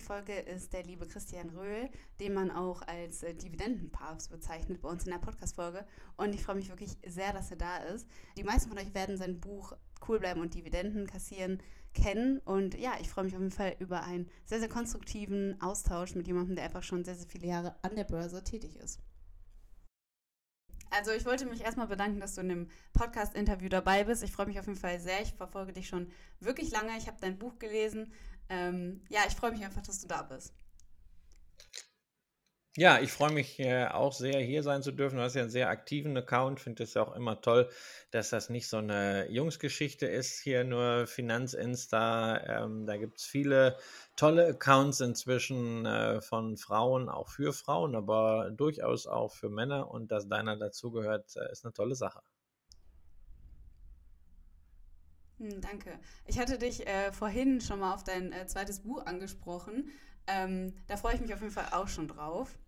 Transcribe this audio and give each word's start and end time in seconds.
Folge 0.00 0.32
ist 0.32 0.72
der 0.72 0.82
liebe 0.82 1.06
Christian 1.06 1.50
Röhl, 1.50 1.88
den 2.18 2.34
man 2.34 2.50
auch 2.50 2.82
als 2.82 3.22
äh, 3.22 3.34
Dividendenpapst 3.34 4.30
bezeichnet 4.30 4.80
bei 4.80 4.88
uns 4.88 5.04
in 5.04 5.12
der 5.12 5.18
Podcast-Folge. 5.18 5.86
Und 6.16 6.34
ich 6.34 6.42
freue 6.42 6.56
mich 6.56 6.68
wirklich 6.68 6.96
sehr, 7.06 7.32
dass 7.32 7.50
er 7.50 7.56
da 7.56 7.76
ist. 7.78 8.08
Die 8.36 8.44
meisten 8.44 8.68
von 8.68 8.78
euch 8.78 8.94
werden 8.94 9.16
sein 9.16 9.40
Buch 9.40 9.72
Cool 10.06 10.18
bleiben 10.18 10.40
und 10.40 10.54
Dividenden 10.54 11.06
kassieren 11.06 11.62
kennen. 11.94 12.38
Und 12.40 12.78
ja, 12.78 12.94
ich 13.00 13.08
freue 13.10 13.24
mich 13.24 13.34
auf 13.34 13.40
jeden 13.40 13.52
Fall 13.52 13.76
über 13.78 14.02
einen 14.02 14.28
sehr, 14.46 14.60
sehr 14.60 14.68
konstruktiven 14.68 15.60
Austausch 15.60 16.14
mit 16.14 16.26
jemandem, 16.26 16.56
der 16.56 16.64
einfach 16.64 16.82
schon 16.82 17.04
sehr, 17.04 17.14
sehr 17.14 17.28
viele 17.28 17.46
Jahre 17.46 17.76
an 17.82 17.96
der 17.96 18.04
Börse 18.04 18.42
tätig 18.42 18.76
ist. 18.76 19.00
Also 20.90 21.12
ich 21.12 21.24
wollte 21.24 21.46
mich 21.46 21.62
erstmal 21.62 21.86
bedanken, 21.86 22.18
dass 22.18 22.34
du 22.34 22.40
in 22.40 22.48
dem 22.48 22.68
Podcast-Interview 22.92 23.68
dabei 23.68 24.04
bist. 24.04 24.24
Ich 24.24 24.32
freue 24.32 24.46
mich 24.46 24.58
auf 24.58 24.66
jeden 24.66 24.78
Fall 24.78 24.98
sehr. 24.98 25.22
Ich 25.22 25.32
verfolge 25.34 25.72
dich 25.72 25.86
schon 25.86 26.10
wirklich 26.40 26.72
lange. 26.72 26.96
Ich 26.98 27.06
habe 27.06 27.16
dein 27.20 27.38
Buch 27.38 27.60
gelesen 27.60 28.12
ähm, 28.50 29.02
ja, 29.08 29.20
ich 29.26 29.34
freue 29.34 29.52
mich 29.52 29.64
einfach, 29.64 29.82
dass 29.82 30.00
du 30.00 30.08
da 30.08 30.22
bist. 30.22 30.52
Ja, 32.76 33.00
ich 33.00 33.10
freue 33.12 33.32
mich 33.32 33.58
äh, 33.58 33.86
auch 33.86 34.12
sehr, 34.12 34.40
hier 34.40 34.62
sein 34.62 34.82
zu 34.82 34.92
dürfen. 34.92 35.16
Du 35.16 35.22
hast 35.22 35.34
ja 35.34 35.42
einen 35.42 35.50
sehr 35.50 35.68
aktiven 35.70 36.16
Account. 36.16 36.60
Finde 36.60 36.84
es 36.84 36.94
ja 36.94 37.02
auch 37.02 37.16
immer 37.16 37.40
toll, 37.40 37.68
dass 38.12 38.30
das 38.30 38.48
nicht 38.48 38.68
so 38.68 38.76
eine 38.76 39.28
Jungsgeschichte 39.28 40.06
ist, 40.06 40.40
hier 40.40 40.62
nur 40.62 41.08
Finanzinsta. 41.08 42.38
Ähm, 42.64 42.86
da 42.86 42.96
gibt 42.96 43.18
es 43.18 43.24
viele 43.24 43.76
tolle 44.14 44.46
Accounts 44.46 45.00
inzwischen 45.00 45.84
äh, 45.84 46.20
von 46.20 46.56
Frauen, 46.56 47.08
auch 47.08 47.28
für 47.28 47.52
Frauen, 47.52 47.96
aber 47.96 48.50
durchaus 48.52 49.08
auch 49.08 49.32
für 49.32 49.50
Männer. 49.50 49.90
Und 49.90 50.12
dass 50.12 50.28
deiner 50.28 50.56
dazugehört, 50.56 51.36
äh, 51.36 51.50
ist 51.50 51.64
eine 51.64 51.72
tolle 51.72 51.96
Sache. 51.96 52.20
Hm, 55.40 55.60
danke. 55.62 55.98
Ich 56.26 56.38
hatte 56.38 56.58
dich 56.58 56.86
äh, 56.86 57.12
vorhin 57.12 57.60
schon 57.62 57.80
mal 57.80 57.94
auf 57.94 58.04
dein 58.04 58.32
äh, 58.32 58.46
zweites 58.46 58.80
Buch 58.80 59.06
angesprochen. 59.06 59.90
Ähm, 60.26 60.74
da 60.86 60.96
freue 60.98 61.14
ich 61.14 61.20
mich 61.20 61.32
auf 61.32 61.40
jeden 61.40 61.52
Fall 61.52 61.68
auch 61.72 61.88
schon 61.88 62.08
drauf. 62.08 62.58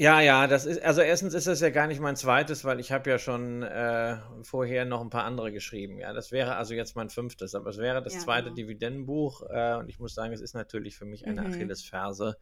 Ja, 0.00 0.20
ja, 0.20 0.46
das 0.46 0.64
ist, 0.64 0.80
also 0.82 1.00
erstens 1.00 1.34
ist 1.34 1.48
das 1.48 1.60
ja 1.60 1.70
gar 1.70 1.88
nicht 1.88 2.00
mein 2.00 2.14
zweites, 2.14 2.64
weil 2.64 2.78
ich 2.78 2.92
habe 2.92 3.10
ja 3.10 3.18
schon 3.18 3.64
äh, 3.64 4.16
vorher 4.42 4.84
noch 4.84 5.00
ein 5.00 5.10
paar 5.10 5.24
andere 5.24 5.50
geschrieben. 5.50 5.98
Ja, 5.98 6.12
das 6.12 6.30
wäre 6.30 6.54
also 6.54 6.74
jetzt 6.74 6.94
mein 6.94 7.10
fünftes, 7.10 7.56
aber 7.56 7.70
es 7.70 7.78
wäre 7.78 8.00
das 8.00 8.14
ja, 8.14 8.20
zweite 8.20 8.44
genau. 8.44 8.54
Dividendenbuch 8.54 9.42
äh, 9.50 9.74
und 9.74 9.88
ich 9.88 9.98
muss 9.98 10.14
sagen, 10.14 10.32
es 10.32 10.40
ist 10.40 10.54
natürlich 10.54 10.96
für 10.96 11.04
mich 11.04 11.26
eine 11.26 11.40
mhm. 11.40 11.48
Achillesferse. 11.48 12.36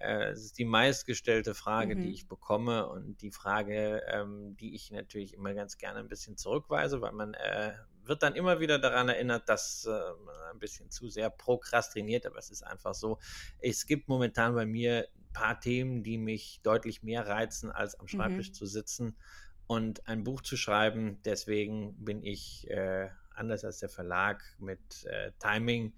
Äh, 0.00 0.30
es 0.30 0.44
ist 0.44 0.58
die 0.58 0.64
meistgestellte 0.64 1.54
Frage, 1.54 1.94
mhm. 1.94 2.02
die 2.02 2.12
ich 2.12 2.26
bekomme 2.26 2.88
und 2.88 3.20
die 3.22 3.30
Frage, 3.30 4.02
ähm, 4.08 4.56
die 4.56 4.74
ich 4.74 4.90
natürlich 4.90 5.34
immer 5.34 5.54
ganz 5.54 5.78
gerne 5.78 6.00
ein 6.00 6.08
bisschen 6.08 6.36
zurückweise, 6.36 7.00
weil 7.00 7.12
man 7.12 7.34
äh, 7.34 7.74
wird 8.04 8.22
dann 8.22 8.34
immer 8.34 8.60
wieder 8.60 8.78
daran 8.78 9.08
erinnert, 9.08 9.48
dass 9.48 9.84
äh, 9.84 9.90
man 10.24 10.34
ein 10.52 10.58
bisschen 10.58 10.90
zu 10.90 11.08
sehr 11.08 11.30
prokrastiniert, 11.30 12.26
aber 12.26 12.38
es 12.38 12.50
ist 12.50 12.62
einfach 12.62 12.94
so. 12.94 13.18
Es 13.58 13.86
gibt 13.86 14.08
momentan 14.08 14.54
bei 14.54 14.66
mir 14.66 15.06
paar 15.32 15.60
Themen, 15.60 16.02
die 16.02 16.18
mich 16.18 16.60
deutlich 16.62 17.02
mehr 17.02 17.26
reizen, 17.26 17.70
als 17.70 17.98
am 17.98 18.08
Schreibtisch 18.08 18.48
mhm. 18.48 18.54
zu 18.54 18.66
sitzen 18.66 19.16
und 19.66 20.08
ein 20.08 20.24
Buch 20.24 20.40
zu 20.40 20.56
schreiben. 20.56 21.20
Deswegen 21.24 21.94
bin 22.04 22.24
ich, 22.24 22.68
äh, 22.70 23.08
anders 23.34 23.64
als 23.64 23.78
der 23.78 23.88
Verlag, 23.88 24.42
mit 24.58 25.04
äh, 25.04 25.32
Timing 25.38 25.94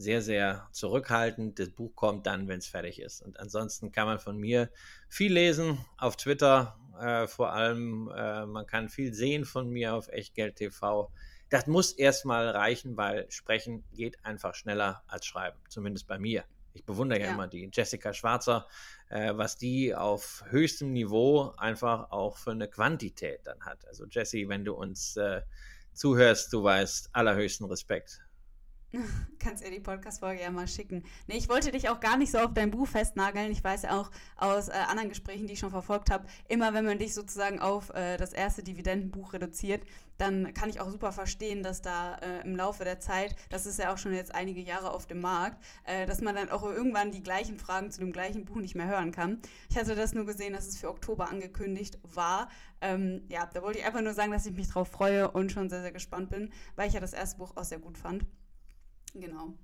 sehr, 0.00 0.22
sehr 0.22 0.66
zurückhaltend. 0.72 1.58
Das 1.58 1.68
Buch 1.68 1.94
kommt 1.94 2.26
dann, 2.26 2.48
wenn 2.48 2.58
es 2.58 2.66
fertig 2.66 3.00
ist. 3.00 3.20
Und 3.20 3.38
ansonsten 3.38 3.92
kann 3.92 4.06
man 4.06 4.18
von 4.18 4.38
mir 4.38 4.70
viel 5.08 5.32
lesen 5.32 5.78
auf 5.98 6.16
Twitter. 6.16 6.78
Äh, 6.98 7.26
vor 7.26 7.52
allem, 7.52 8.10
äh, 8.16 8.46
man 8.46 8.66
kann 8.66 8.88
viel 8.88 9.12
sehen 9.12 9.44
von 9.44 9.68
mir 9.68 9.94
auf 9.94 10.08
Echtgeld 10.08 10.56
TV. 10.56 11.12
Das 11.50 11.66
muss 11.66 11.92
erstmal 11.92 12.48
reichen, 12.48 12.96
weil 12.96 13.30
Sprechen 13.30 13.84
geht 13.92 14.24
einfach 14.24 14.54
schneller 14.54 15.02
als 15.06 15.26
Schreiben, 15.26 15.58
zumindest 15.68 16.06
bei 16.06 16.18
mir. 16.18 16.44
Ich 16.72 16.84
bewundere 16.84 17.20
ja, 17.20 17.26
ja 17.26 17.32
immer 17.32 17.48
die 17.48 17.68
Jessica 17.70 18.14
Schwarzer, 18.14 18.68
äh, 19.10 19.32
was 19.34 19.56
die 19.56 19.94
auf 19.94 20.44
höchstem 20.48 20.92
Niveau 20.92 21.52
einfach 21.58 22.10
auch 22.10 22.38
für 22.38 22.52
eine 22.52 22.68
Quantität 22.68 23.40
dann 23.44 23.60
hat. 23.66 23.86
Also 23.86 24.06
Jessie, 24.06 24.48
wenn 24.48 24.64
du 24.64 24.74
uns 24.74 25.16
äh, 25.16 25.42
zuhörst, 25.92 26.52
du 26.54 26.62
weißt 26.62 27.10
allerhöchsten 27.12 27.66
Respekt. 27.66 28.22
Kannst 29.38 29.64
ihr 29.64 29.70
die 29.70 29.80
Podcast-Folge 29.80 30.42
ja 30.42 30.50
mal 30.50 30.66
schicken. 30.66 31.04
Nee, 31.28 31.36
ich 31.36 31.48
wollte 31.48 31.70
dich 31.70 31.88
auch 31.88 32.00
gar 32.00 32.16
nicht 32.16 32.32
so 32.32 32.38
auf 32.38 32.52
dein 32.52 32.70
Buch 32.70 32.88
festnageln. 32.88 33.52
Ich 33.52 33.62
weiß 33.62 33.82
ja 33.82 34.00
auch 34.00 34.10
aus 34.36 34.68
äh, 34.68 34.72
anderen 34.72 35.08
Gesprächen, 35.08 35.46
die 35.46 35.52
ich 35.52 35.58
schon 35.60 35.70
verfolgt 35.70 36.10
habe, 36.10 36.26
immer 36.48 36.74
wenn 36.74 36.84
man 36.84 36.98
dich 36.98 37.14
sozusagen 37.14 37.60
auf 37.60 37.90
äh, 37.90 38.16
das 38.16 38.32
erste 38.32 38.62
Dividendenbuch 38.62 39.32
reduziert, 39.32 39.82
dann 40.18 40.52
kann 40.52 40.68
ich 40.68 40.80
auch 40.80 40.90
super 40.90 41.12
verstehen, 41.12 41.62
dass 41.62 41.82
da 41.82 42.16
äh, 42.16 42.42
im 42.44 42.56
Laufe 42.56 42.84
der 42.84 43.00
Zeit, 43.00 43.34
das 43.48 43.64
ist 43.64 43.78
ja 43.78 43.92
auch 43.92 43.98
schon 43.98 44.12
jetzt 44.12 44.34
einige 44.34 44.60
Jahre 44.60 44.92
auf 44.92 45.06
dem 45.06 45.20
Markt, 45.20 45.64
äh, 45.84 46.06
dass 46.06 46.20
man 46.20 46.34
dann 46.34 46.50
auch 46.50 46.64
irgendwann 46.64 47.12
die 47.12 47.22
gleichen 47.22 47.58
Fragen 47.58 47.90
zu 47.90 48.00
dem 48.00 48.12
gleichen 48.12 48.44
Buch 48.44 48.56
nicht 48.56 48.74
mehr 48.74 48.88
hören 48.88 49.12
kann. 49.12 49.40
Ich 49.70 49.78
hatte 49.78 49.94
das 49.94 50.12
nur 50.12 50.26
gesehen, 50.26 50.52
dass 50.52 50.66
es 50.66 50.78
für 50.78 50.90
Oktober 50.90 51.30
angekündigt 51.30 51.98
war. 52.02 52.48
Ähm, 52.80 53.22
ja, 53.28 53.46
da 53.46 53.62
wollte 53.62 53.78
ich 53.78 53.84
einfach 53.84 54.02
nur 54.02 54.14
sagen, 54.14 54.32
dass 54.32 54.46
ich 54.46 54.54
mich 54.54 54.68
drauf 54.68 54.88
freue 54.88 55.30
und 55.30 55.52
schon 55.52 55.70
sehr, 55.70 55.80
sehr 55.80 55.92
gespannt 55.92 56.30
bin, 56.30 56.52
weil 56.76 56.88
ich 56.88 56.94
ja 56.94 57.00
das 57.00 57.12
erste 57.12 57.38
Buch 57.38 57.56
auch 57.56 57.64
sehr 57.64 57.78
gut 57.78 57.96
fand. 57.96 58.26
Genau. 59.14 59.56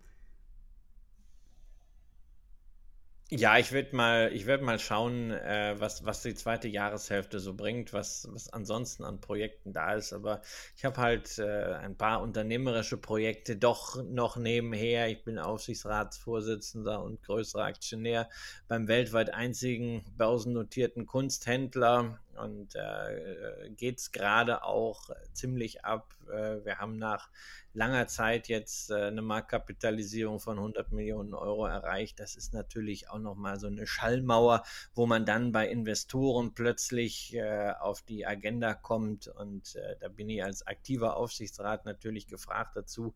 Ja, 3.29 3.59
ich 3.59 3.73
werde 3.73 3.97
mal, 3.97 4.31
ich 4.33 4.47
werde 4.47 4.63
mal 4.63 4.79
schauen, 4.79 5.33
äh, 5.33 5.75
was, 5.81 6.05
was 6.05 6.23
die 6.23 6.37
zweite 6.37 6.69
Jahreshälfte 6.69 7.41
so 7.41 7.55
bringt, 7.55 7.93
was, 7.93 8.29
was 8.31 8.53
ansonsten 8.53 9.03
an 9.03 9.21
Projekten 9.21 9.73
da 9.73 9.95
ist. 9.95 10.13
Aber 10.13 10.43
ich 10.77 10.85
habe 10.85 11.01
halt 11.01 11.37
äh, 11.41 11.73
ein 11.75 11.97
paar 11.97 12.23
unternehmerische 12.23 12.97
Projekte 12.99 13.57
doch 13.57 14.01
noch 14.05 14.37
nebenher. 14.37 15.09
Ich 15.09 15.25
bin 15.25 15.41
Aufsichtsratsvorsitzender 15.41 17.03
und 17.03 17.21
größerer 17.25 17.65
Aktionär 17.65 18.29
beim 18.69 18.87
weltweit 18.87 19.35
einzigen 19.35 20.05
börsennotierten 20.17 21.07
Kunsthändler 21.07 22.21
und 22.41 22.77
äh, 22.77 23.71
geht 23.71 23.99
es 23.99 24.13
gerade 24.13 24.63
auch 24.63 25.11
ziemlich 25.33 25.85
ab. 25.85 26.15
Äh, 26.31 26.65
wir 26.65 26.79
haben 26.79 26.97
nach 26.97 27.29
langer 27.77 28.07
Zeit 28.07 28.49
jetzt 28.49 28.91
äh, 28.91 28.95
eine 28.95 29.23
Marktkapitalisierung 29.23 30.41
von 30.41 30.57
100 30.57 30.93
Millionen 30.93 31.35
Euro 31.35 31.67
erreicht. 31.67 32.19
Das 32.19 32.35
ist 32.35 32.55
natürlich 32.55 33.11
auch 33.11 33.19
nochmal 33.19 33.61
so 33.61 33.67
eine 33.67 33.87
Schallmauer, 33.87 34.65
wo 34.95 35.07
man 35.07 35.27
dann 35.27 35.53
bei 35.53 35.69
Investoren 35.69 36.55
plötzlich 36.55 37.35
äh, 37.35 37.73
auf 37.79 38.03
die 38.03 38.27
Agenda 38.27 38.75
kommt. 38.75 39.29
Und 39.29 39.77
äh, 39.77 39.97
da 40.01 40.09
bin 40.09 40.29
ich 40.31 40.43
als 40.43 40.67
aktiver 40.67 41.17
Aufsichtsrat 41.17 41.85
natürlich 41.85 42.27
gefragt 42.27 42.77
dazu. 42.77 43.15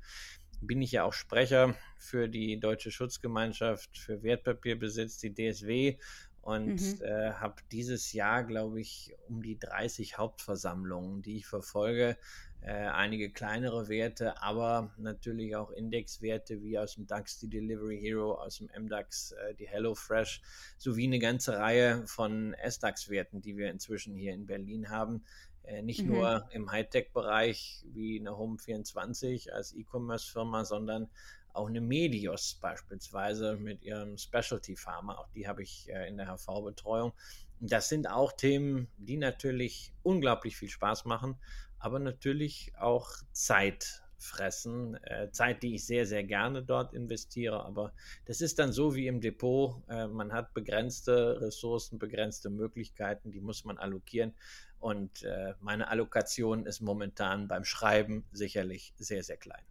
Bin 0.61 0.83
ich 0.83 0.93
ja 0.93 1.05
auch 1.05 1.15
Sprecher 1.15 1.75
für 1.97 2.29
die 2.29 2.61
Deutsche 2.61 2.91
Schutzgemeinschaft 2.91 3.97
für 3.97 4.23
Wertpapierbesitz, 4.23 5.17
die 5.17 5.33
DSW 5.33 5.97
und 6.43 6.81
mhm. 6.81 7.03
äh, 7.03 7.33
habe 7.33 7.63
dieses 7.71 8.13
Jahr, 8.13 8.45
glaube 8.45 8.81
ich, 8.81 9.15
um 9.29 9.43
die 9.43 9.59
30 9.59 10.19
Hauptversammlungen, 10.19 11.23
die 11.23 11.37
ich 11.37 11.47
verfolge. 11.47 12.17
Äh, 12.63 12.73
einige 12.73 13.31
kleinere 13.31 13.89
Werte, 13.89 14.43
aber 14.43 14.93
natürlich 14.99 15.57
auch 15.57 15.71
Indexwerte 15.71 16.63
wie 16.63 16.79
aus 16.79 16.95
dem 16.95 17.07
DAX 17.07 17.39
die 17.39 17.49
Delivery 17.49 17.99
Hero, 17.99 18.35
aus 18.35 18.59
dem 18.59 18.69
MDAX 18.79 19.33
äh, 19.33 19.55
die 19.55 19.67
HelloFresh, 19.67 20.43
sowie 20.77 21.05
eine 21.05 21.19
ganze 21.19 21.57
Reihe 21.57 22.07
von 22.07 22.55
SDAX-Werten, 22.63 23.41
die 23.41 23.57
wir 23.57 23.71
inzwischen 23.71 24.15
hier 24.15 24.35
in 24.35 24.45
Berlin 24.45 24.91
haben. 24.91 25.25
Äh, 25.63 25.81
nicht 25.81 26.03
mhm. 26.03 26.13
nur 26.13 26.49
im 26.53 26.71
Hightech-Bereich 26.71 27.87
wie 27.95 28.21
eine 28.21 28.31
Home24 28.31 29.51
als 29.51 29.75
E-Commerce-Firma, 29.75 30.67
sondern 30.67 31.09
auch 31.55 31.69
eine 31.69 31.81
Medios 31.81 32.59
beispielsweise 32.61 33.57
mit 33.57 33.83
ihrem 33.83 34.19
Specialty 34.19 34.77
Pharma, 34.77 35.17
auch 35.17 35.29
die 35.31 35.49
habe 35.49 35.63
ich 35.63 35.89
äh, 35.89 36.09
in 36.09 36.17
der 36.17 36.27
HV-Betreuung. 36.27 37.13
Das 37.59 37.89
sind 37.89 38.09
auch 38.09 38.33
Themen, 38.33 38.89
die 38.97 39.17
natürlich 39.17 39.93
unglaublich 40.03 40.57
viel 40.57 40.71
Spaß 40.71 41.05
machen, 41.05 41.37
aber 41.81 41.99
natürlich 41.99 42.73
auch 42.79 43.11
Zeit 43.33 44.03
fressen. 44.21 45.03
Äh, 45.05 45.31
Zeit, 45.33 45.63
die 45.63 45.75
ich 45.75 45.87
sehr, 45.87 46.07
sehr 46.07 46.23
gerne 46.23 46.63
dort 46.63 46.93
investiere. 46.93 47.65
Aber 47.65 47.93
das 48.27 48.41
ist 48.41 48.59
dann 48.59 48.73
so 48.73 48.95
wie 48.95 49.07
im 49.07 49.21
Depot. 49.21 49.83
Äh, 49.89 50.07
man 50.07 50.33
hat 50.33 50.55
begrenzte 50.55 51.41
Ressourcen, 51.41 51.99
begrenzte 51.99 52.51
Möglichkeiten, 52.51 53.33
die 53.33 53.41
muss 53.41 53.65
man 53.65 53.79
allokieren. 53.79 54.35
Und 54.79 55.23
äh, 55.25 55.55
meine 55.61 55.89
Allokation 55.89 56.67
ist 56.67 56.81
momentan 56.81 57.49
beim 57.49 57.65
Schreiben 57.65 58.25
sicherlich 58.33 58.95
sehr, 58.97 59.23
sehr 59.23 59.37
klein. 59.37 59.63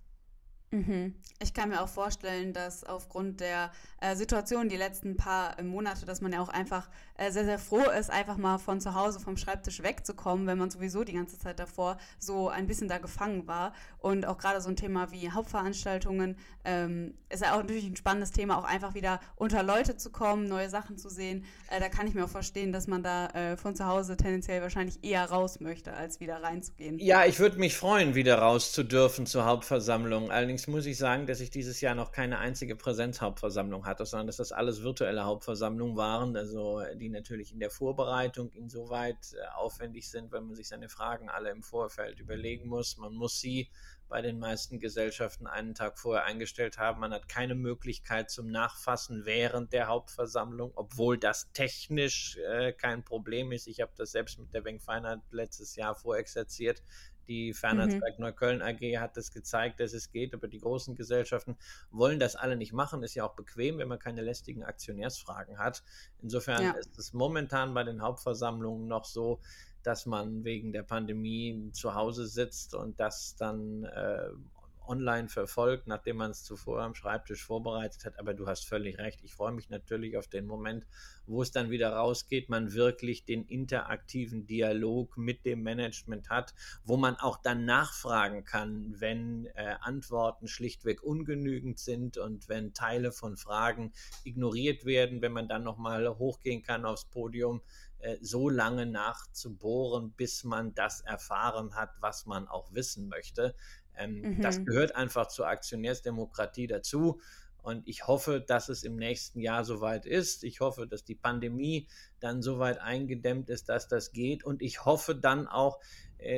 Mhm. 0.71 1.15
Ich 1.39 1.53
kann 1.53 1.69
mir 1.69 1.81
auch 1.81 1.87
vorstellen, 1.87 2.53
dass 2.53 2.83
aufgrund 2.83 3.39
der 3.39 3.71
äh, 4.01 4.15
Situation 4.15 4.69
die 4.69 4.77
letzten 4.77 5.17
paar 5.17 5.57
äh, 5.57 5.63
Monate, 5.63 6.05
dass 6.05 6.21
man 6.21 6.31
ja 6.31 6.41
auch 6.41 6.49
einfach 6.49 6.89
äh, 7.17 7.31
sehr, 7.31 7.45
sehr 7.45 7.59
froh 7.59 7.89
ist, 7.97 8.09
einfach 8.09 8.37
mal 8.37 8.57
von 8.59 8.79
zu 8.79 8.93
Hause 8.93 9.19
vom 9.19 9.35
Schreibtisch 9.35 9.81
wegzukommen, 9.81 10.47
wenn 10.47 10.57
man 10.57 10.69
sowieso 10.69 11.03
die 11.03 11.13
ganze 11.13 11.39
Zeit 11.39 11.59
davor 11.59 11.97
so 12.19 12.49
ein 12.49 12.67
bisschen 12.67 12.87
da 12.87 12.97
gefangen 12.97 13.47
war. 13.47 13.73
Und 13.97 14.25
auch 14.25 14.37
gerade 14.37 14.61
so 14.61 14.69
ein 14.69 14.75
Thema 14.75 15.11
wie 15.11 15.31
Hauptveranstaltungen 15.31 16.37
ähm, 16.65 17.15
ist 17.29 17.41
ja 17.41 17.53
auch 17.53 17.57
natürlich 17.61 17.85
ein 17.85 17.95
spannendes 17.95 18.31
Thema, 18.31 18.57
auch 18.57 18.63
einfach 18.63 18.93
wieder 18.93 19.19
unter 19.35 19.63
Leute 19.63 19.97
zu 19.97 20.11
kommen, 20.11 20.47
neue 20.47 20.69
Sachen 20.69 20.97
zu 20.97 21.09
sehen. 21.09 21.45
Äh, 21.69 21.79
da 21.79 21.89
kann 21.89 22.07
ich 22.07 22.13
mir 22.13 22.25
auch 22.25 22.29
verstehen, 22.29 22.71
dass 22.71 22.87
man 22.87 23.01
da 23.03 23.27
äh, 23.27 23.57
von 23.57 23.75
zu 23.75 23.85
Hause 23.85 24.17
tendenziell 24.17 24.61
wahrscheinlich 24.61 25.03
eher 25.03 25.25
raus 25.25 25.59
möchte, 25.59 25.93
als 25.93 26.19
wieder 26.19 26.43
reinzugehen. 26.43 26.99
Ja, 26.99 27.25
ich 27.25 27.39
würde 27.39 27.57
mich 27.57 27.75
freuen, 27.75 28.15
wieder 28.15 28.39
raus 28.39 28.71
zu 28.71 28.83
dürfen 28.83 29.25
zur 29.25 29.45
Hauptversammlung. 29.45 30.31
Allerdings 30.31 30.58
Allerdings 30.59 30.75
muss 30.75 30.85
ich 30.87 30.97
sagen, 30.97 31.25
dass 31.25 31.39
ich 31.39 31.51
dieses 31.51 31.79
Jahr 31.79 31.95
noch 31.95 32.11
keine 32.11 32.39
einzige 32.39 32.75
Präsenzhauptversammlung 32.75 33.85
hatte, 33.85 34.05
sondern 34.05 34.27
dass 34.27 34.35
das 34.35 34.51
alles 34.51 34.83
virtuelle 34.83 35.23
Hauptversammlungen 35.23 35.95
waren, 35.95 36.35
also 36.35 36.81
die 36.95 37.07
natürlich 37.07 37.53
in 37.53 37.61
der 37.61 37.69
Vorbereitung 37.69 38.51
insoweit 38.51 39.15
äh, 39.35 39.55
aufwendig 39.55 40.09
sind, 40.09 40.33
weil 40.33 40.41
man 40.41 40.55
sich 40.55 40.67
seine 40.67 40.89
Fragen 40.89 41.29
alle 41.29 41.49
im 41.51 41.63
Vorfeld 41.63 42.19
überlegen 42.19 42.67
muss. 42.67 42.97
Man 42.97 43.13
muss 43.13 43.39
sie 43.39 43.69
bei 44.09 44.21
den 44.21 44.39
meisten 44.39 44.79
Gesellschaften 44.79 45.47
einen 45.47 45.75
Tag 45.75 45.99
vorher 45.99 46.25
eingestellt 46.25 46.77
haben. 46.77 46.99
Man 46.99 47.13
hat 47.13 47.29
keine 47.29 47.55
Möglichkeit 47.55 48.29
zum 48.29 48.49
Nachfassen 48.51 49.25
während 49.25 49.71
der 49.71 49.87
Hauptversammlung, 49.87 50.71
obwohl 50.75 51.17
das 51.17 51.51
technisch 51.53 52.37
äh, 52.37 52.73
kein 52.73 53.05
Problem 53.05 53.51
ist. 53.51 53.67
Ich 53.67 53.79
habe 53.81 53.91
das 53.95 54.11
selbst 54.11 54.39
mit 54.39 54.53
der 54.53 54.61
Bank 54.61 54.81
Feinheit 54.81 55.19
letztes 55.31 55.75
Jahr 55.75 55.95
vorexerziert. 55.95 56.83
Die 57.29 57.53
Fernheitswerk 57.53 58.17
mhm. 58.17 58.25
Neukölln 58.25 58.61
AG 58.63 58.81
hat 58.97 59.15
es 59.15 59.27
das 59.27 59.31
gezeigt, 59.31 59.79
dass 59.79 59.93
es 59.93 60.09
geht, 60.09 60.33
aber 60.33 60.47
die 60.47 60.57
großen 60.57 60.95
Gesellschaften 60.95 61.57
wollen 61.91 62.19
das 62.19 62.35
alle 62.35 62.57
nicht 62.57 62.73
machen. 62.73 63.03
Ist 63.03 63.13
ja 63.13 63.23
auch 63.23 63.35
bequem, 63.35 63.77
wenn 63.77 63.87
man 63.87 63.99
keine 63.99 64.23
lästigen 64.23 64.63
Aktionärsfragen 64.63 65.59
hat. 65.59 65.83
Insofern 66.23 66.63
ja. 66.63 66.71
ist 66.71 66.97
es 66.97 67.13
momentan 67.13 67.75
bei 67.75 67.83
den 67.83 68.01
Hauptversammlungen 68.01 68.87
noch 68.87 69.05
so, 69.05 69.39
dass 69.83 70.05
man 70.05 70.43
wegen 70.43 70.71
der 70.71 70.83
Pandemie 70.83 71.71
zu 71.73 71.95
Hause 71.95 72.27
sitzt 72.27 72.73
und 72.73 72.99
das 72.99 73.35
dann 73.35 73.83
äh, 73.85 74.29
online 74.89 75.29
verfolgt, 75.29 75.87
nachdem 75.87 76.17
man 76.17 76.31
es 76.31 76.43
zuvor 76.43 76.81
am 76.81 76.95
Schreibtisch 76.95 77.45
vorbereitet 77.45 78.03
hat. 78.05 78.19
Aber 78.19 78.33
du 78.33 78.47
hast 78.47 78.67
völlig 78.67 78.97
recht. 78.97 79.19
Ich 79.23 79.35
freue 79.35 79.53
mich 79.53 79.69
natürlich 79.69 80.17
auf 80.17 80.27
den 80.27 80.47
Moment, 80.47 80.85
wo 81.27 81.43
es 81.43 81.51
dann 81.51 81.69
wieder 81.69 81.91
rausgeht, 81.91 82.49
man 82.49 82.73
wirklich 82.73 83.23
den 83.23 83.45
interaktiven 83.45 84.47
Dialog 84.47 85.15
mit 85.15 85.45
dem 85.45 85.61
Management 85.61 86.29
hat, 86.29 86.55
wo 86.83 86.97
man 86.97 87.15
auch 87.15 87.37
dann 87.37 87.65
nachfragen 87.65 88.43
kann, 88.43 88.99
wenn 88.99 89.45
äh, 89.53 89.75
Antworten 89.79 90.47
schlichtweg 90.47 91.03
ungenügend 91.03 91.77
sind 91.77 92.17
und 92.17 92.49
wenn 92.49 92.73
Teile 92.73 93.11
von 93.11 93.37
Fragen 93.37 93.93
ignoriert 94.23 94.85
werden, 94.85 95.21
wenn 95.21 95.31
man 95.31 95.47
dann 95.47 95.63
nochmal 95.63 96.09
hochgehen 96.17 96.63
kann 96.63 96.85
aufs 96.85 97.05
Podium 97.05 97.61
so 98.21 98.49
lange 98.49 98.85
nachzubohren, 98.85 100.11
bis 100.11 100.43
man 100.43 100.73
das 100.73 101.01
erfahren 101.01 101.75
hat, 101.75 101.91
was 101.99 102.25
man 102.25 102.47
auch 102.47 102.73
wissen 102.73 103.09
möchte. 103.09 103.55
Ähm, 103.97 104.21
mhm. 104.21 104.41
Das 104.41 104.63
gehört 104.63 104.95
einfach 104.95 105.27
zur 105.27 105.47
Aktionärsdemokratie 105.47 106.67
dazu. 106.67 107.19
Und 107.61 107.87
ich 107.87 108.07
hoffe, 108.07 108.39
dass 108.39 108.69
es 108.69 108.83
im 108.83 108.95
nächsten 108.95 109.41
Jahr 109.41 109.65
soweit 109.65 110.05
ist. 110.05 110.45
Ich 110.45 110.61
hoffe, 110.61 110.87
dass 110.87 111.03
die 111.03 111.15
Pandemie 111.15 111.87
dann 112.19 112.41
soweit 112.41 112.79
eingedämmt 112.79 113.49
ist, 113.49 113.67
dass 113.67 113.87
das 113.87 114.13
geht. 114.13 114.45
Und 114.45 114.61
ich 114.61 114.85
hoffe 114.85 115.13
dann 115.13 115.45
auch, 115.47 115.79
äh, 115.79 115.83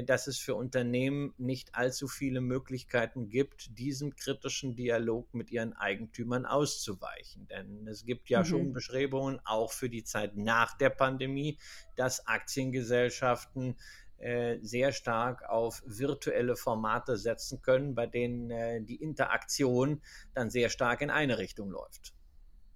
dass 0.05 0.27
es 0.27 0.37
für 0.37 0.55
Unternehmen 0.55 1.33
nicht 1.37 1.73
allzu 1.73 2.07
viele 2.07 2.39
Möglichkeiten 2.39 3.29
gibt, 3.29 3.77
diesem 3.79 4.15
kritischen 4.15 4.75
Dialog 4.75 5.33
mit 5.33 5.49
ihren 5.51 5.73
Eigentümern 5.73 6.45
auszuweichen. 6.45 7.47
Denn 7.47 7.87
es 7.87 8.05
gibt 8.05 8.29
ja 8.29 8.39
mhm. 8.39 8.45
schon 8.45 8.73
Bestrebungen, 8.73 9.39
auch 9.43 9.71
für 9.71 9.89
die 9.89 10.03
Zeit 10.03 10.35
nach 10.37 10.77
der 10.77 10.91
Pandemie, 10.91 11.57
dass 11.95 12.27
Aktiengesellschaften 12.27 13.75
äh, 14.17 14.59
sehr 14.61 14.91
stark 14.91 15.49
auf 15.49 15.81
virtuelle 15.85 16.55
Formate 16.55 17.17
setzen 17.17 17.63
können, 17.63 17.95
bei 17.95 18.05
denen 18.05 18.51
äh, 18.51 18.83
die 18.83 19.01
Interaktion 19.01 20.01
dann 20.35 20.51
sehr 20.51 20.69
stark 20.69 21.01
in 21.01 21.09
eine 21.09 21.39
Richtung 21.39 21.71
läuft. 21.71 22.13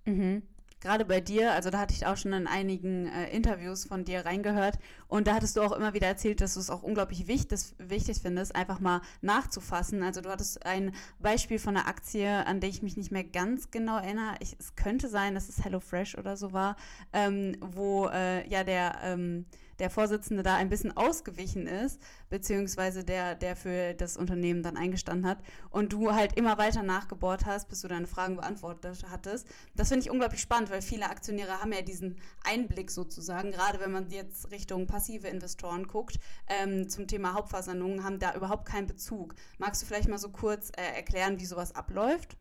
Mhm 0.05 0.41
gerade 0.85 1.03
bei 1.03 1.19
dir, 1.19 1.53
also 1.53 1.71
da 1.71 1.79
hatte 1.79 1.95
ich 1.95 2.05
auch 2.05 2.15
schon 2.15 2.31
in 2.31 2.45
einigen 2.45 3.07
äh, 3.07 3.29
Interviews 3.35 3.85
von 3.85 4.05
dir 4.05 4.23
reingehört 4.23 4.77
und 5.07 5.25
da 5.25 5.33
hattest 5.33 5.57
du 5.57 5.61
auch 5.61 5.71
immer 5.71 5.95
wieder 5.95 6.05
erzählt, 6.05 6.41
dass 6.41 6.53
du 6.53 6.59
es 6.59 6.69
auch 6.69 6.83
unglaublich 6.83 7.27
wichtig, 7.27 7.59
wichtig 7.79 8.19
findest, 8.21 8.55
einfach 8.55 8.79
mal 8.79 9.01
nachzufassen. 9.21 10.03
Also 10.03 10.21
du 10.21 10.29
hattest 10.29 10.63
ein 10.63 10.93
Beispiel 11.19 11.57
von 11.57 11.75
einer 11.75 11.87
Aktie, 11.87 12.45
an 12.45 12.59
der 12.59 12.69
ich 12.69 12.83
mich 12.83 12.97
nicht 12.97 13.11
mehr 13.11 13.23
ganz 13.23 13.71
genau 13.71 13.97
erinnere. 13.97 14.35
Ich, 14.41 14.55
es 14.59 14.75
könnte 14.75 15.09
sein, 15.09 15.33
dass 15.33 15.49
es 15.49 15.63
HelloFresh 15.65 16.19
oder 16.19 16.37
so 16.37 16.53
war, 16.53 16.75
ähm, 17.13 17.57
wo 17.61 18.07
äh, 18.07 18.47
ja 18.47 18.63
der 18.63 18.99
ähm, 19.03 19.45
der 19.79 19.89
Vorsitzende 19.89 20.43
da 20.43 20.55
ein 20.55 20.69
bisschen 20.69 20.95
ausgewichen 20.95 21.67
ist, 21.67 22.01
beziehungsweise 22.29 23.03
der, 23.03 23.35
der 23.35 23.55
für 23.55 23.93
das 23.93 24.17
Unternehmen 24.17 24.63
dann 24.63 24.77
eingestanden 24.77 25.29
hat 25.29 25.39
und 25.69 25.93
du 25.93 26.13
halt 26.13 26.37
immer 26.37 26.57
weiter 26.57 26.83
nachgebohrt 26.83 27.45
hast, 27.45 27.69
bis 27.69 27.81
du 27.81 27.87
deine 27.87 28.07
Fragen 28.07 28.37
beantwortet 28.37 29.05
hattest. 29.09 29.47
Das 29.75 29.89
finde 29.89 30.05
ich 30.05 30.11
unglaublich 30.11 30.41
spannend, 30.41 30.69
weil 30.69 30.81
viele 30.81 31.09
Aktionäre 31.09 31.61
haben 31.61 31.73
ja 31.73 31.81
diesen 31.81 32.17
Einblick 32.43 32.91
sozusagen, 32.91 33.51
gerade 33.51 33.79
wenn 33.79 33.91
man 33.91 34.09
jetzt 34.09 34.51
Richtung 34.51 34.87
passive 34.87 35.27
Investoren 35.27 35.87
guckt, 35.87 36.19
ähm, 36.47 36.89
zum 36.89 37.07
Thema 37.07 37.33
Hauptversammlungen, 37.33 38.03
haben 38.03 38.19
da 38.19 38.35
überhaupt 38.35 38.65
keinen 38.65 38.87
Bezug. 38.87 39.35
Magst 39.57 39.81
du 39.81 39.85
vielleicht 39.85 40.09
mal 40.09 40.17
so 40.17 40.29
kurz 40.29 40.69
äh, 40.77 40.95
erklären, 40.95 41.39
wie 41.39 41.45
sowas 41.45 41.75
abläuft? 41.75 42.37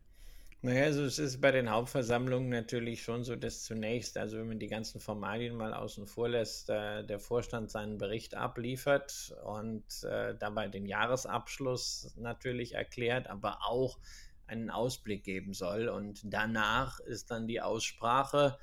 Naja, 0.65 0.85
also 0.85 1.03
es 1.03 1.19
ist 1.19 1.41
bei 1.41 1.51
den 1.51 1.69
Hauptversammlungen 1.69 2.49
natürlich 2.49 3.03
schon 3.03 3.23
so, 3.23 3.35
dass 3.35 3.61
zunächst, 3.61 4.17
also 4.17 4.39
wenn 4.39 4.47
man 4.47 4.57
die 4.57 4.65
ganzen 4.65 4.99
Formalien 4.99 5.55
mal 5.55 5.75
außen 5.75 6.07
vor 6.07 6.27
lässt, 6.27 6.71
äh, 6.71 7.05
der 7.05 7.19
Vorstand 7.19 7.69
seinen 7.69 7.99
Bericht 7.99 8.33
abliefert 8.33 9.35
und 9.45 9.83
äh, 10.05 10.33
dabei 10.35 10.67
den 10.67 10.87
Jahresabschluss 10.87 12.15
natürlich 12.17 12.73
erklärt, 12.73 13.29
aber 13.29 13.59
auch 13.67 13.99
einen 14.47 14.71
Ausblick 14.71 15.23
geben 15.23 15.53
soll. 15.53 15.87
Und 15.87 16.21
danach 16.23 16.99
ist 16.99 17.29
dann 17.29 17.45
die 17.45 17.61
Aussprache. 17.61 18.57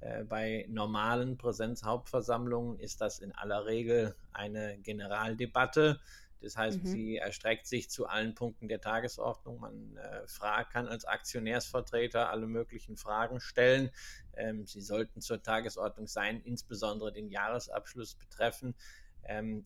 Äh, 0.00 0.24
bei 0.24 0.66
normalen 0.68 1.38
Präsenzhauptversammlungen 1.38 2.78
ist 2.80 3.00
das 3.00 3.18
in 3.18 3.32
aller 3.32 3.64
Regel 3.64 4.14
eine 4.34 4.76
Generaldebatte 4.82 6.00
das 6.46 6.56
heißt, 6.56 6.84
mhm. 6.84 6.86
sie 6.86 7.16
erstreckt 7.16 7.66
sich 7.66 7.90
zu 7.90 8.06
allen 8.06 8.34
Punkten 8.34 8.68
der 8.68 8.80
Tagesordnung. 8.80 9.58
Man 9.58 9.96
äh, 9.96 10.26
frag, 10.28 10.70
kann 10.70 10.86
als 10.86 11.04
Aktionärsvertreter 11.04 12.30
alle 12.30 12.46
möglichen 12.46 12.96
Fragen 12.96 13.40
stellen. 13.40 13.90
Ähm, 14.36 14.64
sie 14.64 14.80
sollten 14.80 15.20
zur 15.20 15.42
Tagesordnung 15.42 16.06
sein, 16.06 16.40
insbesondere 16.40 17.12
den 17.12 17.28
Jahresabschluss 17.28 18.14
betreffen. 18.14 18.76
Ähm, 19.24 19.64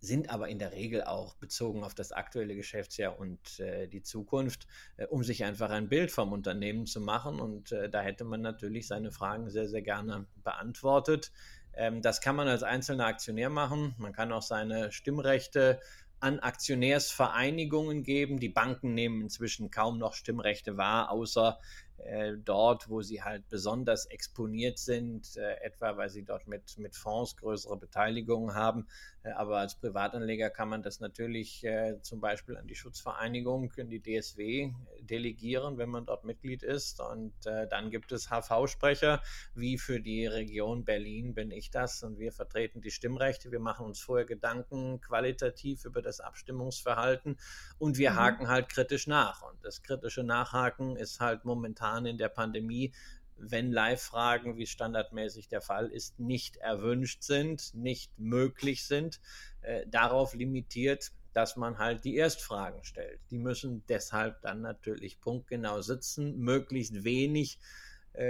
sind 0.00 0.30
aber 0.30 0.48
in 0.48 0.58
der 0.58 0.72
Regel 0.72 1.02
auch 1.02 1.34
bezogen 1.34 1.82
auf 1.82 1.94
das 1.94 2.12
aktuelle 2.12 2.54
Geschäftsjahr 2.54 3.18
und 3.18 3.60
äh, 3.60 3.88
die 3.88 4.02
Zukunft, 4.02 4.66
äh, 4.96 5.06
um 5.06 5.24
sich 5.24 5.44
einfach 5.44 5.70
ein 5.70 5.88
Bild 5.88 6.10
vom 6.10 6.32
Unternehmen 6.32 6.86
zu 6.86 7.00
machen. 7.00 7.40
Und 7.40 7.72
äh, 7.72 7.88
da 7.88 8.00
hätte 8.00 8.24
man 8.24 8.40
natürlich 8.40 8.86
seine 8.86 9.12
Fragen 9.12 9.50
sehr, 9.50 9.68
sehr 9.68 9.82
gerne 9.82 10.26
beantwortet. 10.42 11.32
Ähm, 11.74 12.02
das 12.02 12.20
kann 12.20 12.36
man 12.36 12.48
als 12.48 12.62
einzelner 12.62 13.06
Aktionär 13.06 13.50
machen. 13.50 13.94
Man 13.98 14.12
kann 14.12 14.32
auch 14.32 14.42
seine 14.42 14.92
Stimmrechte 14.92 15.80
an 16.20 16.40
Aktionärsvereinigungen 16.40 18.02
geben. 18.02 18.38
Die 18.40 18.48
Banken 18.48 18.94
nehmen 18.94 19.22
inzwischen 19.22 19.70
kaum 19.70 19.98
noch 19.98 20.14
Stimmrechte 20.14 20.76
wahr, 20.76 21.10
außer 21.10 21.58
äh, 22.04 22.36
dort, 22.36 22.88
wo 22.88 23.02
sie 23.02 23.22
halt 23.22 23.48
besonders 23.48 24.06
exponiert 24.06 24.78
sind, 24.78 25.36
äh, 25.36 25.54
etwa 25.62 25.96
weil 25.96 26.10
sie 26.10 26.24
dort 26.24 26.46
mit, 26.46 26.78
mit 26.78 26.96
Fonds 26.96 27.36
größere 27.36 27.76
Beteiligungen 27.76 28.54
haben. 28.54 28.86
Äh, 29.22 29.30
aber 29.30 29.58
als 29.58 29.74
Privatanleger 29.74 30.50
kann 30.50 30.68
man 30.68 30.82
das 30.82 31.00
natürlich 31.00 31.64
äh, 31.64 32.00
zum 32.02 32.20
Beispiel 32.20 32.56
an 32.56 32.66
die 32.66 32.74
Schutzvereinigung, 32.74 33.72
in 33.76 33.90
die 33.90 34.00
DSW 34.00 34.72
delegieren, 35.00 35.78
wenn 35.78 35.88
man 35.88 36.06
dort 36.06 36.24
Mitglied 36.24 36.62
ist. 36.62 37.00
Und 37.00 37.34
äh, 37.46 37.66
dann 37.66 37.90
gibt 37.90 38.12
es 38.12 38.30
HV-Sprecher, 38.30 39.22
wie 39.54 39.78
für 39.78 40.00
die 40.00 40.26
Region 40.26 40.84
Berlin 40.84 41.34
bin 41.34 41.50
ich 41.50 41.70
das 41.70 42.02
und 42.02 42.18
wir 42.18 42.32
vertreten 42.32 42.80
die 42.80 42.90
Stimmrechte. 42.90 43.50
Wir 43.50 43.60
machen 43.60 43.86
uns 43.86 44.00
vorher 44.00 44.26
Gedanken 44.26 45.00
qualitativ 45.00 45.84
über 45.84 46.02
das 46.02 46.20
Abstimmungsverhalten 46.20 47.38
und 47.78 47.98
wir 47.98 48.12
mhm. 48.12 48.16
haken 48.16 48.48
halt 48.48 48.68
kritisch 48.68 49.06
nach. 49.06 49.42
Und 49.42 49.64
das 49.64 49.82
kritische 49.82 50.22
Nachhaken 50.22 50.96
ist 50.96 51.20
halt 51.20 51.44
momentan 51.44 51.87
momentan 51.88 52.06
in 52.06 52.18
der 52.18 52.28
Pandemie, 52.28 52.92
wenn 53.36 53.70
Live-Fragen, 53.70 54.56
wie 54.56 54.66
standardmäßig 54.66 55.48
der 55.48 55.60
Fall 55.60 55.88
ist, 55.88 56.18
nicht 56.18 56.56
erwünscht 56.56 57.22
sind, 57.22 57.72
nicht 57.74 58.18
möglich 58.18 58.84
sind, 58.84 59.20
äh, 59.62 59.86
darauf 59.86 60.34
limitiert, 60.34 61.12
dass 61.34 61.56
man 61.56 61.78
halt 61.78 62.04
die 62.04 62.16
Erstfragen 62.16 62.82
stellt. 62.82 63.20
Die 63.30 63.38
müssen 63.38 63.84
deshalb 63.88 64.40
dann 64.42 64.60
natürlich 64.60 65.20
punktgenau 65.20 65.82
sitzen, 65.82 66.38
möglichst 66.38 67.04
wenig 67.04 67.58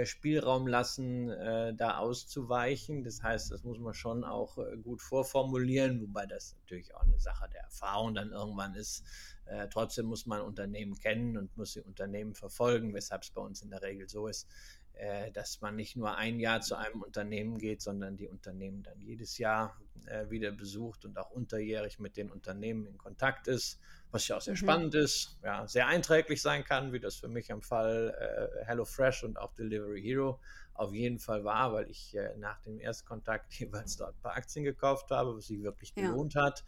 Spielraum 0.05 0.67
lassen, 0.67 1.29
äh, 1.29 1.73
da 1.73 1.97
auszuweichen. 1.97 3.03
Das 3.03 3.23
heißt, 3.23 3.51
das 3.51 3.63
muss 3.63 3.79
man 3.79 3.93
schon 3.93 4.23
auch 4.23 4.57
äh, 4.57 4.77
gut 4.77 5.01
vorformulieren, 5.01 6.01
wobei 6.01 6.25
das 6.27 6.55
natürlich 6.61 6.93
auch 6.95 7.01
eine 7.01 7.19
Sache 7.19 7.49
der 7.51 7.61
Erfahrung 7.61 8.13
dann 8.13 8.31
irgendwann 8.31 8.75
ist. 8.75 9.03
Äh, 9.45 9.67
trotzdem 9.67 10.05
muss 10.05 10.27
man 10.27 10.41
Unternehmen 10.41 10.95
kennen 10.95 11.37
und 11.37 11.57
muss 11.57 11.73
die 11.73 11.81
Unternehmen 11.81 12.35
verfolgen, 12.35 12.93
weshalb 12.93 13.23
es 13.23 13.31
bei 13.31 13.41
uns 13.41 13.63
in 13.63 13.71
der 13.71 13.81
Regel 13.81 14.07
so 14.07 14.27
ist, 14.27 14.43
äh, 14.43 14.78
dass 15.33 15.61
man 15.61 15.75
nicht 15.75 15.95
nur 15.95 16.17
ein 16.17 16.39
Jahr 16.39 16.61
zu 16.61 16.75
einem 16.75 17.01
Unternehmen 17.01 17.57
geht, 17.57 17.81
sondern 17.81 18.17
die 18.17 18.27
Unternehmen 18.27 18.83
dann 18.83 18.99
jedes 18.99 19.37
Jahr 19.37 19.79
äh, 20.07 20.29
wieder 20.29 20.51
besucht 20.51 21.05
und 21.05 21.17
auch 21.17 21.31
unterjährig 21.31 21.99
mit 21.99 22.17
den 22.17 22.31
Unternehmen 22.31 22.85
in 22.85 22.97
Kontakt 22.97 23.47
ist, 23.47 23.79
was 24.11 24.27
ja 24.27 24.37
auch 24.37 24.41
sehr 24.41 24.53
mhm. 24.53 24.57
spannend 24.57 24.95
ist, 24.95 25.39
ja, 25.43 25.67
sehr 25.67 25.87
einträglich 25.87 26.41
sein 26.41 26.63
kann, 26.63 26.93
wie 26.93 26.99
das 26.99 27.15
für 27.15 27.27
mich 27.27 27.51
am 27.51 27.61
Fall 27.61 28.15
äh, 28.17 28.65
HelloFresh 28.65 29.23
und 29.23 29.37
auch 29.37 29.53
Delivery 29.53 30.01
Hero 30.01 30.39
auf 30.73 30.93
jeden 30.93 31.19
Fall 31.19 31.43
war, 31.43 31.73
weil 31.73 31.89
ich 31.89 32.15
äh, 32.15 32.35
nach 32.37 32.59
dem 32.61 32.79
Erstkontakt 32.79 33.53
jeweils 33.59 33.97
dort 33.97 34.15
ein 34.15 34.21
paar 34.21 34.35
Aktien 34.35 34.63
gekauft 34.63 35.11
habe, 35.11 35.35
was 35.35 35.47
sich 35.47 35.61
wirklich 35.61 35.93
gelohnt 35.93 36.33
ja. 36.33 36.43
hat. 36.43 36.63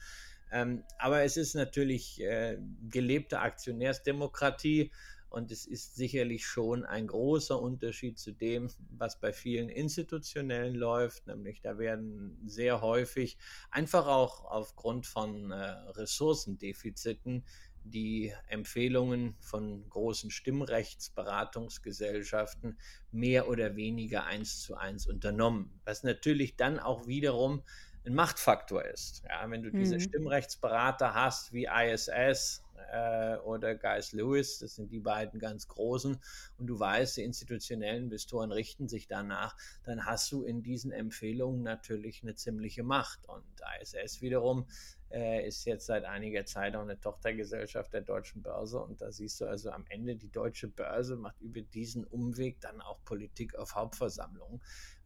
Ähm, 0.52 0.84
aber 0.98 1.24
es 1.24 1.38
ist 1.38 1.56
natürlich 1.56 2.22
äh, 2.22 2.58
gelebte 2.90 3.40
Aktionärsdemokratie 3.40 4.92
und 5.32 5.50
es 5.50 5.66
ist 5.66 5.96
sicherlich 5.96 6.46
schon 6.46 6.84
ein 6.84 7.08
großer 7.08 7.58
Unterschied 7.60 8.20
zu 8.20 8.34
dem, 8.34 8.70
was 8.90 9.18
bei 9.18 9.32
vielen 9.32 9.70
institutionellen 9.70 10.76
läuft. 10.76 11.26
Nämlich 11.26 11.62
da 11.62 11.78
werden 11.78 12.38
sehr 12.46 12.82
häufig 12.82 13.38
einfach 13.70 14.08
auch 14.08 14.44
aufgrund 14.44 15.08
von 15.08 15.52
äh, 15.52 15.56
Ressourcendefiziten 15.56 17.46
die 17.86 18.34
Empfehlungen 18.48 19.38
von 19.40 19.88
großen 19.90 20.32
Stimmrechtsberatungsgesellschaften 20.32 22.78
mehr 23.12 23.48
oder 23.48 23.78
weniger 23.78 24.26
eins 24.26 24.60
zu 24.62 24.76
eins 24.76 25.08
unternommen. 25.08 25.80
Was 25.86 26.04
natürlich 26.04 26.58
dann 26.58 26.78
auch 26.78 27.08
wiederum 27.08 27.64
ein 28.06 28.16
Machtfaktor 28.16 28.84
ist. 28.84 29.24
Ja, 29.30 29.50
wenn 29.50 29.64
du 29.64 29.72
diese 29.72 29.96
mhm. 29.96 30.02
Stimmrechtsberater 30.02 31.14
hast 31.14 31.54
wie 31.54 31.68
ISS, 31.68 32.66
äh, 32.92 33.38
oder 33.44 33.76
Guys 33.76 34.12
Lewis, 34.12 34.60
das 34.60 34.76
sind 34.76 34.92
die 34.92 35.00
beiden 35.00 35.40
ganz 35.40 35.68
großen, 35.68 36.20
und 36.58 36.68
du 36.68 36.80
weißt, 36.80 37.18
die 37.18 37.24
institutionellen 37.24 38.06
Investoren 38.06 38.52
richten 38.52 38.88
sich 38.88 39.08
danach, 39.08 39.56
dann 39.84 40.06
hast 40.06 40.32
du 40.32 40.44
in 40.44 40.64
diesen 40.64 40.92
Empfehlungen 40.92 41.64
natürlich 41.64 42.24
eine 42.24 42.36
ziemliche 42.36 42.84
Macht. 42.84 43.28
Und 43.28 43.44
ISS 43.82 44.22
wiederum 44.22 44.66
äh, 45.12 45.48
ist 45.48 45.66
jetzt 45.66 45.86
seit 45.86 46.06
einiger 46.06 46.46
Zeit 46.46 46.76
auch 46.76 46.82
eine 46.82 47.00
Tochtergesellschaft 47.00 47.94
der 47.94 48.02
deutschen 48.02 48.42
Börse 48.42 48.80
und 48.80 49.02
da 49.02 49.12
siehst 49.12 49.42
du 49.42 49.46
also 49.46 49.72
am 49.72 49.86
Ende, 49.90 50.16
die 50.16 50.32
deutsche 50.32 50.68
Börse 50.68 51.16
macht 51.16 51.40
über 51.42 51.62
diesen 51.62 52.06
Umweg 52.06 52.60
dann 52.62 52.82
auch 52.82 53.04
Politik 53.04 53.56
auf 53.56 53.76
Hauptversammlungen. 53.76 54.62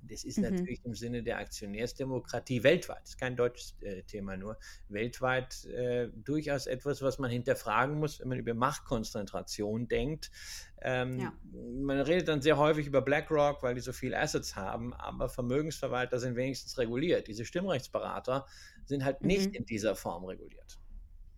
Das 0.07 0.23
ist 0.23 0.37
mhm. 0.37 0.43
natürlich 0.43 0.83
im 0.85 0.93
Sinne 0.93 1.23
der 1.23 1.37
Aktionärsdemokratie 1.37 2.63
weltweit, 2.63 3.01
das 3.01 3.11
ist 3.11 3.19
kein 3.19 3.35
deutsches 3.35 3.75
äh, 3.81 4.03
Thema 4.03 4.37
nur, 4.37 4.57
weltweit 4.89 5.65
äh, 5.65 6.09
durchaus 6.15 6.67
etwas, 6.67 7.01
was 7.01 7.19
man 7.19 7.31
hinterfragen 7.31 7.99
muss, 7.99 8.19
wenn 8.19 8.29
man 8.29 8.39
über 8.39 8.53
Machtkonzentration 8.53 9.87
denkt. 9.87 10.31
Ähm, 10.81 11.19
ja. 11.19 11.33
Man 11.51 11.99
redet 12.01 12.27
dann 12.27 12.41
sehr 12.41 12.57
häufig 12.57 12.87
über 12.87 13.01
BlackRock, 13.01 13.63
weil 13.63 13.75
die 13.75 13.81
so 13.81 13.93
viele 13.93 14.19
Assets 14.19 14.55
haben, 14.55 14.93
aber 14.93 15.29
Vermögensverwalter 15.29 16.19
sind 16.19 16.35
wenigstens 16.35 16.77
reguliert. 16.77 17.27
Diese 17.27 17.45
Stimmrechtsberater 17.45 18.45
sind 18.85 19.03
halt 19.03 19.21
mhm. 19.21 19.27
nicht 19.27 19.55
in 19.55 19.65
dieser 19.65 19.95
Form 19.95 20.25
reguliert. 20.25 20.79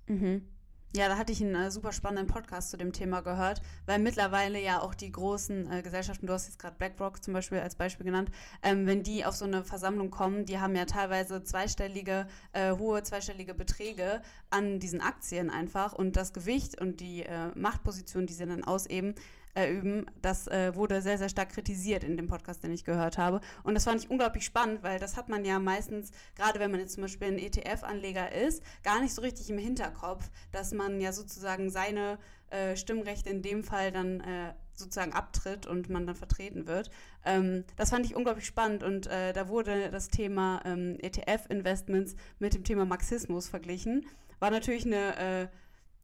Mhm. 0.08 0.48
Ja, 0.96 1.10
da 1.10 1.18
hatte 1.18 1.34
ich 1.34 1.44
einen 1.44 1.54
äh, 1.54 1.70
super 1.70 1.92
spannenden 1.92 2.28
Podcast 2.28 2.72
zu 2.72 2.78
dem 2.78 2.94
Thema 2.94 3.22
gehört, 3.22 3.62
weil 3.86 4.00
mittlerweile 4.00 4.60
ja 4.60 4.82
auch 4.82 4.96
die 4.96 5.12
großen 5.12 5.70
äh, 5.70 5.82
Gesellschaften, 5.82 6.28
du 6.28 6.34
hast 6.34 6.48
jetzt 6.48 6.60
gerade 6.60 6.78
BlackRock 6.78 7.22
zum 7.22 7.34
Beispiel 7.34 7.60
als 7.60 7.76
Beispiel 7.76 8.06
genannt, 8.06 8.32
ähm, 8.64 8.88
wenn 8.88 9.04
die 9.04 9.26
auf 9.26 9.36
so 9.36 9.44
eine 9.44 9.66
Versammlung 9.66 10.12
kommen, 10.12 10.46
die 10.46 10.60
haben 10.60 10.76
ja 10.78 10.86
teilweise 10.86 11.44
zweistellige, 11.44 12.26
äh, 12.54 12.72
hohe 12.72 13.04
zweistellige 13.04 13.54
Beträge 13.54 14.22
an 14.50 14.80
diesen 14.80 15.02
Aktien 15.02 15.50
einfach 15.50 15.92
und 15.92 16.16
das 16.16 16.32
Gewicht 16.32 16.80
und 16.80 17.02
die 17.02 17.24
äh, 17.24 17.50
Machtposition, 17.56 18.26
die 18.26 18.34
sie 18.34 18.46
dann 18.46 18.64
ausüben, 18.64 19.14
äh, 19.58 19.72
üben, 19.72 20.06
das 20.22 20.48
äh, 20.48 20.76
wurde 20.76 21.02
sehr, 21.02 21.18
sehr 21.18 21.30
stark 21.30 21.50
kritisiert 21.50 22.04
in 22.04 22.16
dem 22.16 22.28
Podcast, 22.28 22.64
den 22.64 22.72
ich 22.72 22.86
gehört 22.86 23.18
habe. 23.18 23.42
Und 23.64 23.74
das 23.74 23.86
fand 23.86 24.04
ich 24.04 24.10
unglaublich 24.10 24.46
spannend, 24.46 24.84
weil 24.84 25.00
das 25.00 25.18
hat 25.18 25.30
man 25.30 25.44
ja 25.44 25.58
meistens, 25.60 26.12
gerade 26.36 26.60
wenn 26.60 26.70
man 26.70 26.80
jetzt 26.80 26.94
zum 26.94 27.02
Beispiel 27.02 27.30
ein 27.30 27.40
ETF-Anleger 27.40 28.32
ist, 28.32 28.62
gar 28.84 29.02
nicht 29.02 29.14
so 29.14 29.22
richtig 29.22 29.50
im 29.50 29.58
Hinterkopf, 29.58 30.30
dass 30.52 30.74
man 30.74 31.02
ja 31.02 31.12
sozusagen 31.12 31.72
seine 31.72 32.20
äh, 32.52 32.76
Stimmrechte 32.76 33.30
in 33.30 33.42
dem 33.42 33.64
Fall 33.64 33.92
dann 33.92 34.22
äh, 34.22 34.54
sozusagen 34.74 35.14
abtritt 35.14 35.66
und 35.66 35.90
man 35.90 36.06
dann 36.06 36.16
vertreten 36.16 36.68
wird. 36.68 36.92
Ähm, 37.26 37.64
das 37.76 37.90
fand 37.90 38.06
ich 38.06 38.16
unglaublich 38.16 38.46
spannend 38.46 38.84
und 38.84 39.08
äh, 39.08 39.34
da 39.34 39.48
wurde 39.48 39.90
das 39.90 40.10
Thema 40.10 40.62
ähm, 40.66 40.98
ETF-Investments 41.00 42.16
mit 42.38 42.54
dem 42.54 42.64
Thema 42.64 42.86
Marxismus 42.86 43.50
verglichen. 43.50 44.06
War 44.40 44.52
natürlich 44.52 44.86
eine 44.86 45.18
äh, 45.18 45.48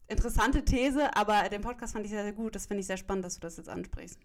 interessante 0.08 0.64
These, 0.64 1.16
aber 1.16 1.48
den 1.48 1.62
Podcast 1.62 1.92
fand 1.92 2.04
ich 2.04 2.12
sehr, 2.12 2.22
sehr 2.22 2.32
gut. 2.32 2.54
Das 2.54 2.66
finde 2.66 2.80
ich 2.80 2.86
sehr 2.86 2.96
spannend, 2.96 3.24
dass 3.24 3.34
du 3.34 3.40
das 3.40 3.56
jetzt 3.56 3.68
ansprichst. 3.68 4.18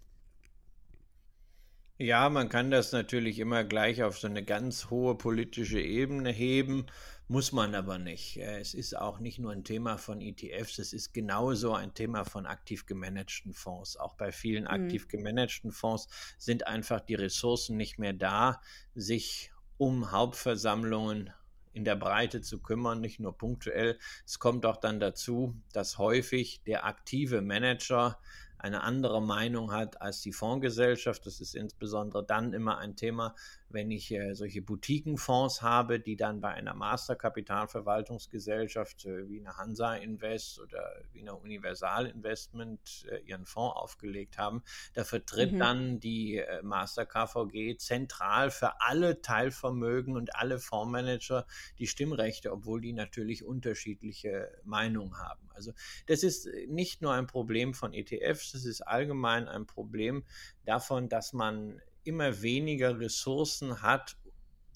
Ja, 2.01 2.29
man 2.29 2.47
kann 2.47 2.71
das 2.71 2.93
natürlich 2.93 3.39
immer 3.39 3.65
gleich 3.65 4.03
auf 4.03 4.17
so 4.17 4.27
eine 4.27 4.41
ganz 4.41 4.89
hohe 4.89 5.17
politische 5.17 5.81
Ebene 5.81 6.29
heben, 6.29 6.85
muss 7.27 7.51
man 7.51 7.75
aber 7.75 7.99
nicht. 7.99 8.37
Es 8.37 8.73
ist 8.73 8.95
auch 8.95 9.19
nicht 9.19 9.37
nur 9.37 9.51
ein 9.51 9.65
Thema 9.65 9.97
von 9.97 10.21
ETFs, 10.21 10.79
es 10.79 10.93
ist 10.93 11.13
genauso 11.13 11.73
ein 11.73 11.93
Thema 11.93 12.23
von 12.23 12.45
aktiv 12.45 12.85
gemanagten 12.85 13.53
Fonds. 13.53 13.97
Auch 13.97 14.13
bei 14.13 14.31
vielen 14.31 14.63
mhm. 14.63 14.69
aktiv 14.69 15.09
gemanagten 15.09 15.73
Fonds 15.73 16.07
sind 16.37 16.67
einfach 16.67 17.01
die 17.01 17.15
Ressourcen 17.15 17.75
nicht 17.75 17.99
mehr 17.99 18.13
da, 18.13 18.61
sich 18.95 19.51
um 19.77 20.13
Hauptversammlungen 20.13 21.33
in 21.79 21.85
der 21.85 21.95
Breite 21.95 22.41
zu 22.41 22.61
kümmern, 22.61 22.99
nicht 22.99 23.21
nur 23.21 23.37
punktuell. 23.37 23.97
Es 24.25 24.37
kommt 24.37 24.65
auch 24.65 24.75
dann 24.75 24.99
dazu, 24.99 25.55
dass 25.71 25.97
häufig 25.97 26.61
der 26.67 26.85
aktive 26.85 27.41
Manager 27.41 28.19
eine 28.59 28.83
andere 28.83 29.21
Meinung 29.21 29.71
hat 29.71 30.01
als 30.01 30.21
die 30.21 30.33
Fondsgesellschaft. 30.33 31.25
Das 31.25 31.39
ist 31.39 31.55
insbesondere 31.55 32.25
dann 32.25 32.51
immer 32.53 32.77
ein 32.77 32.97
Thema, 32.97 33.33
wenn 33.69 33.89
ich 33.89 34.11
äh, 34.11 34.33
solche 34.33 34.61
Boutiquenfonds 34.61 35.61
habe, 35.61 36.01
die 36.01 36.17
dann 36.17 36.41
bei 36.41 36.49
einer 36.49 36.73
Masterkapitalverwaltungsgesellschaft 36.73 39.05
äh, 39.05 39.29
wie 39.29 39.39
eine 39.39 39.55
Hansa 39.57 39.95
Invest 39.95 40.59
oder 40.59 40.91
wie 41.13 41.21
eine 41.21 41.35
Universal 41.35 42.07
Investment 42.07 43.07
äh, 43.09 43.19
ihren 43.19 43.45
Fonds 43.45 43.77
aufgelegt 43.77 44.37
haben, 44.37 44.61
da 44.93 45.05
vertritt 45.05 45.53
mhm. 45.53 45.59
dann 45.59 46.01
die 46.01 46.37
äh, 46.37 46.61
Master 46.61 47.05
KVG 47.05 47.77
zentral 47.77 48.51
für 48.51 48.81
alle 48.81 49.21
Teilvermögen 49.21 50.17
und 50.17 50.35
alle 50.35 50.59
Fondsmanager 50.59 51.45
die 51.77 51.87
Stimmrechte, 51.87 52.51
obwohl 52.51 52.81
die 52.81 52.93
natürlich 52.93 53.45
unterschiedliche 53.45 54.51
Meinungen 54.65 55.17
haben. 55.17 55.48
Also 55.59 55.73
das 56.07 56.23
ist 56.23 56.45
äh, 56.45 56.67
nicht 56.67 57.01
nur 57.01 57.13
ein 57.13 57.27
Problem 57.27 57.73
von 57.73 57.93
ETFs, 57.93 58.53
das 58.53 58.63
ist 58.63 58.81
allgemein 58.81 59.49
ein 59.49 59.65
Problem 59.65 60.23
davon, 60.65 61.09
dass 61.09 61.33
man 61.33 61.81
immer 62.05 62.41
weniger 62.41 62.97
Ressourcen 62.97 63.81
hat, 63.81 64.15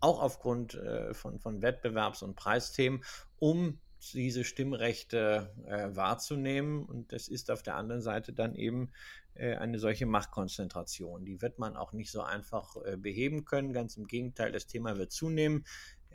auch 0.01 0.21
aufgrund 0.21 0.73
äh, 0.75 1.13
von, 1.13 1.39
von 1.39 1.61
Wettbewerbs- 1.61 2.23
und 2.23 2.35
Preisthemen, 2.35 3.03
um 3.39 3.79
diese 4.11 4.43
Stimmrechte 4.43 5.55
äh, 5.65 5.95
wahrzunehmen. 5.95 6.83
Und 6.85 7.13
das 7.13 7.29
ist 7.29 7.49
auf 7.49 7.63
der 7.63 7.77
anderen 7.77 8.01
Seite 8.01 8.33
dann 8.33 8.55
eben 8.55 8.91
äh, 9.35 9.55
eine 9.55 9.79
solche 9.79 10.05
Machtkonzentration. 10.05 11.23
Die 11.23 11.41
wird 11.41 11.57
man 11.57 11.77
auch 11.77 11.93
nicht 11.93 12.11
so 12.11 12.21
einfach 12.21 12.75
äh, 12.83 12.97
beheben 12.97 13.45
können. 13.45 13.71
Ganz 13.71 13.95
im 13.95 14.05
Gegenteil, 14.05 14.51
das 14.51 14.67
Thema 14.67 14.97
wird 14.97 15.13
zunehmen 15.13 15.63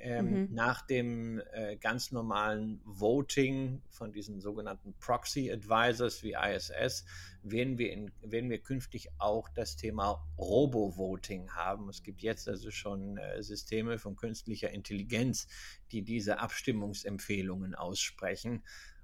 ähm, 0.00 0.30
mhm. 0.30 0.54
nach 0.54 0.82
dem 0.82 1.42
äh, 1.52 1.76
ganz 1.76 2.12
normalen 2.12 2.80
Voting 2.84 3.82
von 3.90 4.12
diesen 4.12 4.40
sogenannten 4.40 4.94
Proxy 5.00 5.50
Advisors 5.50 6.22
wie 6.22 6.34
ISS 6.34 7.04
werden 7.42 7.78
wir, 7.78 7.92
in, 7.92 8.10
werden 8.22 8.50
wir 8.50 8.58
künftig 8.58 9.08
auch 9.18 9.48
das 9.48 9.76
Thema 9.76 10.24
Robo-Voting 10.38 11.50
haben. 11.50 11.88
Es 11.88 12.02
gibt 12.02 12.22
jetzt 12.22 12.48
also 12.48 12.70
schon 12.70 13.18
äh, 13.18 13.42
Systeme 13.42 13.98
von 13.98 14.16
künstlicher 14.16 14.70
Intelligenz, 14.70 15.46
die 15.92 16.02
diese 16.02 16.38
Abstimmungsempfehlungen 16.38 17.74
aussprechen. 17.74 18.62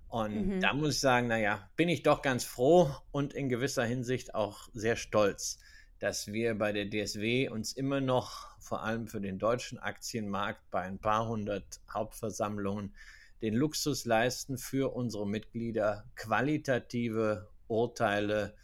Und 0.09 0.47
mhm. 0.47 0.61
da 0.61 0.75
muss 0.75 0.95
ich 0.95 1.01
sagen, 1.01 1.27
naja, 1.27 1.69
bin 1.77 1.89
ich 1.89 2.03
doch 2.03 2.23
ganz 2.23 2.45
froh 2.45 2.95
und 3.11 3.35
in 3.35 3.49
gewisser 3.49 3.85
Hinsicht 3.85 4.35
auch 4.35 4.69
sehr 4.73 4.97
stolz, 4.97 5.59
dass 5.99 6.33
wir 6.33 6.55
bei 6.57 6.73
der 6.73 6.89
DSW 6.91 7.49
uns 7.49 7.73
immer 7.73 8.01
noch 8.01 8.59
vor 8.59 8.83
allem 8.83 9.07
für 9.07 9.21
den 9.21 9.39
deutschen 9.39 9.79
Aktienmarkt 9.79 10.71
bei 10.71 10.83
ein 10.83 10.99
paar 10.99 11.29
hundert 11.29 11.81
Hauptversammlungen 11.93 12.95
den 13.43 13.55
Luxus 13.55 14.07
leisten, 14.07 14.57
für 14.57 14.95
unsere 14.95 15.27
Mitglieder 15.27 16.07
qualitative 16.17 17.49
Urteile 17.69 18.55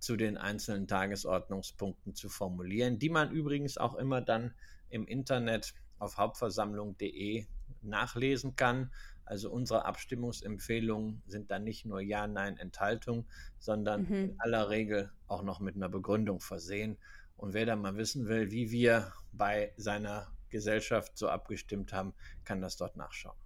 zu 0.00 0.16
den 0.16 0.36
einzelnen 0.36 0.88
Tagesordnungspunkten 0.88 2.14
zu 2.14 2.28
formulieren, 2.28 2.98
die 2.98 3.10
man 3.10 3.30
übrigens 3.30 3.78
auch 3.78 3.94
immer 3.94 4.20
dann 4.20 4.52
im 4.90 5.06
Internet 5.06 5.72
auf 5.98 6.18
hauptversammlung.de 6.18 7.46
nachlesen 7.82 8.56
kann. 8.56 8.90
Also 9.24 9.50
unsere 9.50 9.84
Abstimmungsempfehlungen 9.84 11.22
sind 11.26 11.50
dann 11.50 11.64
nicht 11.64 11.86
nur 11.86 12.00
Ja, 12.00 12.26
Nein, 12.26 12.56
Enthaltung, 12.56 13.26
sondern 13.58 14.02
mhm. 14.02 14.14
in 14.14 14.40
aller 14.40 14.70
Regel 14.70 15.12
auch 15.26 15.42
noch 15.42 15.60
mit 15.60 15.76
einer 15.76 15.88
Begründung 15.88 16.40
versehen. 16.40 16.98
Und 17.36 17.54
wer 17.54 17.66
da 17.66 17.76
mal 17.76 17.96
wissen 17.96 18.26
will, 18.28 18.50
wie 18.50 18.70
wir 18.70 19.12
bei 19.32 19.72
seiner 19.76 20.28
Gesellschaft 20.50 21.16
so 21.18 21.28
abgestimmt 21.28 21.92
haben, 21.92 22.14
kann 22.44 22.60
das 22.60 22.76
dort 22.76 22.96
nachschauen. 22.96 23.36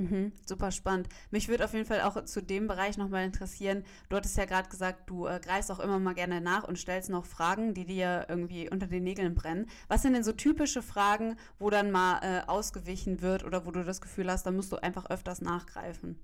Mhm, 0.00 0.32
super 0.46 0.70
spannend. 0.70 1.08
Mich 1.30 1.48
würde 1.48 1.62
auf 1.64 1.74
jeden 1.74 1.84
Fall 1.84 2.00
auch 2.00 2.24
zu 2.24 2.42
dem 2.42 2.66
Bereich 2.66 2.96
nochmal 2.96 3.24
interessieren. 3.26 3.84
Du 4.08 4.16
hattest 4.16 4.34
ja 4.38 4.46
gerade 4.46 4.70
gesagt, 4.70 5.10
du 5.10 5.26
äh, 5.26 5.38
greifst 5.44 5.70
auch 5.70 5.78
immer 5.78 5.98
mal 5.98 6.14
gerne 6.14 6.40
nach 6.40 6.64
und 6.64 6.78
stellst 6.78 7.10
noch 7.10 7.26
Fragen, 7.26 7.74
die 7.74 7.84
dir 7.84 8.24
irgendwie 8.30 8.70
unter 8.70 8.86
den 8.86 9.04
Nägeln 9.04 9.34
brennen. 9.34 9.66
Was 9.88 10.00
sind 10.00 10.14
denn 10.14 10.24
so 10.24 10.32
typische 10.32 10.80
Fragen, 10.80 11.36
wo 11.58 11.68
dann 11.68 11.90
mal 11.90 12.20
äh, 12.22 12.48
ausgewichen 12.48 13.20
wird 13.20 13.44
oder 13.44 13.66
wo 13.66 13.72
du 13.72 13.84
das 13.84 14.00
Gefühl 14.00 14.30
hast, 14.30 14.46
da 14.46 14.52
musst 14.52 14.72
du 14.72 14.76
einfach 14.82 15.10
öfters 15.10 15.42
nachgreifen? 15.42 16.18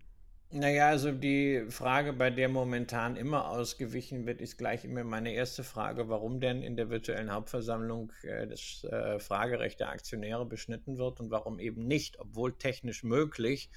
Naja, 0.53 0.89
also 0.89 1.11
die 1.11 1.67
Frage, 1.71 2.13
bei 2.13 2.31
der 2.31 2.49
momentan 2.49 3.17
immer 3.17 3.49
ausgewichen 3.49 4.27
wird, 4.27 4.41
ist 4.41 4.57
gleich 4.57 4.85
immer 4.85 5.03
meine 5.03 5.33
erste 5.33 5.65
Frage, 5.65 6.09
warum 6.09 6.39
denn 6.39 6.63
in 6.63 6.77
der 6.77 6.89
virtuellen 6.89 7.33
Hauptversammlung 7.33 8.13
äh, 8.23 8.47
das 8.47 8.85
äh, 8.85 9.19
Fragerecht 9.19 9.81
der 9.81 9.89
Aktionäre 9.89 10.47
beschnitten 10.47 10.99
wird 10.99 11.19
und 11.19 11.33
warum 11.33 11.59
eben 11.59 11.87
nicht, 11.89 12.21
obwohl 12.21 12.57
technisch 12.57 13.03
möglich, 13.03 13.71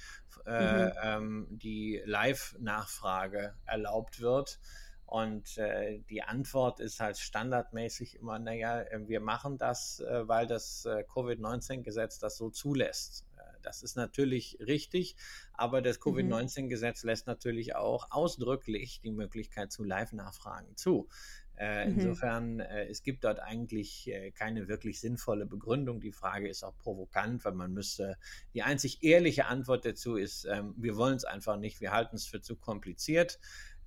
äh, 0.46 0.86
mhm. 0.86 0.92
ähm, 1.02 1.46
die 1.50 2.00
Live-Nachfrage 2.04 3.54
erlaubt 3.66 4.20
wird. 4.20 4.60
Und 5.06 5.58
äh, 5.58 5.98
die 6.08 6.22
Antwort 6.22 6.78
ist 6.78 7.00
halt 7.00 7.18
standardmäßig 7.18 8.20
immer, 8.20 8.38
naja, 8.38 8.82
äh, 8.82 9.08
wir 9.08 9.18
machen 9.18 9.58
das, 9.58 9.98
äh, 9.98 10.28
weil 10.28 10.46
das 10.46 10.84
äh, 10.84 11.02
Covid-19-Gesetz 11.02 12.20
das 12.20 12.36
so 12.36 12.48
zulässt. 12.48 13.26
Das 13.62 13.82
ist 13.82 13.96
natürlich 13.96 14.58
richtig, 14.60 15.16
aber 15.52 15.82
das 15.82 15.98
mhm. 15.98 16.02
Covid-19-Gesetz 16.02 17.02
lässt 17.04 17.26
natürlich 17.26 17.76
auch 17.76 18.10
ausdrücklich 18.10 19.00
die 19.02 19.10
Möglichkeit 19.10 19.72
zu 19.72 19.84
Live-Nachfragen 19.84 20.76
zu. 20.76 21.08
Äh, 21.60 21.86
mhm. 21.86 21.98
Insofern, 21.98 22.60
äh, 22.60 22.86
es 22.86 23.02
gibt 23.02 23.22
dort 23.24 23.38
eigentlich 23.38 24.08
äh, 24.08 24.30
keine 24.30 24.66
wirklich 24.66 24.98
sinnvolle 24.98 25.44
Begründung. 25.44 26.00
Die 26.00 26.10
Frage 26.10 26.48
ist 26.48 26.64
auch 26.64 26.76
provokant, 26.78 27.44
weil 27.44 27.52
man 27.52 27.74
müsste, 27.74 28.16
die 28.54 28.62
einzig 28.62 29.02
ehrliche 29.02 29.44
Antwort 29.44 29.84
dazu 29.84 30.16
ist, 30.16 30.46
ähm, 30.46 30.74
wir 30.78 30.96
wollen 30.96 31.16
es 31.16 31.26
einfach 31.26 31.58
nicht, 31.58 31.82
wir 31.82 31.92
halten 31.92 32.16
es 32.16 32.26
für 32.26 32.40
zu 32.40 32.56
kompliziert. 32.56 33.38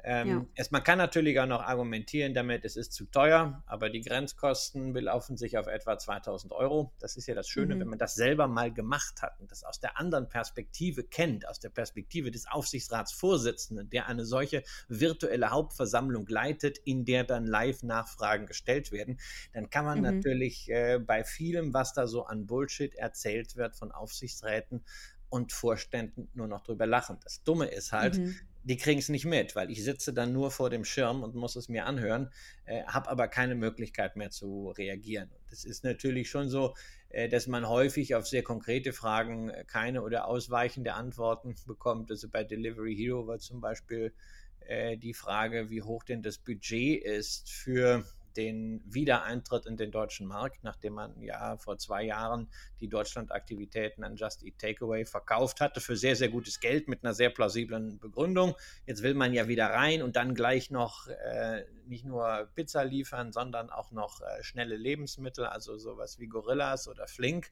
Ähm, 0.05 0.27
ja. 0.27 0.45
es, 0.55 0.71
man 0.71 0.83
kann 0.83 0.97
natürlich 0.97 1.39
auch 1.39 1.45
noch 1.45 1.61
argumentieren 1.61 2.33
damit, 2.33 2.65
es 2.65 2.75
ist 2.75 2.91
zu 2.91 3.05
teuer, 3.05 3.63
aber 3.65 3.89
die 3.89 4.01
Grenzkosten 4.01 4.91
belaufen 4.91 5.37
sich 5.37 5.57
auf 5.57 5.67
etwa 5.67 5.97
2000 5.97 6.51
Euro. 6.51 6.93
Das 6.99 7.15
ist 7.15 7.27
ja 7.27 7.35
das 7.35 7.47
Schöne, 7.47 7.75
mhm. 7.75 7.79
wenn 7.79 7.87
man 7.87 7.99
das 7.99 8.15
selber 8.15 8.47
mal 8.47 8.73
gemacht 8.73 9.21
hat 9.21 9.39
und 9.39 9.49
das 9.49 9.63
aus 9.63 9.79
der 9.79 9.97
anderen 9.97 10.27
Perspektive 10.27 11.03
kennt, 11.05 11.47
aus 11.47 11.59
der 11.59 11.69
Perspektive 11.69 12.31
des 12.31 12.47
Aufsichtsratsvorsitzenden, 12.47 13.89
der 13.89 14.07
eine 14.07 14.25
solche 14.25 14.63
virtuelle 14.89 15.51
Hauptversammlung 15.51 16.27
leitet, 16.27 16.79
in 16.79 17.05
der 17.05 17.23
dann 17.23 17.45
Live-Nachfragen 17.45 18.45
gestellt 18.45 18.91
werden, 18.91 19.19
dann 19.53 19.69
kann 19.69 19.85
man 19.85 19.99
mhm. 19.99 20.03
natürlich 20.03 20.69
äh, 20.69 20.99
bei 20.99 21.23
vielem, 21.23 21.73
was 21.73 21.93
da 21.93 22.07
so 22.07 22.25
an 22.25 22.45
Bullshit 22.45 22.93
erzählt 22.95 23.55
wird 23.55 23.77
von 23.77 23.91
Aufsichtsräten, 23.91 24.83
und 25.29 25.51
Vorständen 25.51 26.29
nur 26.35 26.47
noch 26.47 26.61
drüber 26.61 26.85
lachen. 26.85 27.17
Das 27.23 27.41
Dumme 27.41 27.65
ist 27.65 27.91
halt, 27.91 28.19
mhm 28.19 28.35
die 28.63 28.77
kriegen 28.77 28.99
es 28.99 29.09
nicht 29.09 29.25
mit, 29.25 29.55
weil 29.55 29.69
ich 29.69 29.83
sitze 29.83 30.13
dann 30.13 30.31
nur 30.31 30.51
vor 30.51 30.69
dem 30.69 30.85
Schirm 30.85 31.23
und 31.23 31.35
muss 31.35 31.55
es 31.55 31.69
mir 31.69 31.85
anhören, 31.85 32.29
äh, 32.65 32.83
habe 32.85 33.09
aber 33.09 33.27
keine 33.27 33.55
Möglichkeit 33.55 34.15
mehr 34.15 34.29
zu 34.29 34.69
reagieren. 34.77 35.29
Das 35.49 35.65
ist 35.65 35.83
natürlich 35.83 36.29
schon 36.29 36.49
so, 36.49 36.73
äh, 37.09 37.27
dass 37.27 37.47
man 37.47 37.67
häufig 37.67 38.15
auf 38.15 38.27
sehr 38.27 38.43
konkrete 38.43 38.93
Fragen 38.93 39.49
äh, 39.49 39.65
keine 39.65 40.01
oder 40.01 40.27
ausweichende 40.27 40.93
Antworten 40.93 41.55
bekommt. 41.67 42.09
Also 42.09 42.29
bei 42.29 42.43
Delivery 42.43 42.95
Hero 42.95 43.27
war 43.27 43.39
zum 43.39 43.59
Beispiel 43.59 44.13
äh, 44.61 44.97
die 44.97 45.13
Frage, 45.13 45.69
wie 45.69 45.81
hoch 45.81 46.03
denn 46.03 46.21
das 46.21 46.37
Budget 46.37 47.03
ist 47.03 47.51
für 47.51 48.05
den 48.37 48.81
Wiedereintritt 48.85 49.65
in 49.65 49.77
den 49.77 49.91
deutschen 49.91 50.27
Markt, 50.27 50.63
nachdem 50.63 50.93
man 50.93 51.21
ja 51.21 51.57
vor 51.57 51.77
zwei 51.77 52.03
Jahren 52.03 52.49
die 52.79 52.87
Deutschland-Aktivitäten 52.87 54.03
an 54.03 54.15
Just 54.15 54.43
Eat 54.43 54.59
Takeaway 54.59 55.05
verkauft 55.05 55.61
hatte 55.61 55.81
für 55.81 55.95
sehr, 55.95 56.15
sehr 56.15 56.29
gutes 56.29 56.59
Geld 56.59 56.87
mit 56.87 57.03
einer 57.03 57.13
sehr 57.13 57.29
plausiblen 57.29 57.99
Begründung. 57.99 58.55
Jetzt 58.85 59.03
will 59.03 59.13
man 59.13 59.33
ja 59.33 59.47
wieder 59.47 59.67
rein 59.67 60.01
und 60.01 60.15
dann 60.15 60.35
gleich 60.35 60.71
noch 60.71 61.07
äh, 61.07 61.63
nicht 61.87 62.05
nur 62.05 62.49
Pizza 62.55 62.83
liefern, 62.83 63.31
sondern 63.31 63.69
auch 63.69 63.91
noch 63.91 64.21
äh, 64.21 64.43
schnelle 64.43 64.75
Lebensmittel, 64.75 65.45
also 65.45 65.77
sowas 65.77 66.19
wie 66.19 66.27
Gorillas 66.27 66.87
oder 66.87 67.07
Flink. 67.07 67.51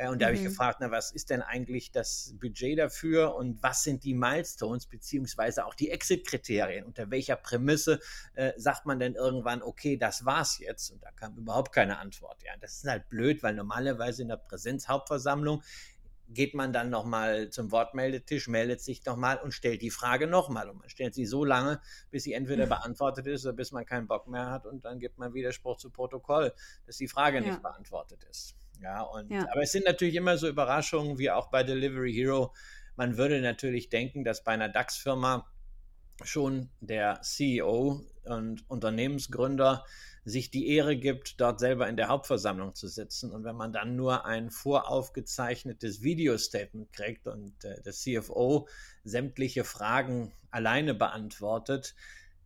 Äh, 0.00 0.08
und 0.08 0.20
da 0.20 0.26
mhm. 0.26 0.28
habe 0.28 0.36
ich 0.36 0.44
gefragt, 0.44 0.78
na, 0.80 0.90
was 0.90 1.12
ist 1.12 1.30
denn 1.30 1.42
eigentlich 1.42 1.92
das 1.92 2.34
Budget 2.40 2.78
dafür 2.78 3.34
und 3.34 3.62
was 3.62 3.82
sind 3.82 4.02
die 4.04 4.14
Milestones 4.14 4.86
beziehungsweise 4.86 5.66
auch 5.66 5.74
die 5.74 5.90
Exit-Kriterien? 5.90 6.84
Unter 6.84 7.10
welcher 7.10 7.36
Prämisse 7.36 8.00
äh, 8.34 8.52
sagt 8.56 8.86
man 8.86 8.98
denn 8.98 9.14
irgendwann, 9.14 9.62
okay, 9.62 9.96
das 9.96 10.24
war's 10.24 10.58
jetzt? 10.58 10.90
Und 10.90 11.04
da 11.04 11.10
kam 11.12 11.36
überhaupt 11.36 11.72
keine 11.72 11.98
Antwort. 11.98 12.42
Ja, 12.42 12.52
das 12.60 12.76
ist 12.76 12.88
halt 12.88 13.08
blöd, 13.08 13.42
weil 13.42 13.54
normalerweise 13.54 14.22
in 14.22 14.28
der 14.28 14.38
Präsenzhauptversammlung 14.38 15.62
geht 16.32 16.54
man 16.54 16.72
dann 16.72 16.90
nochmal 16.90 17.50
zum 17.50 17.72
Wortmeldetisch, 17.72 18.46
meldet 18.46 18.80
sich 18.80 19.04
nochmal 19.04 19.38
und 19.38 19.52
stellt 19.52 19.82
die 19.82 19.90
Frage 19.90 20.28
nochmal. 20.28 20.70
Und 20.70 20.78
man 20.78 20.88
stellt 20.88 21.12
sie 21.12 21.26
so 21.26 21.44
lange, 21.44 21.80
bis 22.10 22.22
sie 22.22 22.32
entweder 22.32 22.66
mhm. 22.66 22.70
beantwortet 22.70 23.26
ist 23.26 23.44
oder 23.44 23.54
bis 23.54 23.72
man 23.72 23.84
keinen 23.84 24.06
Bock 24.06 24.28
mehr 24.28 24.48
hat 24.48 24.64
und 24.64 24.84
dann 24.84 24.98
gibt 25.00 25.18
man 25.18 25.34
Widerspruch 25.34 25.76
zu 25.76 25.90
Protokoll, 25.90 26.54
dass 26.86 26.96
die 26.96 27.08
Frage 27.08 27.38
ja. 27.38 27.42
nicht 27.42 27.62
beantwortet 27.62 28.24
ist. 28.30 28.54
Ja, 28.82 29.02
und, 29.02 29.30
ja. 29.30 29.46
aber 29.50 29.62
es 29.62 29.72
sind 29.72 29.84
natürlich 29.84 30.14
immer 30.14 30.38
so 30.38 30.48
Überraschungen 30.48 31.18
wie 31.18 31.30
auch 31.30 31.50
bei 31.50 31.62
Delivery 31.62 32.12
Hero. 32.12 32.54
Man 32.96 33.16
würde 33.16 33.40
natürlich 33.40 33.88
denken, 33.88 34.24
dass 34.24 34.44
bei 34.44 34.52
einer 34.52 34.68
DAX-Firma 34.68 35.46
schon 36.22 36.70
der 36.80 37.20
CEO 37.22 38.04
und 38.24 38.68
Unternehmensgründer 38.68 39.84
sich 40.24 40.50
die 40.50 40.68
Ehre 40.68 40.96
gibt, 40.96 41.40
dort 41.40 41.60
selber 41.60 41.88
in 41.88 41.96
der 41.96 42.08
Hauptversammlung 42.08 42.74
zu 42.74 42.88
sitzen. 42.88 43.32
Und 43.32 43.44
wenn 43.44 43.56
man 43.56 43.72
dann 43.72 43.96
nur 43.96 44.26
ein 44.26 44.50
voraufgezeichnetes 44.50 46.02
Videostatement 46.02 46.92
kriegt 46.92 47.26
und 47.26 47.64
äh, 47.64 47.80
der 47.82 47.92
CFO 47.92 48.68
sämtliche 49.02 49.64
Fragen 49.64 50.32
alleine 50.50 50.94
beantwortet, 50.94 51.94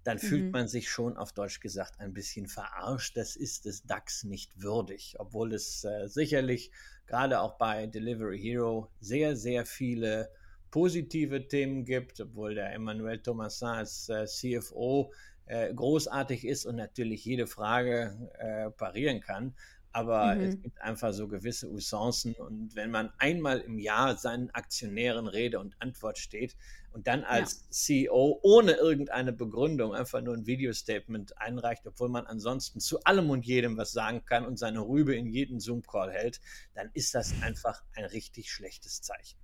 dann 0.05 0.19
fühlt 0.19 0.45
mhm. 0.45 0.51
man 0.51 0.69
sich 0.69 0.91
schon 0.91 1.17
auf 1.17 1.33
Deutsch 1.33 1.61
gesagt 1.61 1.99
ein 1.99 2.13
bisschen 2.13 2.47
verarscht. 2.47 3.17
Das 3.17 3.37
ist 3.37 3.65
des 3.65 3.85
DAX 3.85 4.25
nicht 4.25 4.63
würdig, 4.63 5.17
obwohl 5.19 5.53
es 5.55 5.85
äh, 5.85 6.09
sicherlich 6.09 6.71
gerade 7.07 7.41
auch 7.41 7.57
bei 7.59 7.87
Delivery 7.87 8.39
Hero 8.39 8.91
sehr, 9.01 9.37
sehr 9.37 9.67
viele 9.67 10.31
positive 10.71 11.49
Themen 11.49 11.85
gibt, 11.85 12.21
obwohl 12.21 12.55
der 12.55 12.73
Emmanuel 12.73 13.21
Thomasin 13.21 13.69
als 13.69 14.09
äh, 14.09 14.27
CFO 14.27 15.13
äh, 15.47 15.73
großartig 15.73 16.47
ist 16.47 16.67
und 16.67 16.77
natürlich 16.77 17.25
jede 17.25 17.47
Frage 17.47 18.31
äh, 18.39 18.71
parieren 18.71 19.21
kann. 19.21 19.55
Aber 19.95 20.35
mhm. 20.35 20.41
es 20.41 20.61
gibt 20.61 20.83
einfach 20.83 21.13
so 21.13 21.29
gewisse 21.29 21.71
Usancen. 21.71 22.35
Und 22.35 22.75
wenn 22.75 22.91
man 22.91 23.13
einmal 23.19 23.61
im 23.61 23.79
Jahr 23.79 24.17
seinen 24.17 24.51
Aktionären 24.51 25.29
Rede 25.29 25.61
und 25.61 25.81
Antwort 25.81 26.19
steht 26.19 26.57
und 26.91 27.07
dann 27.07 27.23
als 27.23 27.61
ja. 27.61 27.71
CEO 27.71 28.41
ohne 28.43 28.73
irgendeine 28.73 29.33
Begründung 29.33 29.95
einfach 29.95 30.21
nur 30.21 30.35
ein 30.35 30.47
Videostatement 30.47 31.39
einreicht, 31.39 31.87
obwohl 31.87 32.09
man 32.09 32.27
ansonsten 32.27 32.81
zu 32.81 33.05
allem 33.05 33.31
und 33.31 33.47
jedem 33.47 33.77
was 33.77 33.93
sagen 33.93 34.25
kann 34.25 34.45
und 34.45 34.59
seine 34.59 34.81
Rübe 34.81 35.15
in 35.15 35.29
jeden 35.29 35.61
Zoom-Call 35.61 36.11
hält, 36.11 36.41
dann 36.75 36.91
ist 36.95 37.15
das 37.15 37.33
einfach 37.43 37.85
ein 37.95 38.05
richtig 38.05 38.51
schlechtes 38.51 39.01
Zeichen. 39.01 39.39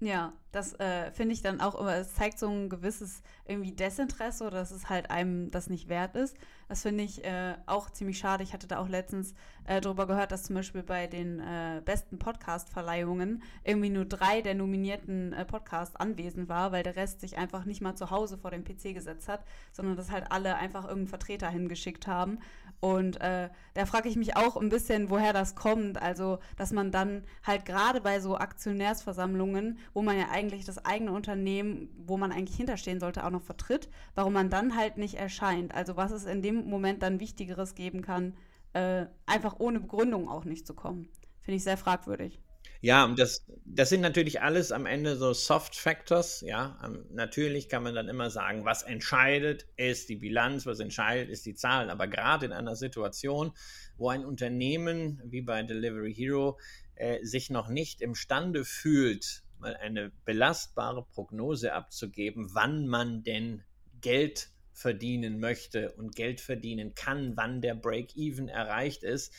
Ja, 0.00 0.36
das 0.52 0.78
äh, 0.78 1.10
finde 1.12 1.32
ich 1.32 1.42
dann 1.42 1.60
auch 1.60 1.74
immer, 1.74 1.96
es 1.96 2.14
zeigt 2.14 2.38
so 2.38 2.48
ein 2.48 2.68
gewisses 2.68 3.22
irgendwie 3.46 3.72
Desinteresse 3.72 4.44
oder 4.44 4.58
dass 4.58 4.70
es 4.70 4.88
halt 4.88 5.10
einem 5.10 5.50
das 5.50 5.68
nicht 5.68 5.88
wert 5.88 6.14
ist. 6.14 6.36
Das 6.68 6.82
finde 6.82 7.04
ich 7.04 7.24
äh, 7.24 7.54
auch 7.66 7.90
ziemlich 7.90 8.18
schade. 8.18 8.42
Ich 8.42 8.52
hatte 8.52 8.66
da 8.66 8.78
auch 8.78 8.88
letztens 8.88 9.34
äh, 9.64 9.80
darüber 9.80 10.06
gehört, 10.06 10.30
dass 10.30 10.44
zum 10.44 10.56
Beispiel 10.56 10.82
bei 10.82 11.06
den 11.06 11.40
äh, 11.40 11.82
besten 11.84 12.18
Podcast-Verleihungen 12.18 13.42
irgendwie 13.64 13.90
nur 13.90 14.04
drei 14.04 14.42
der 14.42 14.54
nominierten 14.54 15.32
äh, 15.32 15.44
Podcasts 15.44 15.96
anwesend 15.96 16.48
war, 16.48 16.72
weil 16.72 16.82
der 16.82 16.96
Rest 16.96 17.20
sich 17.20 17.36
einfach 17.38 17.64
nicht 17.64 17.80
mal 17.80 17.94
zu 17.94 18.10
Hause 18.10 18.38
vor 18.38 18.50
dem 18.50 18.64
PC 18.64 18.94
gesetzt 18.94 19.28
hat, 19.28 19.44
sondern 19.72 19.96
dass 19.96 20.10
halt 20.10 20.30
alle 20.30 20.56
einfach 20.56 20.84
irgendeinen 20.84 21.08
Vertreter 21.08 21.48
hingeschickt 21.48 22.06
haben. 22.06 22.38
Und 22.80 23.20
äh, 23.20 23.48
da 23.74 23.86
frage 23.86 24.08
ich 24.08 24.16
mich 24.16 24.36
auch 24.36 24.56
ein 24.56 24.68
bisschen, 24.68 25.08
woher 25.08 25.32
das 25.32 25.54
kommt. 25.54 26.02
Also, 26.02 26.40
dass 26.56 26.72
man 26.72 26.90
dann 26.90 27.22
halt 27.44 27.64
gerade 27.64 28.00
bei 28.00 28.18
so 28.18 28.36
Aktionärsversammlungen, 28.36 29.78
wo 29.94 30.02
man 30.02 30.18
ja 30.18 30.30
eigentlich 30.32 30.41
das 30.48 30.84
eigene 30.84 31.12
Unternehmen, 31.12 31.88
wo 31.96 32.16
man 32.16 32.32
eigentlich 32.32 32.56
hinterstehen 32.56 33.00
sollte, 33.00 33.24
auch 33.24 33.30
noch 33.30 33.42
vertritt, 33.42 33.88
warum 34.14 34.32
man 34.32 34.50
dann 34.50 34.76
halt 34.76 34.96
nicht 34.96 35.14
erscheint. 35.14 35.74
Also, 35.74 35.96
was 35.96 36.10
es 36.10 36.24
in 36.24 36.42
dem 36.42 36.66
Moment 36.68 37.02
dann 37.02 37.20
Wichtigeres 37.20 37.74
geben 37.74 38.02
kann, 38.02 38.34
äh, 38.72 39.06
einfach 39.26 39.56
ohne 39.58 39.80
Begründung 39.80 40.28
auch 40.28 40.44
nicht 40.44 40.66
zu 40.66 40.74
kommen. 40.74 41.08
Finde 41.40 41.56
ich 41.56 41.64
sehr 41.64 41.76
fragwürdig. 41.76 42.40
Ja, 42.84 43.04
und 43.04 43.16
das, 43.16 43.46
das 43.64 43.90
sind 43.90 44.00
natürlich 44.00 44.40
alles 44.40 44.72
am 44.72 44.86
Ende 44.86 45.16
so 45.16 45.32
Soft 45.32 45.76
Factors. 45.76 46.40
Ja, 46.40 46.80
ähm, 46.84 47.04
natürlich 47.10 47.68
kann 47.68 47.84
man 47.84 47.94
dann 47.94 48.08
immer 48.08 48.28
sagen, 48.28 48.64
was 48.64 48.82
entscheidet, 48.82 49.68
ist 49.76 50.08
die 50.08 50.16
Bilanz, 50.16 50.66
was 50.66 50.80
entscheidet, 50.80 51.30
ist 51.30 51.46
die 51.46 51.54
Zahlen. 51.54 51.90
Aber 51.90 52.08
gerade 52.08 52.46
in 52.46 52.52
einer 52.52 52.74
Situation, 52.74 53.52
wo 53.96 54.08
ein 54.08 54.24
Unternehmen 54.24 55.22
wie 55.24 55.42
bei 55.42 55.62
Delivery 55.62 56.12
Hero 56.12 56.58
äh, 56.96 57.24
sich 57.24 57.50
noch 57.50 57.68
nicht 57.68 58.00
imstande 58.00 58.64
fühlt, 58.64 59.41
mal 59.62 59.76
eine 59.76 60.12
belastbare 60.24 61.04
Prognose 61.14 61.72
abzugeben, 61.72 62.50
wann 62.52 62.86
man 62.86 63.22
denn 63.22 63.62
Geld 64.00 64.50
verdienen 64.72 65.40
möchte 65.40 65.92
und 65.92 66.14
Geld 66.14 66.40
verdienen 66.40 66.94
kann, 66.94 67.36
wann 67.36 67.60
der 67.60 67.74
Break-Even 67.74 68.48
erreicht 68.48 69.02
ist, 69.02 69.32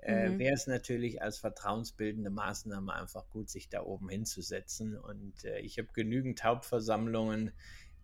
äh, 0.00 0.28
mhm. 0.28 0.38
wäre 0.38 0.54
es 0.54 0.66
natürlich 0.66 1.22
als 1.22 1.38
vertrauensbildende 1.38 2.30
Maßnahme 2.30 2.92
einfach 2.92 3.28
gut, 3.30 3.50
sich 3.50 3.68
da 3.68 3.82
oben 3.82 4.08
hinzusetzen. 4.08 4.96
Und 4.96 5.44
äh, 5.44 5.60
ich 5.60 5.78
habe 5.78 5.88
genügend 5.92 6.42
Hauptversammlungen 6.42 7.52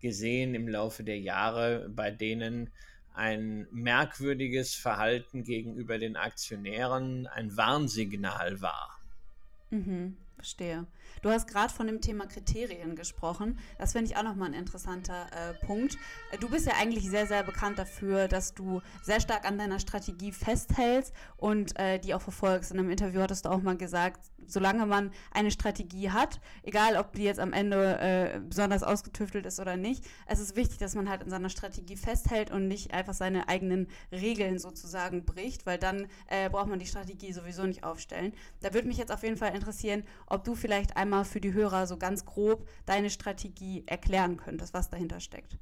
gesehen 0.01 0.55
im 0.55 0.67
Laufe 0.67 1.03
der 1.03 1.19
Jahre, 1.19 1.89
bei 1.89 2.11
denen 2.11 2.69
ein 3.13 3.65
merkwürdiges 3.71 4.75
Verhalten 4.75 5.45
gegenüber 5.45 5.97
den 5.97 6.17
Aktionären 6.17 7.27
ein 7.27 7.55
Warnsignal 7.55 8.61
war. 8.61 8.99
Mhm, 9.69 10.17
verstehe. 10.35 10.85
Du 11.25 11.31
hast 11.31 11.47
gerade 11.47 11.73
von 11.73 11.87
dem 11.87 12.01
Thema 12.01 12.27
Kriterien 12.27 12.95
gesprochen. 12.95 13.57
Das 13.79 13.93
finde 13.93 14.11
ich 14.11 14.15
auch 14.15 14.21
nochmal 14.21 14.49
ein 14.49 14.53
interessanter 14.53 15.25
äh, 15.31 15.65
Punkt. 15.65 15.97
Äh, 16.29 16.37
du 16.37 16.47
bist 16.47 16.67
ja 16.67 16.73
eigentlich 16.79 17.09
sehr, 17.09 17.25
sehr 17.25 17.41
bekannt 17.41 17.79
dafür, 17.79 18.27
dass 18.27 18.53
du 18.53 18.79
sehr 19.01 19.19
stark 19.19 19.43
an 19.43 19.57
deiner 19.57 19.79
Strategie 19.79 20.31
festhältst 20.31 21.15
und 21.37 21.79
äh, 21.79 21.97
die 21.97 22.13
auch 22.13 22.21
verfolgst. 22.21 22.71
In 22.71 22.77
einem 22.77 22.91
Interview 22.91 23.21
hattest 23.21 23.45
du 23.45 23.49
auch 23.49 23.63
mal 23.63 23.75
gesagt, 23.75 24.19
solange 24.45 24.85
man 24.85 25.09
eine 25.31 25.49
Strategie 25.49 26.11
hat, 26.11 26.39
egal 26.61 26.95
ob 26.95 27.13
die 27.13 27.23
jetzt 27.23 27.39
am 27.39 27.53
Ende 27.53 27.99
äh, 27.99 28.39
besonders 28.39 28.83
ausgetüftelt 28.83 29.47
ist 29.47 29.59
oder 29.59 29.77
nicht, 29.77 30.05
es 30.27 30.39
ist 30.39 30.55
wichtig, 30.55 30.77
dass 30.77 30.93
man 30.93 31.09
halt 31.09 31.23
in 31.23 31.31
seiner 31.31 31.49
Strategie 31.49 31.97
festhält 31.97 32.51
und 32.51 32.67
nicht 32.67 32.93
einfach 32.93 33.15
seine 33.15 33.49
eigenen 33.49 33.87
Regeln 34.11 34.59
sozusagen 34.59 35.25
bricht, 35.25 35.65
weil 35.65 35.79
dann 35.79 36.05
äh, 36.27 36.51
braucht 36.51 36.67
man 36.67 36.77
die 36.77 36.85
Strategie 36.85 37.33
sowieso 37.33 37.63
nicht 37.63 37.83
aufstellen. 37.83 38.31
Da 38.61 38.75
würde 38.75 38.87
mich 38.87 38.97
jetzt 38.97 39.11
auf 39.11 39.23
jeden 39.23 39.37
Fall 39.37 39.55
interessieren, 39.55 40.03
ob 40.27 40.43
du 40.43 40.53
vielleicht 40.53 40.95
einmal 40.95 41.14
für 41.23 41.39
die 41.39 41.53
Hörer 41.53 41.87
so 41.87 41.97
ganz 41.97 42.25
grob 42.25 42.67
deine 42.85 43.09
Strategie 43.09 43.83
erklären 43.85 44.37
könntest, 44.37 44.73
was 44.73 44.89
dahinter 44.89 45.19
steckt. 45.19 45.57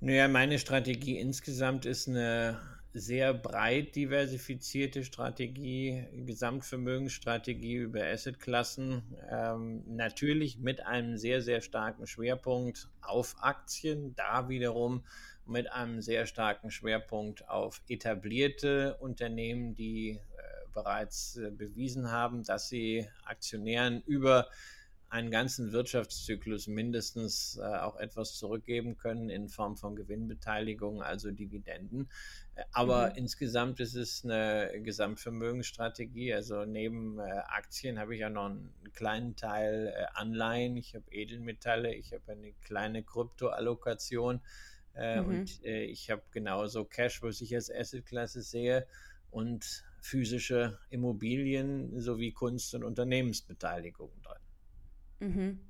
Naja, 0.00 0.26
meine 0.26 0.58
Strategie 0.58 1.18
insgesamt 1.18 1.86
ist 1.86 2.08
eine 2.08 2.60
sehr 2.94 3.32
breit 3.32 3.96
diversifizierte 3.96 5.04
Strategie, 5.04 6.04
Gesamtvermögensstrategie 6.26 7.76
über 7.76 8.04
Assetklassen, 8.04 9.02
ähm, 9.30 9.82
natürlich 9.86 10.58
mit 10.58 10.84
einem 10.84 11.16
sehr, 11.16 11.40
sehr 11.40 11.62
starken 11.62 12.06
Schwerpunkt 12.06 12.88
auf 13.00 13.36
Aktien, 13.40 14.14
da 14.14 14.48
wiederum 14.48 15.04
mit 15.46 15.72
einem 15.72 16.02
sehr 16.02 16.26
starken 16.26 16.70
Schwerpunkt 16.70 17.48
auf 17.48 17.80
etablierte 17.88 18.96
Unternehmen, 18.98 19.74
die 19.74 20.20
bereits 20.72 21.36
äh, 21.36 21.50
bewiesen 21.50 22.10
haben, 22.10 22.44
dass 22.44 22.68
sie 22.68 23.08
Aktionären 23.24 24.02
über 24.06 24.48
einen 25.12 25.30
ganzen 25.30 25.72
Wirtschaftszyklus 25.72 26.68
mindestens 26.68 27.58
äh, 27.58 27.66
auch 27.66 27.96
etwas 27.96 28.34
zurückgeben 28.38 28.96
können 28.96 29.28
in 29.28 29.50
Form 29.50 29.76
von 29.76 29.94
Gewinnbeteiligung, 29.94 31.02
also 31.02 31.30
Dividenden. 31.30 32.08
Äh, 32.54 32.62
aber 32.72 33.10
mhm. 33.10 33.16
insgesamt 33.16 33.78
ist 33.80 33.94
es 33.94 34.24
eine 34.24 34.70
Gesamtvermögensstrategie. 34.82 36.32
Also 36.32 36.64
neben 36.64 37.18
äh, 37.18 37.24
Aktien 37.24 37.98
habe 37.98 38.14
ich 38.14 38.20
ja 38.20 38.30
noch 38.30 38.46
einen 38.46 38.72
kleinen 38.94 39.36
Teil 39.36 39.92
äh, 39.94 40.06
Anleihen, 40.14 40.78
ich 40.78 40.94
habe 40.94 41.04
Edelmetalle, 41.10 41.94
ich 41.94 42.14
habe 42.14 42.32
eine 42.32 42.54
kleine 42.62 43.02
Kryptoallokation 43.02 44.40
mhm. 44.96 45.26
und 45.26 45.64
ich 45.64 46.10
habe 46.10 46.22
genauso 46.30 46.84
Cash, 46.86 47.22
was 47.22 47.42
ich 47.42 47.54
als 47.54 47.70
Assetklasse 47.70 48.40
sehe 48.40 48.86
und 49.30 49.84
physische 50.02 50.78
Immobilien 50.90 51.98
sowie 52.00 52.32
Kunst- 52.32 52.74
und 52.74 52.84
Unternehmensbeteiligungen 52.84 54.20
drin. 54.20 55.30
Mhm. 55.30 55.60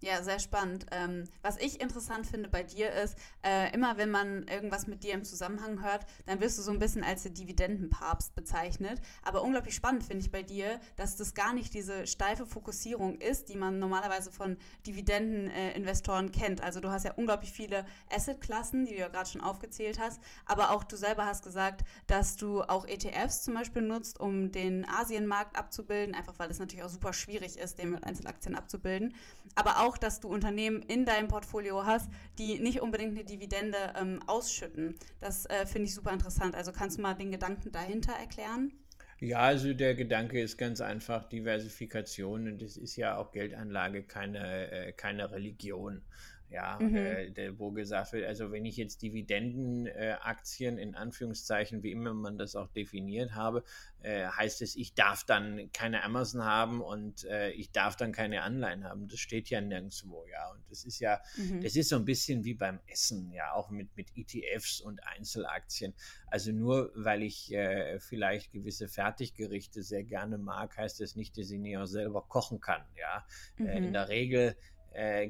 Ja, 0.00 0.22
sehr 0.22 0.38
spannend. 0.38 0.84
Ähm, 0.90 1.24
was 1.40 1.56
ich 1.56 1.80
interessant 1.80 2.26
finde 2.26 2.50
bei 2.50 2.62
dir 2.62 2.92
ist, 2.92 3.16
äh, 3.42 3.72
immer 3.72 3.96
wenn 3.96 4.10
man 4.10 4.46
irgendwas 4.46 4.86
mit 4.86 5.02
dir 5.02 5.14
im 5.14 5.24
Zusammenhang 5.24 5.82
hört, 5.82 6.06
dann 6.26 6.38
wirst 6.40 6.58
du 6.58 6.62
so 6.62 6.70
ein 6.70 6.78
bisschen 6.78 7.02
als 7.02 7.22
der 7.22 7.32
Dividendenpapst 7.32 8.34
bezeichnet. 8.34 9.00
Aber 9.22 9.42
unglaublich 9.42 9.74
spannend 9.74 10.04
finde 10.04 10.22
ich 10.22 10.30
bei 10.30 10.42
dir, 10.42 10.80
dass 10.96 11.16
das 11.16 11.32
gar 11.32 11.54
nicht 11.54 11.72
diese 11.72 12.06
steife 12.06 12.44
Fokussierung 12.44 13.18
ist, 13.20 13.48
die 13.48 13.56
man 13.56 13.78
normalerweise 13.78 14.30
von 14.30 14.58
Dividendeninvestoren 14.86 16.28
äh, 16.28 16.30
kennt. 16.30 16.60
Also 16.62 16.80
du 16.80 16.90
hast 16.90 17.04
ja 17.04 17.14
unglaublich 17.14 17.52
viele 17.52 17.86
Assetklassen, 18.14 18.84
die 18.84 18.92
du 18.92 18.98
ja 18.98 19.08
gerade 19.08 19.30
schon 19.30 19.40
aufgezählt 19.40 19.98
hast. 19.98 20.20
Aber 20.44 20.72
auch 20.72 20.84
du 20.84 20.96
selber 20.96 21.24
hast 21.24 21.42
gesagt, 21.42 21.86
dass 22.06 22.36
du 22.36 22.62
auch 22.62 22.86
ETFs 22.86 23.44
zum 23.44 23.54
Beispiel 23.54 23.80
nutzt, 23.82 24.20
um 24.20 24.52
den 24.52 24.86
Asienmarkt 24.86 25.56
abzubilden, 25.56 26.14
einfach 26.14 26.38
weil 26.38 26.50
es 26.50 26.58
natürlich 26.58 26.84
auch 26.84 26.90
super 26.90 27.14
schwierig 27.14 27.56
ist, 27.56 27.78
den 27.78 27.92
mit 27.92 28.04
Einzelaktien 28.04 28.54
abzubilden. 28.54 29.14
Aber 29.54 29.80
auch 29.80 29.85
auch, 29.86 29.96
dass 29.96 30.20
du 30.20 30.28
Unternehmen 30.28 30.82
in 30.82 31.04
deinem 31.04 31.28
Portfolio 31.28 31.86
hast, 31.86 32.10
die 32.38 32.58
nicht 32.58 32.80
unbedingt 32.80 33.12
eine 33.12 33.24
Dividende 33.24 33.78
ähm, 33.98 34.20
ausschütten. 34.26 34.96
Das 35.20 35.46
äh, 35.46 35.66
finde 35.66 35.86
ich 35.86 35.94
super 35.94 36.12
interessant. 36.12 36.54
Also 36.54 36.72
kannst 36.72 36.98
du 36.98 37.02
mal 37.02 37.14
den 37.14 37.30
Gedanken 37.30 37.70
dahinter 37.70 38.12
erklären? 38.12 38.72
Ja, 39.18 39.38
also 39.38 39.72
der 39.72 39.94
Gedanke 39.94 40.40
ist 40.40 40.58
ganz 40.58 40.82
einfach 40.82 41.26
Diversifikation 41.28 42.48
und 42.48 42.62
es 42.62 42.76
ist 42.76 42.96
ja 42.96 43.16
auch 43.16 43.32
Geldanlage 43.32 44.02
keine, 44.02 44.70
äh, 44.70 44.92
keine 44.92 45.30
Religion 45.30 46.02
ja, 46.48 46.78
mhm. 46.80 46.96
äh, 46.96 47.58
wo 47.58 47.72
gesagt 47.72 48.12
wird, 48.12 48.26
also 48.26 48.52
wenn 48.52 48.64
ich 48.64 48.76
jetzt 48.76 49.02
Dividendenaktien 49.02 50.78
äh, 50.78 50.82
in 50.82 50.94
Anführungszeichen, 50.94 51.82
wie 51.82 51.90
immer 51.90 52.14
man 52.14 52.38
das 52.38 52.54
auch 52.54 52.68
definiert 52.68 53.34
habe, 53.34 53.64
äh, 54.02 54.26
heißt 54.26 54.62
es, 54.62 54.76
ich 54.76 54.94
darf 54.94 55.24
dann 55.24 55.70
keine 55.72 56.04
Amazon 56.04 56.44
haben 56.44 56.80
und 56.80 57.24
äh, 57.24 57.50
ich 57.50 57.72
darf 57.72 57.96
dann 57.96 58.12
keine 58.12 58.42
Anleihen 58.42 58.84
haben. 58.84 59.08
Das 59.08 59.18
steht 59.18 59.50
ja 59.50 59.60
nirgendwo, 59.60 60.24
ja. 60.30 60.50
Und 60.52 60.62
das 60.70 60.84
ist 60.84 61.00
ja, 61.00 61.20
mhm. 61.36 61.62
das 61.62 61.74
ist 61.74 61.88
so 61.88 61.96
ein 61.96 62.04
bisschen 62.04 62.44
wie 62.44 62.54
beim 62.54 62.78
Essen, 62.86 63.32
ja, 63.32 63.52
auch 63.52 63.70
mit, 63.70 63.96
mit 63.96 64.16
ETFs 64.16 64.80
und 64.80 65.04
Einzelaktien. 65.04 65.94
Also 66.28 66.52
nur 66.52 66.92
weil 66.94 67.24
ich 67.24 67.52
äh, 67.52 67.98
vielleicht 67.98 68.52
gewisse 68.52 68.86
Fertiggerichte 68.86 69.82
sehr 69.82 70.04
gerne 70.04 70.38
mag, 70.38 70.76
heißt 70.76 71.00
das 71.00 71.16
nicht, 71.16 71.36
dass 71.36 71.50
ich 71.50 71.58
nie 71.58 71.76
auch 71.76 71.86
selber 71.86 72.22
kochen 72.22 72.60
kann, 72.60 72.82
ja. 72.96 73.26
Mhm. 73.58 73.66
in 73.66 73.92
der 73.92 74.08
Regel 74.08 74.56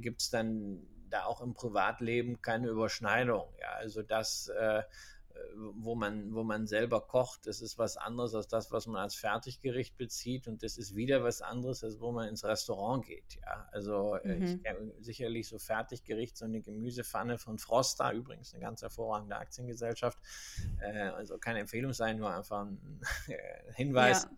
gibt 0.00 0.20
es 0.20 0.31
dann 0.31 0.87
da 1.10 1.24
auch 1.24 1.40
im 1.40 1.54
Privatleben 1.54 2.40
keine 2.42 2.68
Überschneidung. 2.68 3.48
Ja, 3.60 3.72
also 3.72 4.02
das 4.02 4.48
äh, 4.48 4.82
wo 5.54 5.94
man, 5.94 6.34
wo 6.34 6.42
man 6.42 6.66
selber 6.66 7.00
kocht, 7.00 7.46
das 7.46 7.60
ist 7.60 7.78
was 7.78 7.96
anderes 7.96 8.34
als 8.34 8.48
das, 8.48 8.70
was 8.72 8.86
man 8.86 9.02
als 9.02 9.14
Fertiggericht 9.14 9.96
bezieht 9.96 10.48
und 10.48 10.62
das 10.62 10.76
ist 10.76 10.94
wieder 10.94 11.22
was 11.22 11.42
anderes, 11.42 11.82
als 11.82 12.00
wo 12.00 12.12
man 12.12 12.28
ins 12.28 12.44
Restaurant 12.44 13.06
geht. 13.06 13.38
Ja, 13.40 13.68
also 13.72 14.16
äh, 14.16 14.36
mhm. 14.36 14.44
ich 14.44 14.62
kenne 14.62 14.92
sicherlich 15.00 15.48
so 15.48 15.58
Fertiggericht, 15.58 16.36
so 16.36 16.44
eine 16.44 16.60
Gemüsepfanne 16.60 17.38
von 17.38 17.58
Frosta, 17.58 18.12
übrigens 18.12 18.52
eine 18.52 18.62
ganz 18.62 18.82
hervorragende 18.82 19.36
Aktiengesellschaft. 19.36 20.18
Äh, 20.80 21.08
also 21.08 21.38
keine 21.38 21.60
Empfehlung 21.60 21.92
sein, 21.92 22.18
nur 22.18 22.34
einfach 22.34 22.66
ein 22.66 23.00
Hinweis. 23.74 24.28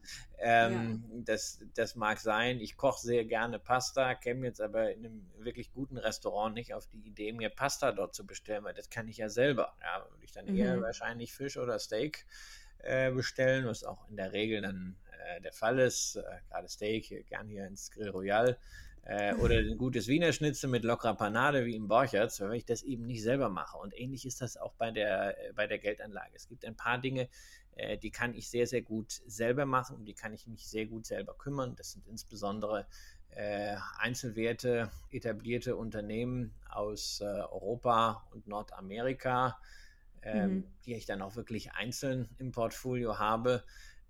Ähm, 0.41 1.05
ja. 1.11 1.21
das, 1.25 1.65
das 1.75 1.97
mag 1.97 2.19
sein. 2.19 2.61
Ich 2.61 2.77
koche 2.77 3.01
sehr 3.01 3.25
gerne 3.25 3.59
Pasta, 3.59 4.15
käme 4.15 4.47
jetzt 4.47 4.61
aber 4.61 4.93
in 4.93 5.05
einem 5.05 5.31
wirklich 5.39 5.73
guten 5.73 5.99
Restaurant 5.99 6.55
nicht 6.55 6.75
auf 6.75 6.87
die 6.87 7.01
Idee, 7.01 7.33
mir 7.33 7.51
Pasta 7.51 7.93
dort 7.93 8.15
zu 8.15 8.25
bestellen, 8.27 8.65
weil 8.65 8.75
das 8.75 8.89
kann 8.89 9.09
ich 9.09 9.17
ja 9.17 9.29
selber. 9.29 9.75
Ja, 9.83 10.07
würde 10.11 10.25
ich 10.25 10.33
dann 10.33 10.47
eher 10.47 10.77
mhm 10.77 10.83
wahrscheinlich 10.83 11.33
Fisch 11.33 11.57
oder 11.57 11.79
Steak 11.79 12.25
äh, 12.79 13.11
bestellen, 13.11 13.67
was 13.67 13.85
auch 13.85 14.09
in 14.09 14.17
der 14.17 14.33
Regel 14.33 14.63
dann 14.63 14.97
äh, 15.27 15.41
der 15.41 15.53
Fall 15.53 15.79
ist. 15.79 16.17
Äh, 16.17 16.23
gerade 16.49 16.69
Steak, 16.69 17.05
hier, 17.07 17.23
gern 17.25 17.49
hier 17.49 17.67
ins 17.67 17.91
Grill 17.91 18.11
Royal. 18.11 18.59
Äh, 19.03 19.35
oder 19.35 19.57
ein 19.57 19.77
gutes 19.79 20.07
Wiener 20.09 20.33
Schnitzel 20.33 20.69
mit 20.69 20.85
lockerer 20.85 21.15
Panade 21.15 21.65
wie 21.65 21.75
im 21.75 21.89
Borchertz, 21.89 22.41
wenn 22.41 22.53
ich 22.53 22.67
das 22.67 22.83
eben 22.83 23.07
nicht 23.07 23.23
selber 23.23 23.49
mache. 23.49 23.79
Und 23.79 23.99
ähnlich 23.99 24.27
ist 24.27 24.41
das 24.41 24.57
auch 24.57 24.75
bei 24.75 24.91
der, 24.91 25.37
äh, 25.39 25.53
bei 25.55 25.67
der 25.67 25.79
Geldanlage. 25.79 26.33
Es 26.35 26.49
gibt 26.49 26.65
ein 26.65 26.77
paar 26.77 26.99
Dinge, 26.99 27.29
äh, 27.79 27.97
die 27.97 28.11
kann 28.11 28.35
ich 28.35 28.51
sehr, 28.51 28.67
sehr 28.67 28.83
gut 28.83 29.11
selber 29.27 29.65
machen 29.65 29.97
und 29.97 30.05
die 30.05 30.15
kann 30.15 30.35
ich 30.35 30.47
mich 30.47 30.69
sehr 30.69 30.87
gut 30.87 31.07
selber 31.07 31.35
kümmern. 31.35 31.75
Das 31.77 31.93
sind 31.93 32.07
insbesondere 32.07 32.87
Einzelwerte, 33.99 34.91
etablierte 35.11 35.77
Unternehmen 35.77 36.55
aus 36.71 37.21
Europa 37.21 38.27
und 38.33 38.49
Nordamerika, 38.49 39.61
ähm, 40.23 40.55
mhm. 40.55 40.65
die 40.87 40.95
ich 40.95 41.07
dann 41.07 41.23
auch 41.23 41.37
wirklich 41.37 41.73
einzeln 41.73 42.29
im 42.39 42.53
Portfolio 42.53 43.19
habe. 43.19 43.63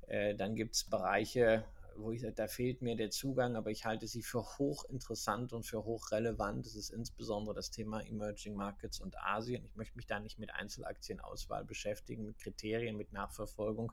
Äh, 0.09 0.35
dann 0.35 0.57
gibt 0.57 0.75
es 0.75 0.85
Bereiche, 0.85 1.65
wo 1.99 2.13
ich 2.13 2.21
sage, 2.21 2.35
da 2.35 2.49
fehlt 2.49 2.83
mir 2.83 2.97
der 2.97 3.11
Zugang, 3.11 3.57
aber 3.57 3.71
ich 3.71 3.85
halte 3.85 4.07
sie 4.07 4.23
für 4.23 4.43
hochinteressant 4.59 5.53
und 5.53 5.65
für 5.65 5.85
hochrelevant. 5.85 6.67
Das 6.67 6.75
ist 6.75 6.91
insbesondere 6.91 7.55
das 7.55 7.71
Thema 7.71 8.01
Emerging 8.01 8.55
Markets 8.55 9.01
und 9.01 9.19
Asien. 9.19 9.65
Ich 9.65 9.77
möchte 9.77 9.97
mich 9.97 10.07
da 10.07 10.21
nicht 10.21 10.39
mit 10.39 10.55
Einzelaktienauswahl 10.55 11.65
beschäftigen, 11.65 12.25
mit 12.25 12.39
Kriterien, 12.39 12.97
mit 12.97 13.13
Nachverfolgung, 13.13 13.93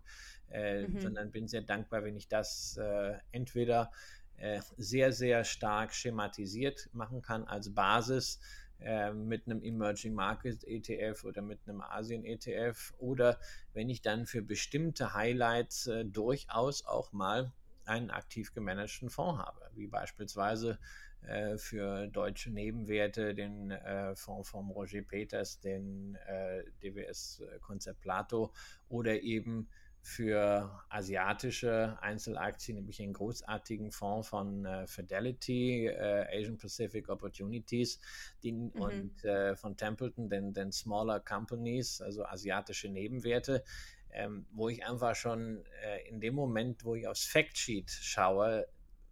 äh, 0.51 0.87
mhm. 0.87 1.01
sondern 1.01 1.31
bin 1.31 1.47
sehr 1.47 1.61
dankbar, 1.61 2.03
wenn 2.03 2.15
ich 2.15 2.27
das 2.27 2.77
äh, 2.77 3.17
entweder 3.31 3.91
äh, 4.37 4.61
sehr, 4.77 5.11
sehr 5.11 5.43
stark 5.43 5.93
schematisiert 5.93 6.89
machen 6.93 7.21
kann 7.21 7.45
als 7.45 7.73
Basis 7.73 8.39
äh, 8.79 9.13
mit 9.13 9.45
einem 9.45 9.63
Emerging 9.63 10.13
Market 10.13 10.63
ETF 10.65 11.23
oder 11.23 11.41
mit 11.41 11.59
einem 11.67 11.81
Asien 11.81 12.25
ETF 12.25 12.93
oder 12.97 13.39
wenn 13.73 13.89
ich 13.89 14.01
dann 14.01 14.25
für 14.25 14.41
bestimmte 14.41 15.13
Highlights 15.13 15.87
äh, 15.87 16.03
durchaus 16.03 16.85
auch 16.85 17.13
mal 17.13 17.53
einen 17.87 18.11
aktiv 18.11 18.53
gemanagten 18.53 19.09
Fonds 19.09 19.41
habe, 19.43 19.61
wie 19.73 19.87
beispielsweise 19.87 20.79
äh, 21.21 21.57
für 21.57 22.07
deutsche 22.07 22.51
Nebenwerte 22.51 23.33
den 23.33 23.71
äh, 23.71 24.15
Fonds 24.15 24.49
von 24.49 24.69
Roger 24.69 25.01
Peters, 25.01 25.59
den 25.59 26.15
äh, 26.27 26.63
DWS 26.81 27.43
Konzept 27.61 28.01
Plato 28.01 28.53
oder 28.89 29.21
eben 29.21 29.67
für 30.05 30.69
asiatische 30.89 31.97
Einzelaktien, 31.99 32.75
nämlich 32.75 33.01
einen 33.01 33.13
großartigen 33.13 33.91
Fonds 33.91 34.27
von 34.27 34.63
äh, 34.63 34.85
Fidelity, 34.85 35.87
äh, 35.87 36.27
Asian 36.31 36.59
Pacific 36.59 37.09
Opportunities 37.09 37.99
den, 38.43 38.65
mhm. 38.65 38.81
und 38.81 39.25
äh, 39.25 39.55
von 39.55 39.75
Templeton, 39.75 40.29
den, 40.29 40.53
den 40.53 40.71
Smaller 40.71 41.19
Companies, 41.19 42.01
also 42.01 42.23
asiatische 42.23 42.87
Nebenwerte, 42.87 43.63
ähm, 44.11 44.45
wo 44.51 44.69
ich 44.69 44.85
einfach 44.85 45.15
schon 45.15 45.63
äh, 45.83 46.07
in 46.07 46.19
dem 46.19 46.35
Moment, 46.35 46.85
wo 46.85 46.95
ich 46.95 47.07
aufs 47.07 47.25
Factsheet 47.25 47.89
schaue, 47.91 48.67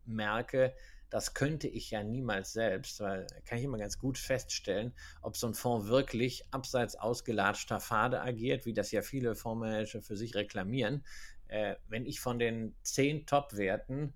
merke, 0.05 0.73
das 1.09 1.35
könnte 1.35 1.67
ich 1.67 1.91
ja 1.91 2.03
niemals 2.03 2.53
selbst, 2.53 2.99
weil 2.99 3.27
kann 3.45 3.59
ich 3.59 3.65
immer 3.65 3.77
ganz 3.77 3.99
gut 3.99 4.17
feststellen, 4.17 4.93
ob 5.21 5.37
so 5.37 5.45
ein 5.45 5.53
Fonds 5.53 5.87
wirklich 5.87 6.43
abseits 6.49 6.95
ausgelatschter 6.95 7.79
Pfade 7.79 8.21
agiert, 8.21 8.65
wie 8.65 8.73
das 8.73 8.91
ja 8.91 9.03
viele 9.03 9.35
Fondsmanager 9.35 10.01
für 10.01 10.17
sich 10.17 10.33
reklamieren. 10.33 11.05
Äh, 11.49 11.75
wenn 11.87 12.07
ich 12.07 12.19
von 12.19 12.39
den 12.39 12.73
zehn 12.81 13.27
Top-Werten 13.27 14.13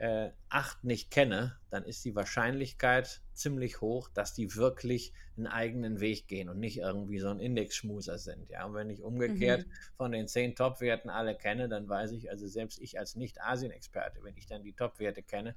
äh, 0.00 0.30
acht 0.48 0.82
nicht 0.82 1.10
kenne, 1.10 1.58
dann 1.68 1.84
ist 1.84 2.02
die 2.06 2.16
Wahrscheinlichkeit 2.16 3.20
ziemlich 3.34 3.82
hoch, 3.82 4.08
dass 4.08 4.32
die 4.32 4.56
wirklich 4.56 5.12
einen 5.36 5.46
eigenen 5.46 6.00
Weg 6.00 6.26
gehen 6.26 6.48
und 6.48 6.58
nicht 6.58 6.78
irgendwie 6.78 7.18
so 7.18 7.28
ein 7.28 7.38
Indexschmuser 7.38 8.16
sind. 8.16 8.48
Ja, 8.48 8.64
und 8.64 8.72
wenn 8.72 8.88
ich 8.88 9.02
umgekehrt 9.02 9.66
mhm. 9.66 9.72
von 9.98 10.12
den 10.12 10.26
zehn 10.26 10.56
Top-Werten 10.56 11.10
alle 11.10 11.36
kenne, 11.36 11.68
dann 11.68 11.86
weiß 11.86 12.12
ich, 12.12 12.30
also 12.30 12.46
selbst 12.48 12.80
ich 12.80 12.98
als 12.98 13.14
Nicht-Asien-Experte, 13.14 14.24
wenn 14.24 14.38
ich 14.38 14.46
dann 14.46 14.62
die 14.62 14.72
Top-Werte 14.72 15.22
kenne, 15.22 15.54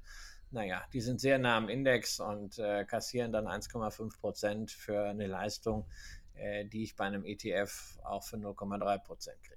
naja, 0.50 0.84
die 0.92 1.00
sind 1.00 1.22
sehr 1.22 1.38
nah 1.38 1.56
am 1.56 1.70
Index 1.70 2.20
und 2.20 2.58
äh, 2.58 2.84
kassieren 2.84 3.32
dann 3.32 3.46
1,5 3.46 4.20
Prozent 4.20 4.70
für 4.70 5.04
eine 5.04 5.26
Leistung, 5.26 5.86
äh, 6.34 6.66
die 6.66 6.82
ich 6.82 6.96
bei 6.96 7.06
einem 7.06 7.24
ETF 7.24 7.98
auch 8.04 8.24
für 8.24 8.36
0,3 8.36 8.98
Prozent 8.98 9.42
kriege. 9.42 9.53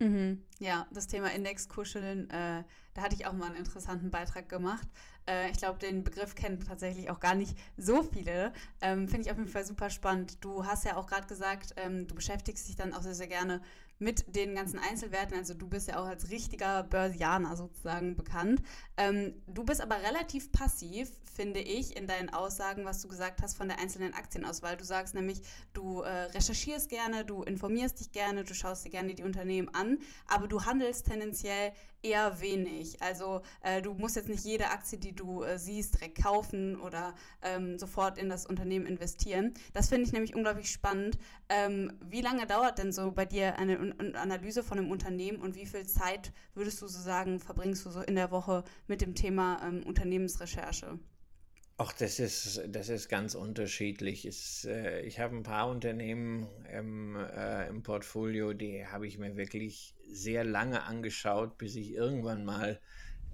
Mhm. 0.00 0.44
Ja, 0.60 0.86
das 0.92 1.08
Thema 1.08 1.32
Indexkuscheln, 1.32 2.30
äh, 2.30 2.62
da 2.94 3.02
hatte 3.02 3.16
ich 3.16 3.26
auch 3.26 3.32
mal 3.32 3.46
einen 3.46 3.56
interessanten 3.56 4.10
Beitrag 4.12 4.48
gemacht. 4.48 4.86
Äh, 5.26 5.50
ich 5.50 5.58
glaube, 5.58 5.80
den 5.80 6.04
Begriff 6.04 6.36
kennen 6.36 6.60
tatsächlich 6.60 7.10
auch 7.10 7.18
gar 7.18 7.34
nicht 7.34 7.56
so 7.76 8.04
viele. 8.04 8.52
Ähm, 8.80 9.08
Finde 9.08 9.22
ich 9.26 9.32
auf 9.32 9.38
jeden 9.38 9.50
Fall 9.50 9.64
super 9.66 9.90
spannend. 9.90 10.44
Du 10.44 10.64
hast 10.66 10.84
ja 10.84 10.96
auch 10.96 11.08
gerade 11.08 11.26
gesagt, 11.26 11.74
ähm, 11.76 12.06
du 12.06 12.14
beschäftigst 12.14 12.68
dich 12.68 12.76
dann 12.76 12.94
auch 12.94 13.02
sehr, 13.02 13.14
sehr 13.14 13.26
gerne 13.26 13.60
mit 13.98 14.34
den 14.34 14.54
ganzen 14.54 14.78
Einzelwerten. 14.78 15.36
Also 15.36 15.54
du 15.54 15.68
bist 15.68 15.88
ja 15.88 15.98
auch 16.00 16.06
als 16.06 16.30
richtiger 16.30 16.84
Börsianer 16.84 17.56
sozusagen 17.56 18.16
bekannt. 18.16 18.62
Ähm, 18.96 19.34
du 19.46 19.64
bist 19.64 19.80
aber 19.80 19.96
relativ 19.96 20.52
passiv, 20.52 21.10
finde 21.34 21.60
ich, 21.60 21.96
in 21.96 22.06
deinen 22.06 22.30
Aussagen, 22.30 22.84
was 22.84 23.02
du 23.02 23.08
gesagt 23.08 23.42
hast 23.42 23.56
von 23.56 23.68
der 23.68 23.78
einzelnen 23.78 24.14
Aktienauswahl. 24.14 24.76
Du 24.76 24.84
sagst 24.84 25.14
nämlich, 25.14 25.42
du 25.72 26.02
äh, 26.02 26.08
recherchierst 26.08 26.88
gerne, 26.88 27.24
du 27.24 27.42
informierst 27.42 28.00
dich 28.00 28.12
gerne, 28.12 28.44
du 28.44 28.54
schaust 28.54 28.84
dir 28.84 28.90
gerne 28.90 29.14
die 29.14 29.24
Unternehmen 29.24 29.68
an, 29.74 29.98
aber 30.26 30.48
du 30.48 30.64
handelst 30.64 31.06
tendenziell 31.06 31.72
eher 32.02 32.40
wenig. 32.40 33.00
Also 33.02 33.42
äh, 33.62 33.82
du 33.82 33.94
musst 33.94 34.16
jetzt 34.16 34.28
nicht 34.28 34.44
jede 34.44 34.70
Aktie, 34.70 34.98
die 34.98 35.14
du 35.14 35.42
äh, 35.42 35.58
siehst, 35.58 35.94
direkt 35.94 36.22
kaufen 36.22 36.80
oder 36.80 37.14
ähm, 37.42 37.78
sofort 37.78 38.18
in 38.18 38.28
das 38.28 38.46
Unternehmen 38.46 38.86
investieren. 38.86 39.54
Das 39.72 39.88
finde 39.88 40.04
ich 40.04 40.12
nämlich 40.12 40.34
unglaublich 40.34 40.70
spannend. 40.70 41.18
Ähm, 41.48 41.92
wie 42.00 42.20
lange 42.20 42.46
dauert 42.46 42.78
denn 42.78 42.92
so 42.92 43.10
bei 43.10 43.24
dir 43.24 43.58
eine, 43.58 43.94
eine 43.98 44.18
Analyse 44.18 44.62
von 44.62 44.78
einem 44.78 44.90
Unternehmen 44.90 45.40
und 45.40 45.56
wie 45.56 45.66
viel 45.66 45.86
Zeit 45.86 46.32
würdest 46.54 46.80
du 46.82 46.86
so 46.86 47.00
sagen, 47.00 47.40
verbringst 47.40 47.84
du 47.86 47.90
so 47.90 48.00
in 48.00 48.14
der 48.14 48.30
Woche 48.30 48.64
mit 48.86 49.00
dem 49.00 49.14
Thema 49.14 49.60
ähm, 49.62 49.82
Unternehmensrecherche? 49.84 50.98
Ach, 51.80 51.92
das 51.92 52.18
ist, 52.18 52.60
das 52.68 52.88
ist 52.88 53.08
ganz 53.08 53.34
unterschiedlich. 53.36 54.24
Es, 54.24 54.64
äh, 54.64 55.00
ich 55.02 55.20
habe 55.20 55.36
ein 55.36 55.44
paar 55.44 55.68
Unternehmen 55.68 56.48
im, 56.72 57.14
äh, 57.16 57.68
im 57.68 57.82
Portfolio, 57.84 58.52
die 58.52 58.84
habe 58.86 59.06
ich 59.06 59.16
mir 59.18 59.36
wirklich 59.36 59.94
sehr 60.08 60.44
lange 60.44 60.82
angeschaut, 60.82 61.56
bis 61.56 61.76
ich 61.76 61.92
irgendwann 61.92 62.44
mal 62.44 62.80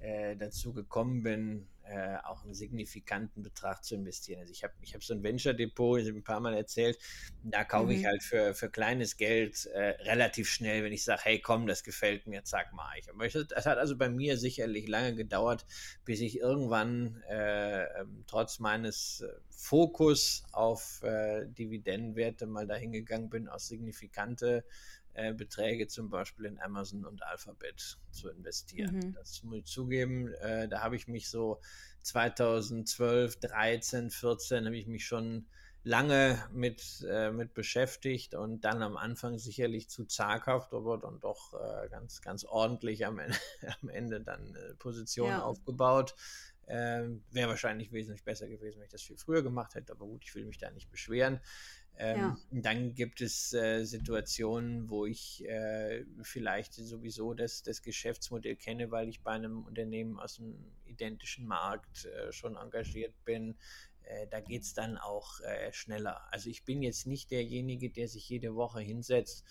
äh, 0.00 0.36
dazu 0.36 0.74
gekommen 0.74 1.22
bin, 1.22 1.68
äh, 1.86 2.16
auch 2.24 2.44
einen 2.44 2.54
signifikanten 2.54 3.42
Betrag 3.42 3.84
zu 3.84 3.94
investieren. 3.94 4.40
Also 4.40 4.52
ich 4.52 4.64
habe 4.64 4.72
ich 4.80 4.94
hab 4.94 5.02
so 5.02 5.14
ein 5.14 5.22
Venture-Depot, 5.22 6.00
ich 6.00 6.08
habe 6.08 6.18
ein 6.18 6.24
paar 6.24 6.40
Mal 6.40 6.54
erzählt, 6.54 6.98
da 7.42 7.64
kaufe 7.64 7.92
mhm. 7.92 7.98
ich 7.98 8.06
halt 8.06 8.22
für, 8.22 8.54
für 8.54 8.70
kleines 8.70 9.16
Geld 9.16 9.66
äh, 9.66 9.90
relativ 10.02 10.48
schnell, 10.48 10.84
wenn 10.84 10.92
ich 10.92 11.04
sage, 11.04 11.22
hey 11.24 11.40
komm, 11.40 11.66
das 11.66 11.84
gefällt 11.84 12.26
mir, 12.26 12.44
zack, 12.44 12.72
mache 12.72 12.98
ich. 12.98 13.10
Aber 13.10 13.26
es 13.26 13.34
hat 13.34 13.78
also 13.78 13.96
bei 13.96 14.08
mir 14.08 14.38
sicherlich 14.38 14.88
lange 14.88 15.14
gedauert, 15.14 15.66
bis 16.04 16.20
ich 16.20 16.38
irgendwann 16.38 17.22
äh, 17.28 17.84
ähm, 18.00 18.24
trotz 18.26 18.58
meines 18.58 19.20
äh, 19.20 19.28
Fokus 19.50 20.44
auf 20.52 21.02
äh, 21.02 21.46
Dividendenwerte 21.46 22.46
mal 22.46 22.66
dahin 22.66 22.92
gegangen 22.92 23.30
bin, 23.30 23.48
aus 23.48 23.68
signifikante 23.68 24.64
äh, 25.14 25.32
Beträge 25.32 25.86
zum 25.86 26.10
Beispiel 26.10 26.46
in 26.46 26.60
Amazon 26.60 27.04
und 27.04 27.22
Alphabet 27.22 27.98
zu 28.10 28.28
investieren. 28.28 28.96
Mhm. 28.96 29.14
Das 29.14 29.42
muss 29.42 29.58
ich 29.58 29.64
zugeben, 29.66 30.32
äh, 30.34 30.68
da 30.68 30.82
habe 30.82 30.96
ich 30.96 31.08
mich 31.08 31.28
so 31.28 31.60
2012, 32.02 33.36
13, 33.40 34.10
14 34.10 34.66
habe 34.66 34.76
ich 34.76 34.86
mich 34.86 35.06
schon 35.06 35.46
lange 35.84 36.42
mit, 36.50 37.06
äh, 37.08 37.30
mit 37.30 37.52
beschäftigt 37.54 38.34
und 38.34 38.62
dann 38.62 38.82
am 38.82 38.96
Anfang 38.96 39.38
sicherlich 39.38 39.88
zu 39.88 40.06
zaghaft, 40.06 40.72
aber 40.72 40.98
dann 40.98 41.20
doch 41.20 41.52
äh, 41.54 41.88
ganz, 41.90 42.22
ganz 42.22 42.44
ordentlich 42.44 43.06
am 43.06 43.18
Ende, 43.18 43.36
am 43.82 43.88
Ende 43.90 44.20
dann 44.20 44.54
äh, 44.56 44.74
Positionen 44.74 45.32
ja. 45.32 45.42
aufgebaut. 45.42 46.14
Ähm, 46.66 47.22
Wäre 47.30 47.50
wahrscheinlich 47.50 47.92
wesentlich 47.92 48.24
besser 48.24 48.48
gewesen, 48.48 48.78
wenn 48.78 48.86
ich 48.86 48.92
das 48.92 49.02
viel 49.02 49.18
früher 49.18 49.42
gemacht 49.42 49.74
hätte, 49.74 49.92
aber 49.92 50.06
gut, 50.06 50.24
ich 50.24 50.34
will 50.34 50.46
mich 50.46 50.56
da 50.56 50.70
nicht 50.70 50.90
beschweren. 50.90 51.40
Ähm, 51.96 52.18
ja. 52.18 52.36
Dann 52.50 52.94
gibt 52.94 53.20
es 53.20 53.52
äh, 53.52 53.84
Situationen, 53.84 54.90
wo 54.90 55.06
ich 55.06 55.44
äh, 55.46 56.04
vielleicht 56.22 56.74
sowieso 56.74 57.34
das, 57.34 57.62
das 57.62 57.82
Geschäftsmodell 57.82 58.56
kenne, 58.56 58.90
weil 58.90 59.08
ich 59.08 59.22
bei 59.22 59.32
einem 59.32 59.64
Unternehmen 59.64 60.18
aus 60.18 60.36
dem 60.36 60.56
identischen 60.86 61.46
Markt 61.46 62.06
äh, 62.06 62.32
schon 62.32 62.56
engagiert 62.56 63.14
bin. 63.24 63.56
Äh, 64.02 64.26
da 64.26 64.40
geht 64.40 64.62
es 64.62 64.74
dann 64.74 64.98
auch 64.98 65.40
äh, 65.40 65.72
schneller. 65.72 66.20
Also 66.32 66.50
ich 66.50 66.64
bin 66.64 66.82
jetzt 66.82 67.06
nicht 67.06 67.30
derjenige, 67.30 67.90
der 67.90 68.08
sich 68.08 68.28
jede 68.28 68.54
Woche 68.54 68.80
hinsetzt 68.80 69.44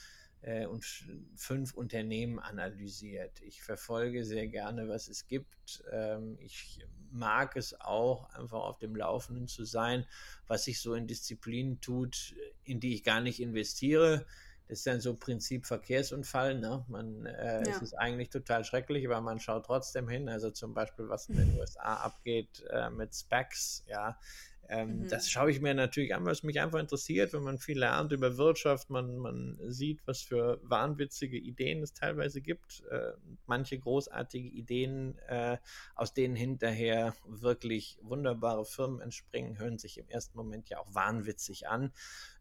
äh, 0.43 0.65
und 0.65 0.85
fünf 1.35 1.73
Unternehmen 1.73 2.39
analysiert. 2.39 3.41
Ich 3.41 3.63
verfolge 3.63 4.23
sehr 4.23 4.47
gerne, 4.47 4.87
was 4.87 5.07
es 5.07 5.27
gibt. 5.27 5.83
Ähm, 5.91 6.37
ich 6.39 6.79
mag 7.11 7.55
es 7.55 7.79
auch, 7.79 8.29
einfach 8.33 8.59
auf 8.59 8.77
dem 8.77 8.95
Laufenden 8.95 9.47
zu 9.47 9.65
sein, 9.65 10.05
was 10.47 10.65
sich 10.65 10.81
so 10.81 10.93
in 10.95 11.07
Disziplinen 11.07 11.79
tut, 11.79 12.35
in 12.63 12.79
die 12.79 12.93
ich 12.93 13.03
gar 13.03 13.21
nicht 13.21 13.39
investiere. 13.39 14.25
Das 14.67 14.79
ist 14.79 14.87
dann 14.87 15.01
so 15.01 15.15
Prinzip 15.15 15.65
Verkehrsunfall. 15.65 16.59
Ne? 16.59 16.83
Man, 16.87 17.25
äh, 17.25 17.63
ja. 17.63 17.75
Es 17.75 17.81
ist 17.81 17.93
eigentlich 17.93 18.29
total 18.29 18.63
schrecklich, 18.63 19.05
aber 19.05 19.21
man 19.21 19.39
schaut 19.39 19.65
trotzdem 19.65 20.09
hin. 20.09 20.29
Also 20.29 20.51
zum 20.51 20.73
Beispiel, 20.73 21.09
was 21.09 21.29
in 21.29 21.35
den 21.35 21.53
USA 21.59 21.95
abgeht 21.95 22.63
äh, 22.69 22.89
mit 22.89 23.13
Specs. 23.13 23.83
Ja, 23.87 24.17
ähm, 24.69 25.01
mhm. 25.01 25.07
Das 25.09 25.29
schaue 25.29 25.51
ich 25.51 25.61
mir 25.61 25.73
natürlich 25.73 26.15
an, 26.15 26.25
was 26.25 26.43
mich 26.43 26.59
einfach 26.61 26.79
interessiert, 26.79 27.33
wenn 27.33 27.43
man 27.43 27.57
viel 27.59 27.79
lernt 27.79 28.11
über 28.11 28.37
Wirtschaft, 28.37 28.89
man, 28.89 29.17
man 29.17 29.59
sieht, 29.67 29.99
was 30.05 30.21
für 30.21 30.59
wahnwitzige 30.63 31.37
Ideen 31.37 31.83
es 31.83 31.93
teilweise 31.93 32.41
gibt, 32.41 32.83
äh, 32.89 33.11
manche 33.45 33.77
großartige 33.77 34.47
Ideen, 34.49 35.17
äh, 35.27 35.57
aus 35.95 36.13
denen 36.13 36.35
hinterher 36.35 37.13
wirklich 37.25 37.97
wunderbare 38.01 38.65
Firmen 38.65 39.01
entspringen, 39.01 39.59
hören 39.59 39.77
sich 39.77 39.97
im 39.97 40.09
ersten 40.09 40.37
Moment 40.37 40.69
ja 40.69 40.79
auch 40.79 40.93
wahnwitzig 40.93 41.67
an. 41.67 41.91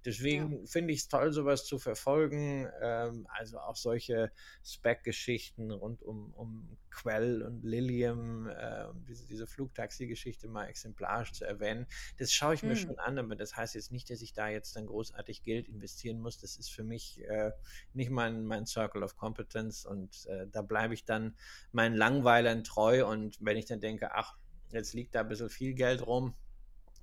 Deswegen 0.04 0.52
ja. 0.52 0.66
finde 0.66 0.92
ich 0.92 1.00
es 1.00 1.08
toll, 1.08 1.32
sowas 1.32 1.64
zu 1.64 1.78
verfolgen. 1.78 2.68
Ähm, 2.80 3.26
also 3.30 3.58
auch 3.58 3.76
solche 3.76 4.32
Spec-Geschichten 4.64 5.70
rund 5.70 6.02
um, 6.02 6.32
um 6.34 6.76
Quell 6.90 7.42
und 7.42 7.64
Lilium, 7.64 8.48
äh, 8.48 8.86
diese, 9.08 9.26
diese 9.26 9.46
Flugtaxi-Geschichte 9.46 10.48
mal 10.48 10.66
exemplarisch 10.66 11.32
zu 11.32 11.44
erwähnen. 11.44 11.86
Das 12.18 12.32
schaue 12.32 12.54
ich 12.54 12.62
mir 12.62 12.70
mhm. 12.70 12.76
schon 12.76 12.98
an, 12.98 13.18
aber 13.18 13.36
das 13.36 13.56
heißt 13.56 13.74
jetzt 13.74 13.92
nicht, 13.92 14.10
dass 14.10 14.22
ich 14.22 14.32
da 14.32 14.48
jetzt 14.48 14.76
dann 14.76 14.86
großartig 14.86 15.42
Geld 15.42 15.68
investieren 15.68 16.20
muss. 16.20 16.38
Das 16.38 16.56
ist 16.56 16.70
für 16.70 16.84
mich 16.84 17.22
äh, 17.28 17.52
nicht 17.94 18.10
mein, 18.10 18.44
mein 18.44 18.66
Circle 18.66 19.02
of 19.02 19.16
Competence 19.16 19.86
und 19.86 20.26
äh, 20.26 20.46
da 20.50 20.62
bleibe 20.62 20.94
ich 20.94 21.04
dann 21.04 21.36
meinen 21.72 21.96
Langweilern 21.96 22.64
treu 22.64 23.06
und 23.06 23.38
wenn 23.40 23.56
ich 23.56 23.66
dann 23.66 23.80
denke, 23.80 24.14
ach, 24.14 24.36
jetzt 24.70 24.94
liegt 24.94 25.14
da 25.14 25.20
ein 25.20 25.28
bisschen 25.28 25.50
viel 25.50 25.74
Geld 25.74 26.06
rum, 26.06 26.34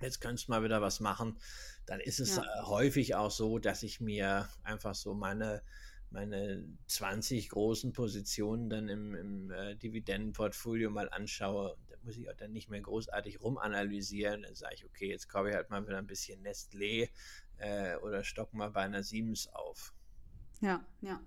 jetzt 0.01 0.21
könntest 0.21 0.47
du 0.47 0.51
mal 0.51 0.63
wieder 0.63 0.81
was 0.81 0.99
machen, 0.99 1.37
dann 1.85 1.99
ist 1.99 2.19
es 2.19 2.35
ja. 2.35 2.43
Äh, 2.43 2.63
häufig 2.63 3.15
auch 3.15 3.31
so, 3.31 3.59
dass 3.59 3.83
ich 3.83 3.99
mir 3.99 4.47
einfach 4.63 4.95
so 4.95 5.13
meine, 5.13 5.61
meine 6.11 6.63
20 6.87 7.49
großen 7.49 7.93
Positionen 7.93 8.69
dann 8.69 8.89
im, 8.89 9.15
im 9.15 9.51
äh, 9.51 9.75
Dividendenportfolio 9.75 10.89
mal 10.89 11.09
anschaue. 11.09 11.77
Da 11.89 11.95
muss 12.03 12.17
ich 12.17 12.29
auch 12.29 12.35
dann 12.35 12.51
nicht 12.51 12.69
mehr 12.69 12.81
großartig 12.81 13.41
rumanalysieren. 13.41 14.43
Dann 14.43 14.55
sage 14.55 14.75
ich, 14.75 14.85
okay, 14.85 15.09
jetzt 15.09 15.29
kaufe 15.29 15.49
ich 15.49 15.55
halt 15.55 15.69
mal 15.69 15.85
wieder 15.87 15.97
ein 15.97 16.07
bisschen 16.07 16.45
Nestlé 16.45 17.09
äh, 17.57 17.95
oder 17.97 18.23
stock 18.23 18.53
mal 18.53 18.69
bei 18.69 18.81
einer 18.81 19.03
Siemens 19.03 19.47
auf. 19.53 19.93
Ja, 20.61 20.85
ja. 21.01 21.21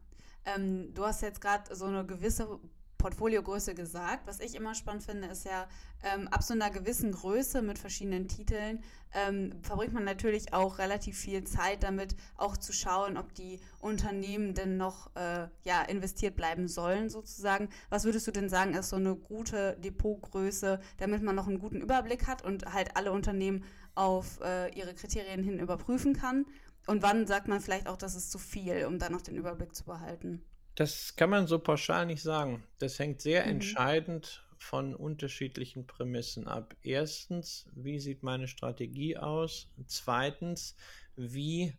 Ähm, 0.45 0.93
du 0.95 1.05
hast 1.05 1.23
jetzt 1.23 1.41
gerade 1.41 1.75
so 1.75 1.85
eine 1.85 2.05
gewisse 2.05 2.59
Portfoliogröße 3.03 3.75
gesagt. 3.75 4.29
Was 4.29 4.39
ich 4.39 4.55
immer 4.55 4.77
spannend 4.77 5.03
finde, 5.03 5.27
ist 5.27 5.45
ja, 5.45 5.67
ähm, 6.05 6.29
ab 6.29 6.45
so 6.45 6.55
einer 6.55 6.71
gewissen 6.71 7.11
Größe 7.11 7.61
mit 7.61 7.79
verschiedenen 7.79 8.29
Titeln 8.29 8.81
ähm, 9.13 9.53
verbringt 9.63 9.93
man 9.93 10.05
natürlich 10.05 10.55
auch 10.55 10.79
relativ 10.79 11.19
viel 11.19 11.43
Zeit 11.43 11.83
damit, 11.83 12.15
auch 12.37 12.57
zu 12.57 12.73
schauen, 12.73 13.17
ob 13.17 13.35
die 13.35 13.59
Unternehmen 13.81 14.55
denn 14.55 14.77
noch 14.77 15.11
äh, 15.17 15.49
ja, 15.65 15.83
investiert 15.83 16.37
bleiben 16.37 16.69
sollen, 16.69 17.11
sozusagen. 17.11 17.69
Was 17.91 18.05
würdest 18.05 18.27
du 18.29 18.31
denn 18.31 18.49
sagen, 18.49 18.75
ist 18.75 18.91
so 18.91 18.97
eine 18.97 19.17
gute 19.17 19.77
Depotgröße, 19.81 20.79
damit 20.99 21.23
man 21.25 21.35
noch 21.35 21.49
einen 21.49 21.59
guten 21.59 21.81
Überblick 21.81 22.29
hat 22.29 22.43
und 22.43 22.73
halt 22.73 22.97
alle 22.97 23.11
Unternehmen 23.11 23.65
auf 23.97 24.41
äh, 24.43 24.73
ihre 24.79 24.95
Kriterien 24.95 25.43
hin 25.43 25.59
überprüfen 25.59 26.15
kann? 26.15 26.47
Und 26.87 27.03
wann 27.03 27.27
sagt 27.27 27.49
man 27.49 27.61
vielleicht 27.61 27.89
auch, 27.89 27.97
das 27.97 28.15
ist 28.15 28.31
zu 28.31 28.39
viel, 28.39 28.87
um 28.87 29.01
dann 29.01 29.13
noch 29.13 29.23
den 29.23 29.37
Überblick 29.37 29.75
zu 29.75 29.85
behalten? 29.85 30.43
Das 30.75 31.17
kann 31.17 31.31
man 31.31 31.47
so 31.47 31.59
pauschal 31.59 32.07
nicht 32.07 32.23
sagen. 32.23 32.63
Das 32.79 32.99
hängt 32.99 33.21
sehr 33.21 33.45
mhm. 33.45 33.51
entscheidend 33.51 34.45
von 34.59 34.95
unterschiedlichen 34.95 35.87
Prämissen 35.87 36.47
ab. 36.47 36.77
Erstens, 36.83 37.67
wie 37.75 37.99
sieht 37.99 38.23
meine 38.23 38.49
Strategie 38.49 39.17
aus? 39.17 39.69
Zweitens, 39.87 40.77
wie 41.17 41.75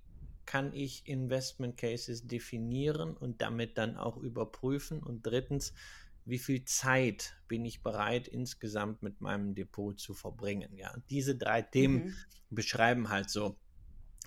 kann 0.45 0.73
ich 0.73 1.07
Investment 1.07 1.77
Cases 1.77 2.27
definieren 2.27 3.15
und 3.15 3.41
damit 3.41 3.77
dann 3.77 3.97
auch 3.97 4.17
überprüfen? 4.17 5.01
Und 5.01 5.25
drittens, 5.25 5.73
wie 6.25 6.39
viel 6.39 6.65
Zeit 6.65 7.35
bin 7.47 7.65
ich 7.65 7.81
bereit, 7.81 8.27
insgesamt 8.27 9.01
mit 9.01 9.21
meinem 9.21 9.55
Depot 9.55 9.97
zu 9.97 10.13
verbringen? 10.13 10.75
Ja, 10.75 10.93
diese 11.09 11.35
drei 11.35 11.61
Themen 11.61 12.05
mhm. 12.05 12.15
beschreiben 12.49 13.09
halt 13.09 13.29
so 13.29 13.57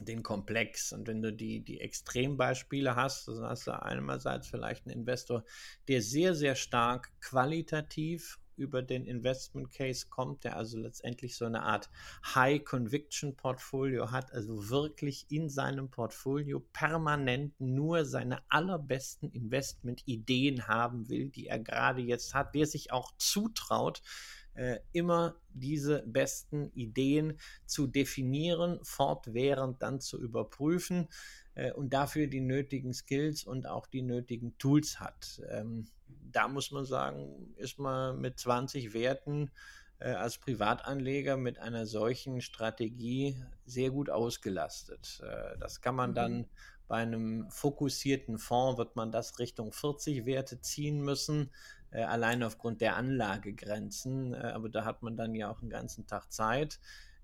den 0.00 0.22
Komplex. 0.22 0.92
Und 0.92 1.06
wenn 1.06 1.22
du 1.22 1.32
die, 1.32 1.61
die 1.61 1.80
Extrembeispiele 1.80 2.96
hast, 2.96 3.28
dann 3.28 3.42
hast 3.42 3.66
du 3.66 3.72
einerseits 3.72 4.48
vielleicht 4.48 4.87
einen 4.87 4.98
Investor, 4.98 5.44
der 5.88 6.02
sehr, 6.02 6.35
sehr 6.35 6.54
stark 6.54 7.12
qualitativ 7.20 8.38
über 8.56 8.82
den 8.82 9.04
Investment 9.04 9.70
Case 9.70 10.06
kommt, 10.09 10.44
der 10.44 10.56
also 10.56 10.78
letztendlich 10.78 11.37
so 11.37 11.44
eine 11.44 11.62
Art 11.62 11.90
High 12.35 12.64
Conviction 12.64 13.37
Portfolio 13.37 14.11
hat, 14.11 14.32
also 14.32 14.70
wirklich 14.70 15.26
in 15.28 15.48
seinem 15.48 15.90
Portfolio 15.90 16.61
permanent 16.72 17.59
nur 17.61 18.04
seine 18.04 18.40
allerbesten 18.48 19.30
Investment 19.30 20.02
Ideen 20.06 20.66
haben 20.66 21.09
will, 21.09 21.28
die 21.28 21.46
er 21.46 21.59
gerade 21.59 22.00
jetzt 22.00 22.35
hat, 22.35 22.54
der 22.54 22.66
sich 22.66 22.92
auch 22.92 23.12
zutraut, 23.18 24.02
äh, 24.57 24.81
immer 24.92 25.37
diese 25.53 26.03
besten 26.07 26.71
Ideen 26.75 27.38
zu 27.66 27.87
definieren, 27.87 28.81
fortwährend 28.83 29.83
dann 29.83 30.01
zu 30.01 30.21
überprüfen 30.21 31.09
äh, 31.55 31.73
und 31.73 31.92
dafür 31.92 32.27
die 32.27 32.40
nötigen 32.40 32.92
Skills 32.92 33.45
und 33.45 33.66
auch 33.66 33.87
die 33.87 34.03
nötigen 34.03 34.57
Tools 34.59 35.01
hat. 35.01 35.42
Ähm, 35.51 35.87
da 36.33 36.49
muss 36.49 36.71
man 36.71 36.85
sagen, 36.85 37.55
ist 37.57 37.79
man 37.79 38.21
mit 38.21 38.38
20 38.38 38.92
Werten 38.95 39.51
äh, 39.99 40.11
als 40.11 40.38
Privatanleger 40.38 41.37
mit 41.37 41.59
einer 41.59 41.87
solchen 41.87 42.40
Strategie 42.40 43.42
sehr 43.64 43.90
gut 43.90 44.11
ausgelastet. 44.11 45.23
Äh, 45.23 45.59
das 45.59 45.81
kann 45.81 45.95
man 45.95 46.11
mhm. 46.11 46.14
dann 46.14 46.47
bei 46.88 46.99
einem 46.99 47.51
fokussierten 47.51 48.38
Fonds 48.38 48.79
wird 48.79 48.95
man 48.95 49.11
das 49.11 49.38
Richtung 49.40 49.73
40 49.73 50.25
Werte 50.25 50.61
ziehen 50.61 51.01
müssen 51.01 51.51
äh, 51.96 52.02
allein 52.02 52.42
aufgrund 52.42 52.82
der 52.82 52.96
Anlagegrenzen. 52.96 54.35
Äh, 54.35 54.37
aber 54.37 54.68
da 54.68 54.85
hat 54.85 55.02
man 55.02 55.16
dann 55.16 55.35
ja 55.35 55.50
auch 55.50 55.62
einen 55.62 55.70
ganzen 55.70 56.06
Tag 56.06 56.30
Zeit. 56.30 56.78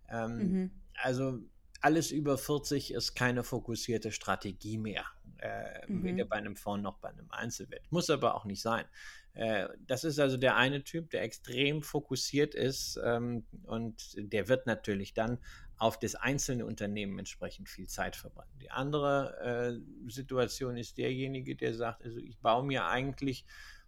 Ähm, 0.08 0.36
mhm. 0.36 0.70
Also 0.94 1.38
alles 1.80 2.10
über 2.10 2.38
40 2.38 2.94
ist 2.94 3.14
keine 3.14 3.44
fokussierte 3.44 4.12
Strategie 4.12 4.78
mehr. 4.78 5.04
Äh, 5.38 5.86
mhm. 5.88 6.04
Weder 6.04 6.24
bei 6.24 6.36
einem 6.36 6.56
Fonds 6.56 6.82
noch 6.82 6.98
bei 6.98 7.10
einem 7.10 7.30
Einzelwert. 7.30 7.82
Muss 7.90 8.08
aber 8.08 8.34
auch 8.34 8.44
nicht 8.44 8.62
sein. 8.62 8.86
Äh, 9.34 9.68
das 9.86 10.04
ist 10.04 10.18
also 10.18 10.36
der 10.38 10.56
eine 10.56 10.84
Typ, 10.84 11.10
der 11.10 11.22
extrem 11.22 11.82
fokussiert 11.82 12.54
ist 12.54 12.98
ähm, 13.04 13.44
und 13.64 14.14
der 14.16 14.48
wird 14.48 14.66
natürlich 14.66 15.12
dann 15.12 15.38
auf 15.76 15.98
das 15.98 16.14
einzelne 16.14 16.64
Unternehmen 16.64 17.18
entsprechend 17.18 17.68
viel 17.68 17.88
Zeit 17.88 18.14
verbrennen. 18.14 18.58
Die 18.60 18.70
andere 18.70 19.80
äh, 20.08 20.10
Situation 20.10 20.76
ist 20.76 20.96
derjenige, 20.96 21.56
der 21.56 21.74
sagt, 21.74 22.04
also 22.04 22.18
ich 22.18 22.38
baue 22.38 22.64
mir 22.64 22.86
eigentlich 22.86 23.44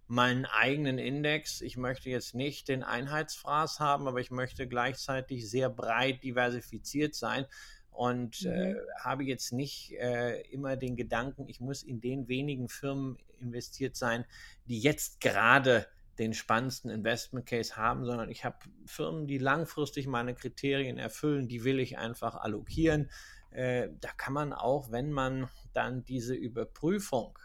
meinen 0.06 0.44
eigenen 0.44 0.98
Index. 0.98 1.60
Ich 1.60 1.76
möchte 1.76 2.10
jetzt 2.10 2.34
nicht 2.34 2.68
den 2.68 2.82
Einheitsfraß 2.82 3.80
haben, 3.80 4.06
aber 4.06 4.20
ich 4.20 4.30
möchte 4.30 4.66
gleichzeitig 4.66 5.48
sehr 5.48 5.70
breit 5.70 6.22
diversifiziert 6.22 7.14
sein 7.14 7.46
und 7.90 8.44
äh, 8.44 8.48
mhm. 8.48 8.76
äh, 8.76 8.80
habe 9.00 9.24
jetzt 9.24 9.52
nicht 9.52 9.92
äh, 9.92 10.40
immer 10.50 10.76
den 10.76 10.96
Gedanken, 10.96 11.48
ich 11.48 11.60
muss 11.60 11.82
in 11.82 12.00
den 12.00 12.28
wenigen 12.28 12.68
Firmen 12.68 13.18
investiert 13.40 13.96
sein, 13.96 14.24
die 14.66 14.80
jetzt 14.80 15.20
gerade 15.20 15.86
den 16.18 16.34
spannendsten 16.34 16.90
Investment 16.90 17.46
Case 17.46 17.76
haben, 17.76 18.04
sondern 18.04 18.30
ich 18.30 18.44
habe 18.44 18.56
Firmen, 18.86 19.26
die 19.26 19.38
langfristig 19.38 20.06
meine 20.06 20.34
Kriterien 20.34 20.98
erfüllen, 20.98 21.48
die 21.48 21.64
will 21.64 21.80
ich 21.80 21.98
einfach 21.98 22.36
allokieren. 22.36 23.10
Äh, 23.50 23.88
da 24.00 24.10
kann 24.12 24.32
man 24.32 24.52
auch, 24.52 24.90
wenn 24.90 25.12
man 25.12 25.48
dann 25.72 26.04
diese 26.04 26.34
Überprüfung 26.34 27.38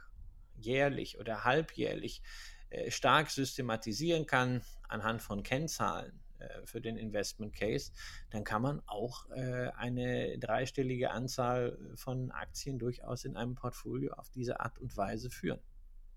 jährlich 0.59 1.19
oder 1.19 1.43
halbjährlich 1.43 2.21
äh, 2.69 2.91
stark 2.91 3.29
systematisieren 3.29 4.25
kann 4.25 4.61
anhand 4.87 5.21
von 5.21 5.43
Kennzahlen 5.43 6.19
äh, 6.39 6.65
für 6.65 6.81
den 6.81 6.97
Investment 6.97 7.53
Case, 7.53 7.91
dann 8.29 8.43
kann 8.43 8.61
man 8.61 8.81
auch 8.85 9.29
äh, 9.31 9.69
eine 9.75 10.37
dreistellige 10.39 11.11
Anzahl 11.11 11.77
von 11.95 12.31
Aktien 12.31 12.79
durchaus 12.79 13.25
in 13.25 13.35
einem 13.35 13.55
Portfolio 13.55 14.13
auf 14.13 14.29
diese 14.29 14.59
Art 14.59 14.77
und 14.79 14.95
Weise 14.97 15.29
führen. 15.29 15.59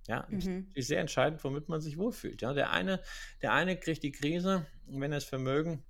Ja, 0.08 0.26
mhm. 0.28 0.68
ist 0.74 0.88
sehr 0.88 1.00
entscheidend, 1.00 1.42
womit 1.44 1.68
man 1.68 1.80
sich 1.80 1.96
wohlfühlt. 1.96 2.42
Ja, 2.42 2.52
der 2.52 2.70
eine, 2.70 3.00
der 3.40 3.52
eine 3.52 3.76
kriegt 3.76 4.02
die 4.02 4.10
Krise, 4.10 4.66
wenn 4.86 5.12
er 5.12 5.18
das 5.18 5.24
Vermögen 5.24 5.84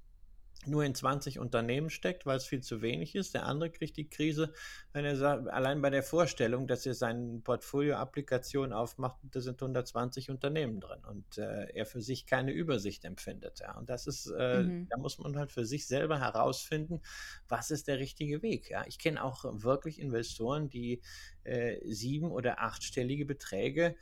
nur 0.67 0.85
in 0.85 0.95
20 0.95 1.39
Unternehmen 1.39 1.91
steckt, 1.91 2.27
weil 2.27 2.37
es 2.37 2.47
viel 2.47 2.63
zu 2.63 2.83
wenig 2.83 3.15
ist. 3.15 3.35
Der 3.35 3.47
andere 3.47 3.71
kriegt 3.71 3.97
die 3.97 4.09
Krise, 4.09 4.53
wenn 4.93 5.05
er 5.05 5.17
sagt, 5.17 5.49
allein 5.49 5.83
bei 5.83 5.91
der 5.91 6.03
Vorstellung, 6.03 6.67
dass 6.67 6.87
er 6.87 6.95
seine 6.95 7.41
Portfolio-Applikation 7.41 8.73
aufmacht, 8.73 9.17
da 9.31 9.41
sind 9.41 9.61
120 9.61 10.31
Unternehmen 10.31 10.81
drin 10.81 11.05
und 11.05 11.39
äh, 11.39 11.69
er 11.75 11.87
für 11.87 12.01
sich 12.01 12.27
keine 12.27 12.53
Übersicht 12.53 13.05
empfindet. 13.05 13.61
Ja. 13.61 13.77
Und 13.77 13.91
das 13.91 14.07
ist, 14.07 14.27
äh, 14.27 14.63
mhm. 14.63 14.89
da 14.89 14.99
muss 14.99 15.19
man 15.19 15.37
halt 15.37 15.53
für 15.53 15.65
sich 15.65 15.87
selber 15.87 16.21
herausfinden, 16.21 17.01
was 17.49 17.71
ist 17.71 17.89
der 17.89 17.99
richtige 17.99 18.43
Weg. 18.43 18.71
Ja. 18.71 18.85
Ich 18.87 18.99
kenne 18.99 19.23
auch 19.23 19.45
wirklich 19.45 20.01
Investoren, 20.01 20.69
die 20.69 21.03
äh, 21.45 21.79
sieben- 21.85 22.31
oder 22.31 22.61
achtstellige 22.61 23.27
Beträge 23.27 23.97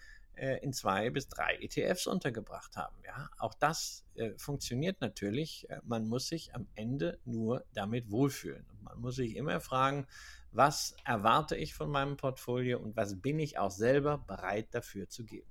in 0.63 0.73
zwei 0.73 1.11
bis 1.11 1.29
drei 1.29 1.59
ETFs 1.61 2.07
untergebracht 2.07 2.77
haben. 2.77 2.97
Ja, 3.05 3.29
auch 3.39 3.55
das 3.55 4.05
äh, 4.15 4.31
funktioniert 4.37 5.01
natürlich. 5.01 5.69
Äh, 5.69 5.81
man 5.85 6.09
muss 6.09 6.29
sich 6.29 6.55
am 6.55 6.67
Ende 6.75 7.19
nur 7.25 7.65
damit 7.75 8.11
wohlfühlen. 8.11 8.65
Und 8.71 8.83
man 8.83 9.01
muss 9.01 9.17
sich 9.17 9.37
immer 9.37 9.61
fragen, 9.61 10.07
was 10.53 10.97
erwarte 11.05 11.57
ich 11.57 11.75
von 11.75 11.91
meinem 11.91 12.17
Portfolio 12.17 12.79
und 12.79 12.97
was 12.97 13.21
bin 13.21 13.39
ich 13.39 13.59
auch 13.59 13.71
selber 13.71 14.19
bereit 14.19 14.69
dafür 14.73 15.09
zu 15.09 15.25
geben. 15.25 15.51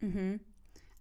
Mhm. 0.00 0.40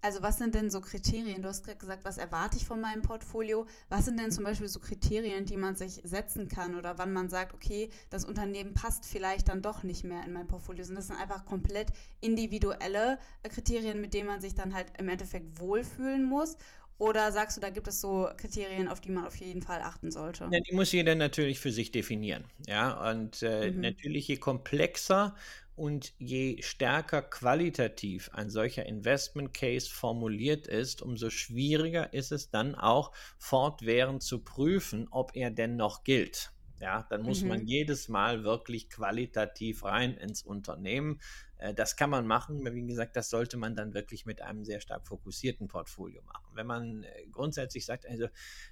Also 0.06 0.22
was 0.22 0.38
sind 0.38 0.54
denn 0.54 0.70
so 0.70 0.82
Kriterien? 0.82 1.41
Du 1.41 1.48
hast 1.48 1.63
gerade 1.63 1.80
gesagt, 1.80 2.06
was 2.06 2.20
erwarte 2.20 2.58
ich 2.58 2.65
von 2.68 2.80
meinem 2.80 3.02
Portfolio? 3.02 3.65
Was 3.89 4.06
sind 4.06 4.20
denn 4.20 4.30
zum 4.30 4.44
Beispiel 4.44 4.68
so 4.68 4.80
Kriterien, 4.80 5.46
die 5.46 5.58
man 5.58 5.76
sich 5.76 6.00
setzen 6.04 6.48
kann 6.48 6.76
oder 6.76 7.00
wann 7.00 7.12
man 7.12 7.28
sagt, 7.28 7.56
okay, 7.56 7.89
das 8.12 8.24
Unternehmen 8.24 8.76
passt 8.76 9.04
vielleicht 9.04 9.50
dann 9.50 9.63
doch 9.63 9.82
nicht 9.82 10.04
mehr 10.04 10.24
in 10.24 10.34
mein 10.34 10.46
Portfolio? 10.46 10.84
Sind 10.84 10.94
das 10.94 11.08
dann 11.08 11.18
einfach 11.18 11.44
komplett 11.44 11.88
individuelle 12.22 13.18
Kriterien, 13.50 14.00
mit 14.00 14.13
denen 14.13 14.28
man 14.28 14.41
sich 14.41 14.54
dann 14.54 14.76
halt 14.76 14.94
im 15.00 15.10
Endeffekt 15.10 15.60
wohlfühlen 15.60 16.24
muss? 16.24 16.56
Oder 17.00 17.32
sagst 17.32 17.58
du, 17.58 17.62
da 17.62 17.72
gibt 17.72 17.88
es 17.88 18.00
so 18.00 18.30
Kriterien, 18.38 18.88
auf 18.88 19.02
die 19.02 19.10
man 19.10 19.26
auf 19.26 19.36
jeden 19.38 19.63
Fall 19.63 19.82
achten 19.82 20.12
sollte? 20.12 20.48
Ja, 20.52 20.60
die 20.60 20.76
muss 20.76 20.91
jeder 20.91 21.15
natürlich 21.15 21.60
für 21.60 21.72
sich 21.72 21.91
definieren. 21.91 22.46
Ja, 22.68 23.10
und 23.10 23.41
äh, 23.41 23.72
mhm. 23.72 23.82
natürlich 23.82 24.28
je 24.28 24.38
komplexer 24.38 25.36
und 25.75 26.13
je 26.17 26.61
stärker 26.61 27.21
qualitativ 27.21 28.29
ein 28.33 28.49
solcher 28.49 28.85
Investment 28.85 29.53
Case 29.53 29.89
formuliert 29.89 30.67
ist, 30.67 31.01
umso 31.01 31.29
schwieriger 31.29 32.13
ist 32.13 32.31
es 32.31 32.49
dann 32.49 32.75
auch 32.75 33.11
fortwährend 33.38 34.23
zu 34.23 34.43
prüfen, 34.43 35.07
ob 35.11 35.35
er 35.35 35.51
denn 35.51 35.75
noch 35.75 36.03
gilt. 36.03 36.55
Ja, 36.79 37.05
dann 37.09 37.21
muss 37.23 37.41
mhm. 37.41 37.49
man 37.49 37.65
jedes 37.65 38.09
Mal 38.09 38.43
wirklich 38.43 38.89
qualitativ 38.89 39.83
rein 39.85 40.15
ins 40.17 40.43
Unternehmen 40.43 41.19
äh, 41.57 41.73
das 41.73 41.95
kann 41.95 42.09
man 42.09 42.27
machen. 42.27 42.65
Wie 42.73 42.85
gesagt, 42.85 43.15
das 43.15 43.29
sollte 43.29 43.57
man 43.57 43.75
dann 43.75 43.93
wirklich 43.93 44.25
mit 44.25 44.41
einem 44.41 44.65
sehr 44.65 44.79
stark 44.79 45.07
fokussierten 45.07 45.67
Portfolio 45.67 46.21
machen. 46.23 46.45
Wenn 46.53 46.67
man 46.67 47.03
äh, 47.03 47.25
grundsätzlich 47.31 47.85
sagt, 47.85 48.07
also 48.07 48.27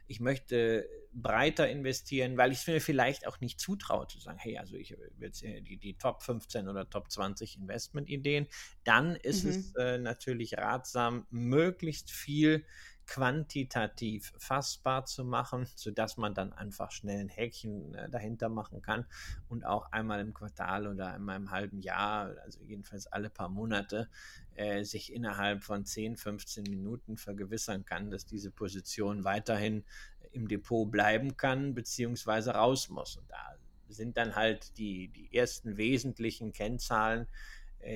ich 0.08 0.20
möchte 0.20 0.88
breiter 1.14 1.70
investieren, 1.70 2.38
weil 2.38 2.52
ich 2.52 2.60
es 2.60 2.68
mir 2.68 2.82
vielleicht 2.82 3.28
auch 3.28 3.40
nicht 3.40 3.60
zutraue 3.60 4.08
zu 4.08 4.20
sagen, 4.20 4.40
hey, 4.40 4.58
also 4.58 4.76
ich 4.76 4.92
will 4.92 5.12
jetzt 5.20 5.42
die, 5.42 5.78
die 5.78 5.98
Top 5.98 6.24
15 6.24 6.68
oder 6.68 6.90
Top 6.90 7.12
20 7.12 7.58
Investmentideen, 7.58 8.48
dann 8.84 9.16
ist 9.16 9.44
mhm. 9.44 9.50
es 9.50 9.76
äh, 9.76 9.98
natürlich 9.98 10.58
ratsam, 10.58 11.26
möglichst 11.30 12.12
viel 12.12 12.66
quantitativ 13.06 14.34
fassbar 14.38 15.06
zu 15.06 15.26
machen, 15.26 15.68
sodass 15.76 16.18
man 16.18 16.34
dann 16.34 16.54
einfach 16.54 16.92
schnell 16.92 17.20
ein 17.20 17.30
Häkchen 17.30 17.94
äh, 17.96 18.10
dahinter 18.10 18.50
machen 18.50 18.82
kann 18.82 19.06
und 19.50 19.66
auch 19.66 19.92
einmal 19.92 20.20
im 20.20 20.34
Quartal 20.34 20.88
oder 20.88 21.14
einmal 21.14 21.38
im 21.38 21.52
halben 21.52 21.80
Jahr, 21.80 22.36
also 22.44 22.60
jedenfalls 22.62 23.08
alle 23.08 23.30
paar 23.30 23.50
Monate, 23.50 24.10
äh, 24.56 24.84
sich 24.84 25.14
innerhalb 25.14 25.64
von 25.64 25.86
10, 25.86 26.18
15 26.18 26.64
Minuten 26.70 27.18
vergewissern 27.18 27.86
kann, 27.86 28.12
dass 28.12 28.26
diese 28.26 28.52
Position 28.52 29.24
weiterhin 29.24 29.84
im 30.32 30.48
Depot 30.48 30.90
bleiben 30.90 31.38
kann, 31.38 31.74
beziehungsweise 31.74 32.52
raus 32.52 32.90
muss. 32.90 33.18
Und 33.18 33.30
da 33.30 33.56
sind 33.88 34.18
dann 34.18 34.36
halt 34.36 34.78
die, 34.78 35.10
die 35.10 35.34
ersten 35.36 35.78
wesentlichen 35.78 36.52
Kennzahlen, 36.52 37.28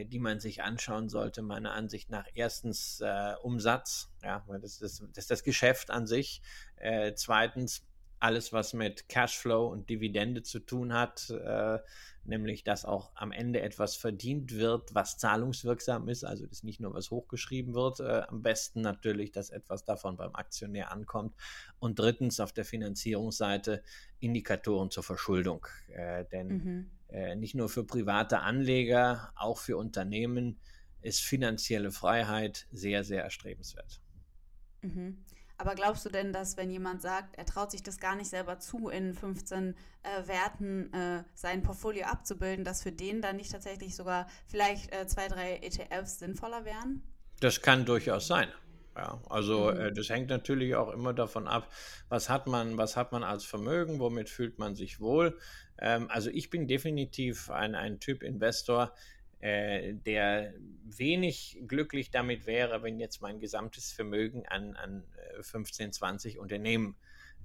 die 0.05 0.19
man 0.19 0.39
sich 0.39 0.63
anschauen 0.63 1.09
sollte, 1.09 1.41
meiner 1.41 1.73
Ansicht 1.73 2.09
nach. 2.09 2.25
Erstens 2.33 3.01
äh, 3.01 3.33
Umsatz, 3.41 4.09
ja, 4.23 4.43
das 4.61 4.81
ist, 4.81 5.01
das 5.01 5.17
ist 5.17 5.31
das 5.31 5.43
Geschäft 5.43 5.91
an 5.91 6.07
sich. 6.07 6.41
Äh, 6.77 7.13
zweitens 7.15 7.83
alles, 8.19 8.51
was 8.51 8.73
mit 8.73 9.09
Cashflow 9.09 9.67
und 9.67 9.89
Dividende 9.89 10.41
zu 10.41 10.59
tun 10.59 10.93
hat, 10.93 11.29
äh, 11.29 11.79
nämlich 12.23 12.63
dass 12.63 12.83
auch 12.83 13.11
am 13.15 13.31
Ende 13.31 13.61
etwas 13.61 13.95
verdient 13.95 14.55
wird, 14.55 14.93
was 14.93 15.17
zahlungswirksam 15.17 16.09
ist, 16.09 16.23
also 16.23 16.45
dass 16.45 16.63
nicht 16.63 16.79
nur 16.79 16.93
was 16.93 17.11
hochgeschrieben 17.11 17.73
wird, 17.73 17.99
äh, 17.99 18.23
am 18.27 18.41
besten 18.41 18.81
natürlich, 18.81 19.31
dass 19.31 19.49
etwas 19.49 19.83
davon 19.83 20.17
beim 20.17 20.35
Aktionär 20.35 20.91
ankommt. 20.91 21.35
Und 21.79 21.99
drittens 21.99 22.39
auf 22.39 22.53
der 22.53 22.65
Finanzierungsseite 22.65 23.83
Indikatoren 24.19 24.89
zur 24.89 25.03
Verschuldung, 25.03 25.67
äh, 25.89 26.25
denn 26.25 26.47
mhm. 26.47 26.91
Äh, 27.09 27.35
nicht 27.35 27.55
nur 27.55 27.69
für 27.69 27.83
private 27.83 28.39
Anleger, 28.39 29.31
auch 29.35 29.57
für 29.57 29.77
Unternehmen 29.77 30.59
ist 31.01 31.21
finanzielle 31.21 31.91
Freiheit 31.91 32.67
sehr, 32.71 33.03
sehr 33.03 33.23
erstrebenswert. 33.23 34.01
Mhm. 34.81 35.23
Aber 35.59 35.73
glaubst 35.73 36.05
du 36.05 36.09
denn, 36.09 36.33
dass 36.33 36.55
wenn 36.55 36.69
jemand 36.69 37.01
sagt, 37.01 37.35
er 37.35 37.45
traut 37.45 37.71
sich 37.71 37.81
das 37.81 37.99
gar 37.99 38.15
nicht 38.15 38.29
selber 38.29 38.59
zu, 38.59 38.89
in 38.89 39.15
15 39.15 39.75
äh, 40.03 40.27
Werten 40.27 40.93
äh, 40.93 41.23
sein 41.33 41.63
Portfolio 41.63 42.05
abzubilden, 42.05 42.63
dass 42.63 42.83
für 42.83 42.91
den 42.91 43.21
dann 43.21 43.37
nicht 43.37 43.51
tatsächlich 43.51 43.95
sogar 43.95 44.27
vielleicht 44.45 44.93
äh, 44.93 45.07
zwei, 45.07 45.27
drei 45.27 45.57
ETFs 45.57 46.19
sinnvoller 46.19 46.63
wären? 46.63 47.01
Das 47.39 47.61
kann 47.61 47.85
durchaus 47.85 48.27
sein. 48.27 48.49
Ja, 48.97 49.21
also 49.29 49.71
mhm. 49.71 49.79
Äh, 49.79 49.93
das 49.93 50.09
hängt 50.09 50.29
natürlich 50.29 50.75
auch 50.75 50.91
immer 50.91 51.13
davon 51.13 51.47
ab, 51.47 51.71
was 52.09 52.29
hat 52.29 52.47
man, 52.47 52.77
was 52.77 52.97
hat 52.97 53.11
man 53.11 53.23
als 53.23 53.45
Vermögen, 53.45 53.99
womit 53.99 54.27
fühlt 54.27 54.57
man 54.57 54.75
sich 54.75 54.99
wohl. 54.99 55.37
Ähm, 55.77 56.09
also 56.09 56.31
ich 56.31 56.49
bin 56.49 56.67
definitiv 56.67 57.51
ein, 57.51 57.75
ein 57.75 57.99
Typ 57.99 58.23
Investor, 58.23 58.93
äh, 59.39 59.93
der 59.93 60.51
wenig 60.83 61.59
glücklich 61.67 62.09
damit 62.09 62.47
wäre, 62.47 62.81
wenn 62.81 62.99
jetzt 62.99 63.21
mein 63.21 63.39
gesamtes 63.39 63.91
Vermögen 63.91 64.47
an, 64.47 64.75
an 64.75 65.03
15, 65.41 65.89
äh, 65.89 65.91
20 65.91 66.39
Unternehmen 66.39 66.95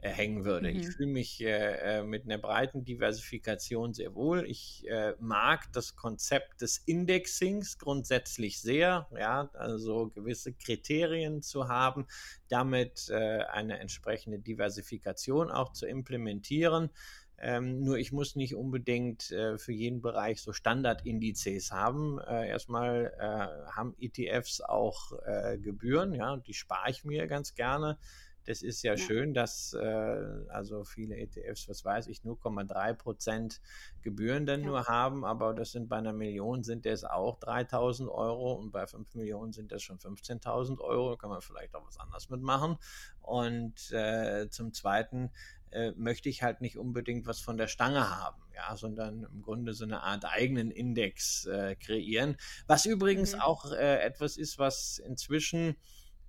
äh, 0.03 0.11
hängen 0.11 0.45
würde. 0.45 0.71
Mhm. 0.71 0.81
Ich 0.81 0.89
fühle 0.89 1.09
mich 1.09 1.41
äh, 1.41 2.01
äh, 2.01 2.03
mit 2.03 2.25
einer 2.25 2.37
breiten 2.37 2.85
Diversifikation 2.85 3.95
sehr 3.95 4.15
wohl. 4.15 4.45
Ich 4.47 4.85
äh, 4.89 5.15
mag 5.21 5.73
das 5.73 5.97
Konzept 5.97 6.61
des 6.61 6.79
Indexings 6.87 7.79
grundsätzlich 7.79 8.61
sehr, 8.61 9.07
ja, 9.17 9.49
also 9.55 10.09
gewisse 10.09 10.53
Kriterien 10.53 11.41
zu 11.41 11.69
haben, 11.69 12.07
damit 12.49 13.11
eine 13.11 13.79
entsprechende 13.79 14.39
Diversifikation 14.39 15.51
auch 15.51 15.73
zu 15.73 15.87
implementieren. 15.87 16.91
Ähm, 17.39 17.83
nur 17.83 17.99
ich 17.99 18.13
muss 18.13 18.37
nicht 18.37 18.55
unbedingt 18.55 19.33
äh, 19.33 19.59
für 19.59 19.73
jeden 19.73 20.01
Bereich 20.01 20.41
so 20.41 20.53
Standardindizes 20.53 21.73
haben. 21.73 22.21
Äh, 22.21 22.49
erstmal 22.49 23.13
äh, 23.19 23.73
haben 23.73 23.97
ETFs 23.99 24.61
auch 24.61 25.13
äh, 25.25 25.59
Gebühren, 25.59 26.15
ja, 26.15 26.37
die 26.37 26.55
spare 26.55 26.91
ich 26.91 27.05
mir 27.05 27.27
ganz 27.27 27.55
gerne. 27.55 27.99
Das 28.45 28.63
ist 28.63 28.83
ja, 28.83 28.93
ja. 28.93 28.97
schön, 28.97 29.35
dass 29.35 29.73
äh, 29.75 30.47
also 30.49 30.85
viele 30.85 31.17
ETFs, 31.17 31.69
was 31.69 31.85
weiß 31.85 32.09
ich, 32.09 32.21
0,3 32.21 32.95
Prozent 32.95 33.61
Gebühren 34.03 34.47
dann 34.47 34.61
ja. 34.61 34.67
nur 34.67 34.85
haben, 34.87 35.25
aber 35.25 35.55
das 35.55 35.73
sind 35.73 35.89
bei 35.89 35.97
einer 35.97 36.13
Million 36.13 36.63
sind 36.65 36.87
das 36.87 37.05
auch 37.05 37.39
3000 37.39 38.11
Euro 38.11 38.55
und 38.55 38.73
bei 38.73 38.87
5 38.87 39.15
Millionen 39.15 39.53
sind 39.53 39.73
das 39.73 39.83
schon 39.83 39.99
15.000 39.99 40.81
Euro. 40.81 41.11
Da 41.11 41.17
kann 41.17 41.31
man 41.31 41.41
vielleicht 41.41 41.75
auch 41.75 41.87
was 41.87 41.99
anderes 41.99 42.29
mitmachen. 42.31 42.77
Und 43.21 43.93
äh, 43.93 44.49
zum 44.51 44.73
Zweiten 44.73 45.31
äh, 45.71 45.93
möchte 45.93 46.29
ich 46.29 46.43
halt 46.43 46.61
nicht 46.61 46.77
unbedingt 46.77 47.27
was 47.27 47.41
von 47.41 47.57
der 47.57 47.69
Stange 47.69 48.11
haben, 48.11 48.43
ja, 48.55 48.77
sondern 48.77 49.25
im 49.25 49.43
Grunde 49.43 49.73
so 49.73 49.85
eine 49.85 50.03
Art 50.03 50.25
eigenen 50.25 50.71
Index 50.71 51.47
äh, 51.47 51.77
kreieren. 51.77 52.37
Was 52.67 52.85
übrigens 52.85 53.35
mhm. 53.35 53.41
auch 53.41 53.73
äh, 53.73 54.01
etwas 54.01 54.37
ist, 54.37 54.59
was 54.59 54.99
inzwischen 54.99 55.77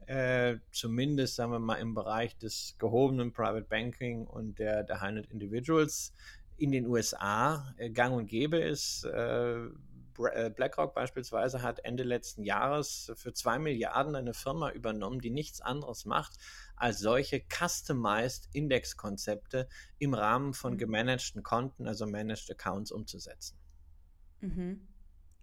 äh, 0.08 0.60
zumindest, 0.72 1.36
sagen 1.36 1.52
wir 1.52 1.60
mal, 1.60 1.76
im 1.76 1.94
Bereich 1.94 2.38
des 2.38 2.76
gehobenen 2.80 3.34
Private 3.34 3.66
Banking 3.66 4.26
und 4.26 4.60
der, 4.60 4.84
der 4.84 5.02
High 5.02 5.26
Individuals 5.30 6.14
in 6.58 6.72
den 6.72 6.88
USA 6.88 7.74
äh, 7.78 7.90
gang 7.90 8.16
und 8.16 8.28
gäbe 8.28 8.58
ist. 8.58 9.06
Äh, 9.06 9.68
BlackRock 10.14 10.94
beispielsweise 10.94 11.64
hat 11.64 11.84
Ende 11.84 12.04
letzten 12.04 12.44
Jahres 12.44 13.12
für 13.16 13.34
zwei 13.34 13.58
Milliarden 13.58 14.16
eine 14.16 14.36
Firma 14.36 14.70
übernommen, 14.70 15.20
die 15.20 15.32
nichts 15.32 15.60
anderes 15.60 16.06
macht, 16.06 16.38
als 16.76 17.00
solche 17.00 17.42
customized 17.42 18.48
Index-Konzepte 18.54 19.68
im 19.98 20.14
Rahmen 20.14 20.54
von 20.54 20.74
mhm. 20.74 20.78
gemanagten 20.78 21.42
Konten, 21.42 21.88
also 21.88 22.06
Managed 22.06 22.52
Accounts, 22.52 22.92
umzusetzen. 22.92 23.58
Mhm. 24.42 24.88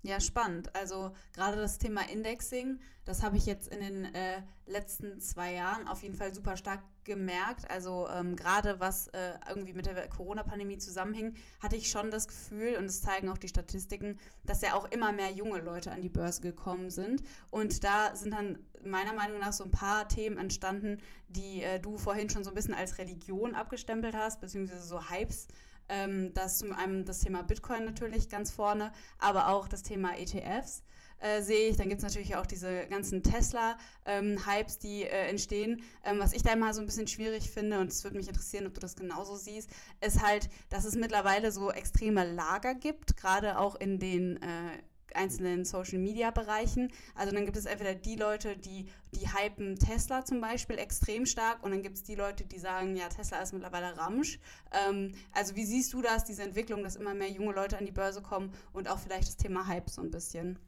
Ja, 0.02 0.18
spannend. 0.18 0.74
Also 0.74 1.12
gerade 1.34 1.58
das 1.58 1.76
Thema 1.76 2.08
Indexing, 2.08 2.80
das 3.04 3.22
habe 3.22 3.36
ich 3.36 3.44
jetzt 3.44 3.68
in 3.68 3.80
den 3.80 4.14
äh, 4.14 4.42
letzten 4.66 5.20
zwei 5.20 5.52
Jahren 5.52 5.86
auf 5.88 6.02
jeden 6.02 6.14
Fall 6.14 6.32
super 6.32 6.56
stark 6.56 6.80
gemerkt. 7.04 7.70
Also 7.70 8.08
ähm, 8.08 8.34
gerade 8.34 8.80
was 8.80 9.08
äh, 9.08 9.32
irgendwie 9.48 9.74
mit 9.74 9.84
der 9.84 10.08
Corona-Pandemie 10.08 10.78
zusammenhing, 10.78 11.34
hatte 11.62 11.76
ich 11.76 11.90
schon 11.90 12.10
das 12.10 12.28
Gefühl, 12.28 12.76
und 12.76 12.84
das 12.86 13.02
zeigen 13.02 13.28
auch 13.28 13.36
die 13.36 13.48
Statistiken, 13.48 14.18
dass 14.46 14.62
ja 14.62 14.74
auch 14.74 14.90
immer 14.90 15.12
mehr 15.12 15.30
junge 15.32 15.58
Leute 15.58 15.92
an 15.92 16.00
die 16.00 16.08
Börse 16.08 16.40
gekommen 16.40 16.88
sind. 16.88 17.22
Und 17.50 17.84
da 17.84 18.16
sind 18.16 18.32
dann 18.32 18.58
meiner 18.82 19.12
Meinung 19.12 19.40
nach 19.40 19.52
so 19.52 19.64
ein 19.64 19.70
paar 19.70 20.08
Themen 20.08 20.38
entstanden, 20.38 20.98
die 21.28 21.62
äh, 21.62 21.78
du 21.78 21.98
vorhin 21.98 22.30
schon 22.30 22.44
so 22.44 22.50
ein 22.50 22.54
bisschen 22.54 22.74
als 22.74 22.96
Religion 22.96 23.54
abgestempelt 23.54 24.14
hast, 24.14 24.40
beziehungsweise 24.40 24.86
so 24.86 25.10
Hypes 25.10 25.48
ähm, 25.90 26.32
das 26.34 26.58
zum 26.58 26.72
einen 26.72 27.04
das 27.04 27.20
Thema 27.20 27.42
Bitcoin 27.42 27.84
natürlich 27.84 28.28
ganz 28.28 28.50
vorne, 28.50 28.92
aber 29.18 29.48
auch 29.48 29.68
das 29.68 29.82
Thema 29.82 30.16
ETFs. 30.16 30.82
Äh, 31.20 31.42
sehe 31.42 31.68
ich. 31.68 31.76
Dann 31.76 31.90
gibt 31.90 31.98
es 31.98 32.02
natürlich 32.02 32.36
auch 32.36 32.46
diese 32.46 32.86
ganzen 32.86 33.22
Tesla-Hypes, 33.22 34.74
ähm, 34.74 34.80
die 34.82 35.02
äh, 35.02 35.28
entstehen. 35.28 35.82
Ähm, 36.02 36.18
was 36.18 36.32
ich 36.32 36.42
da 36.42 36.54
immer 36.54 36.72
so 36.72 36.80
ein 36.80 36.86
bisschen 36.86 37.08
schwierig 37.08 37.50
finde, 37.50 37.78
und 37.78 37.92
es 37.92 38.02
würde 38.04 38.16
mich 38.16 38.26
interessieren, 38.26 38.66
ob 38.66 38.72
du 38.72 38.80
das 38.80 38.96
genauso 38.96 39.36
siehst, 39.36 39.68
ist 40.00 40.22
halt, 40.22 40.48
dass 40.70 40.86
es 40.86 40.94
mittlerweile 40.94 41.52
so 41.52 41.70
extreme 41.70 42.24
Lager 42.24 42.74
gibt, 42.74 43.18
gerade 43.18 43.58
auch 43.58 43.74
in 43.74 43.98
den 43.98 44.38
äh, 44.42 44.78
einzelnen 45.16 45.64
Social-Media-Bereichen. 45.64 46.92
Also 47.14 47.34
dann 47.34 47.44
gibt 47.44 47.56
es 47.56 47.66
entweder 47.66 47.94
die 47.94 48.16
Leute, 48.16 48.56
die, 48.56 48.86
die 49.12 49.26
hypen 49.28 49.76
Tesla 49.76 50.24
zum 50.24 50.40
Beispiel 50.40 50.78
extrem 50.78 51.26
stark 51.26 51.62
und 51.62 51.70
dann 51.70 51.82
gibt 51.82 51.96
es 51.96 52.02
die 52.02 52.14
Leute, 52.14 52.44
die 52.44 52.58
sagen, 52.58 52.96
ja, 52.96 53.08
Tesla 53.08 53.40
ist 53.40 53.52
mittlerweile 53.52 53.96
Ramsch. 53.96 54.38
Ähm, 54.72 55.12
also 55.32 55.56
wie 55.56 55.64
siehst 55.64 55.92
du 55.92 56.02
das, 56.02 56.24
diese 56.24 56.42
Entwicklung, 56.42 56.82
dass 56.82 56.96
immer 56.96 57.14
mehr 57.14 57.30
junge 57.30 57.52
Leute 57.52 57.78
an 57.78 57.86
die 57.86 57.92
Börse 57.92 58.22
kommen 58.22 58.52
und 58.72 58.88
auch 58.88 58.98
vielleicht 58.98 59.28
das 59.28 59.36
Thema 59.36 59.66
Hype 59.66 59.90
so 59.90 60.02
ein 60.02 60.10
bisschen? 60.10 60.58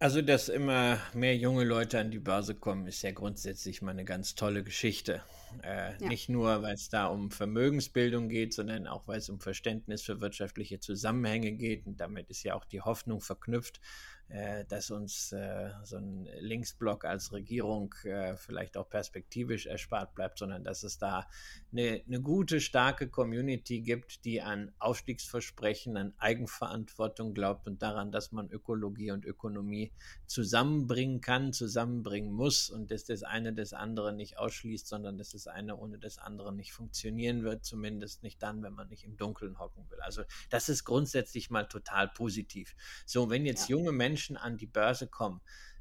Also, 0.00 0.20
dass 0.20 0.48
immer 0.48 0.98
mehr 1.14 1.36
junge 1.36 1.64
Leute 1.64 1.98
an 1.98 2.10
die 2.10 2.18
Börse 2.18 2.54
kommen, 2.54 2.86
ist 2.86 3.02
ja 3.02 3.12
grundsätzlich 3.12 3.80
mal 3.80 3.92
eine 3.92 4.04
ganz 4.04 4.34
tolle 4.34 4.62
Geschichte. 4.62 5.22
Äh, 5.62 6.00
ja. 6.00 6.08
Nicht 6.08 6.28
nur, 6.28 6.62
weil 6.62 6.74
es 6.74 6.88
da 6.88 7.06
um 7.06 7.30
Vermögensbildung 7.30 8.28
geht, 8.28 8.54
sondern 8.54 8.86
auch, 8.86 9.06
weil 9.06 9.18
es 9.18 9.28
um 9.28 9.40
Verständnis 9.40 10.02
für 10.02 10.20
wirtschaftliche 10.20 10.80
Zusammenhänge 10.80 11.52
geht. 11.52 11.86
Und 11.86 12.00
damit 12.00 12.30
ist 12.30 12.42
ja 12.42 12.54
auch 12.54 12.64
die 12.64 12.80
Hoffnung 12.80 13.20
verknüpft, 13.20 13.80
äh, 14.28 14.64
dass 14.64 14.90
uns 14.90 15.32
äh, 15.32 15.70
so 15.82 15.98
ein 15.98 16.26
Linksblock 16.40 17.04
als 17.04 17.32
Regierung 17.32 17.94
äh, 18.04 18.36
vielleicht 18.36 18.78
auch 18.78 18.88
perspektivisch 18.88 19.66
erspart 19.66 20.14
bleibt, 20.14 20.38
sondern 20.38 20.64
dass 20.64 20.82
es 20.82 20.96
da 20.96 21.28
eine, 21.72 22.02
eine 22.06 22.22
gute, 22.22 22.60
starke 22.60 23.08
Community 23.08 23.80
gibt, 23.80 24.24
die 24.24 24.40
an 24.40 24.72
Aufstiegsversprechen, 24.78 25.98
an 25.98 26.14
Eigenverantwortung 26.16 27.34
glaubt 27.34 27.66
und 27.66 27.82
daran, 27.82 28.12
dass 28.12 28.32
man 28.32 28.50
Ökologie 28.50 29.10
und 29.10 29.26
Ökonomie 29.26 29.92
zusammenbringen 30.26 31.20
kann, 31.20 31.52
zusammenbringen 31.52 32.32
muss 32.32 32.70
und 32.70 32.90
dass 32.90 33.04
das 33.04 33.24
eine 33.24 33.52
das 33.52 33.74
andere 33.74 34.14
nicht 34.14 34.38
ausschließt, 34.38 34.86
sondern 34.86 35.18
dass 35.18 35.34
das 35.44 35.54
eine 35.54 35.76
ohne 35.76 35.98
das 35.98 36.18
andere 36.18 36.52
nicht 36.52 36.72
funktionieren 36.72 37.42
wird, 37.42 37.64
zumindest 37.64 38.22
nicht 38.22 38.42
dann, 38.42 38.62
wenn 38.62 38.72
man 38.72 38.88
nicht 38.88 39.04
im 39.04 39.16
Dunkeln 39.16 39.58
hocken 39.58 39.88
will. 39.90 40.00
Also 40.00 40.22
das 40.50 40.68
ist 40.68 40.84
grundsätzlich 40.84 41.50
mal 41.50 41.64
total 41.64 42.08
positiv. 42.08 42.74
So, 43.06 43.30
wenn 43.30 43.46
jetzt 43.46 43.68
ja. 43.68 43.76
junge 43.76 43.92
Menschen 43.92 44.36
an 44.36 44.56
die 44.56 44.66
Börse 44.66 45.06
kommen, 45.06 45.40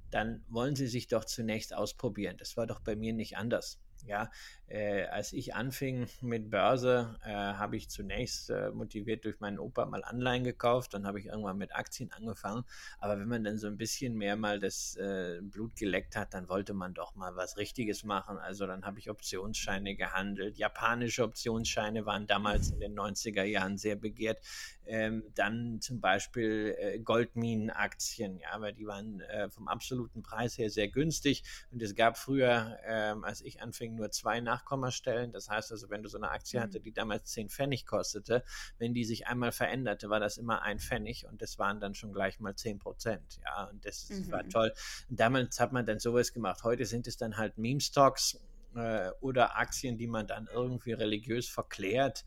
dann 0.09 0.43
wollen 0.47 0.75
sie 0.75 0.87
sich 0.87 1.07
doch 1.07 1.25
zunächst 1.25 1.73
ausprobieren. 1.73 2.37
Das 2.37 2.57
war 2.57 2.67
doch 2.67 2.79
bei 2.79 2.95
mir 2.95 3.13
nicht 3.13 3.37
anders. 3.37 3.79
Ja, 4.05 4.29
äh, 4.73 5.05
als 5.05 5.33
ich 5.33 5.53
anfing 5.53 6.07
mit 6.21 6.49
Börse, 6.49 7.19
äh, 7.23 7.29
habe 7.29 7.77
ich 7.77 7.91
zunächst 7.91 8.49
äh, 8.49 8.71
motiviert 8.71 9.23
durch 9.23 9.39
meinen 9.39 9.59
Opa 9.59 9.85
mal 9.85 10.03
Anleihen 10.03 10.43
gekauft, 10.43 10.95
dann 10.95 11.05
habe 11.05 11.19
ich 11.19 11.27
irgendwann 11.27 11.59
mit 11.59 11.75
Aktien 11.75 12.11
angefangen. 12.11 12.63
Aber 12.97 13.19
wenn 13.19 13.27
man 13.27 13.43
dann 13.43 13.59
so 13.59 13.67
ein 13.67 13.77
bisschen 13.77 14.15
mehr 14.15 14.35
mal 14.35 14.59
das 14.59 14.95
äh, 14.95 15.41
Blut 15.43 15.75
geleckt 15.75 16.15
hat, 16.15 16.33
dann 16.33 16.49
wollte 16.49 16.73
man 16.73 16.95
doch 16.95 17.13
mal 17.13 17.35
was 17.35 17.57
Richtiges 17.57 18.03
machen. 18.03 18.39
Also 18.39 18.65
dann 18.65 18.83
habe 18.83 18.97
ich 18.97 19.11
Optionsscheine 19.11 19.95
gehandelt. 19.95 20.57
Japanische 20.57 21.23
Optionsscheine 21.23 22.07
waren 22.07 22.25
damals 22.25 22.71
in 22.71 22.79
den 22.79 22.97
90er 22.97 23.43
Jahren 23.43 23.77
sehr 23.77 23.95
begehrt. 23.95 24.39
Ähm, 24.85 25.23
dann 25.35 25.81
zum 25.81 26.01
Beispiel 26.01 26.75
äh, 26.79 26.99
Goldminenaktien, 26.99 28.39
ja, 28.39 28.59
weil 28.59 28.73
die 28.73 28.87
waren 28.87 29.21
äh, 29.21 29.49
vom 29.49 29.67
absoluten 29.67 30.23
Preis 30.23 30.57
her 30.57 30.71
sehr 30.71 30.87
günstig. 30.87 31.43
Und 31.71 31.81
es 31.83 31.93
gab 31.93 32.17
früher, 32.17 32.79
ähm, 32.85 33.23
als 33.23 33.41
ich 33.41 33.61
anfing, 33.61 33.95
nur 33.95 34.09
zwei 34.09 34.41
Nachkommastellen. 34.63 35.31
Das 35.31 35.49
heißt 35.49 35.71
also, 35.71 35.89
wenn 35.89 36.03
du 36.03 36.09
so 36.09 36.17
eine 36.17 36.31
Aktie 36.31 36.59
mhm. 36.59 36.63
hatte, 36.63 36.79
die 36.79 36.91
damals 36.91 37.25
10 37.31 37.49
Pfennig 37.49 37.85
kostete, 37.85 38.43
wenn 38.77 38.93
die 38.93 39.03
sich 39.03 39.27
einmal 39.27 39.51
veränderte, 39.51 40.09
war 40.09 40.19
das 40.19 40.37
immer 40.37 40.61
ein 40.61 40.79
Pfennig 40.79 41.25
und 41.27 41.41
das 41.41 41.59
waren 41.59 41.79
dann 41.79 41.93
schon 41.93 42.13
gleich 42.13 42.39
mal 42.39 42.55
10 42.55 42.79
Prozent. 42.79 43.39
Ja, 43.43 43.65
und 43.65 43.85
das 43.85 44.09
mhm. 44.09 44.31
war 44.31 44.47
toll. 44.47 44.73
Und 45.09 45.19
damals 45.19 45.59
hat 45.59 45.73
man 45.73 45.85
dann 45.85 45.99
sowas 45.99 46.33
gemacht. 46.33 46.63
Heute 46.63 46.85
sind 46.85 47.07
es 47.07 47.17
dann 47.17 47.37
halt 47.37 47.57
Meme-Stocks 47.57 48.39
äh, 48.75 49.11
oder 49.21 49.57
Aktien, 49.57 49.97
die 49.97 50.07
man 50.07 50.27
dann 50.27 50.47
irgendwie 50.51 50.93
religiös 50.93 51.47
verklärt. 51.49 52.25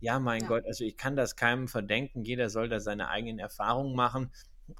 Ja, 0.00 0.18
mein 0.18 0.42
ja. 0.42 0.48
Gott, 0.48 0.64
also 0.66 0.84
ich 0.84 0.96
kann 0.96 1.16
das 1.16 1.36
keinem 1.36 1.68
verdenken. 1.68 2.22
Jeder 2.22 2.50
soll 2.50 2.68
da 2.68 2.80
seine 2.80 3.08
eigenen 3.08 3.38
Erfahrungen 3.38 3.96
machen. 3.96 4.30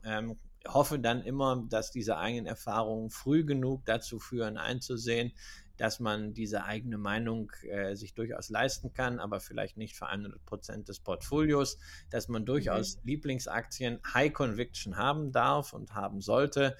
Ähm, 0.04 0.36
hoffe 0.66 0.98
dann 0.98 1.22
immer, 1.22 1.64
dass 1.68 1.90
diese 1.90 2.18
eigenen 2.18 2.46
Erfahrungen 2.46 3.10
früh 3.10 3.44
genug 3.44 3.84
dazu 3.86 4.18
führen, 4.18 4.58
einzusehen, 4.58 5.32
dass 5.78 6.00
man 6.00 6.34
diese 6.34 6.64
eigene 6.64 6.98
Meinung 6.98 7.50
äh, 7.62 7.94
sich 7.94 8.14
durchaus 8.14 8.50
leisten 8.50 8.92
kann, 8.92 9.18
aber 9.18 9.40
vielleicht 9.40 9.76
nicht 9.76 9.96
für 9.96 10.08
100 10.08 10.44
Prozent 10.44 10.88
des 10.88 11.00
Portfolios, 11.00 11.78
dass 12.10 12.28
man 12.28 12.44
durchaus 12.44 12.96
mhm. 12.96 13.02
Lieblingsaktien 13.04 14.00
High 14.12 14.32
Conviction 14.32 14.96
haben 14.96 15.32
darf 15.32 15.72
und 15.72 15.94
haben 15.94 16.20
sollte, 16.20 16.76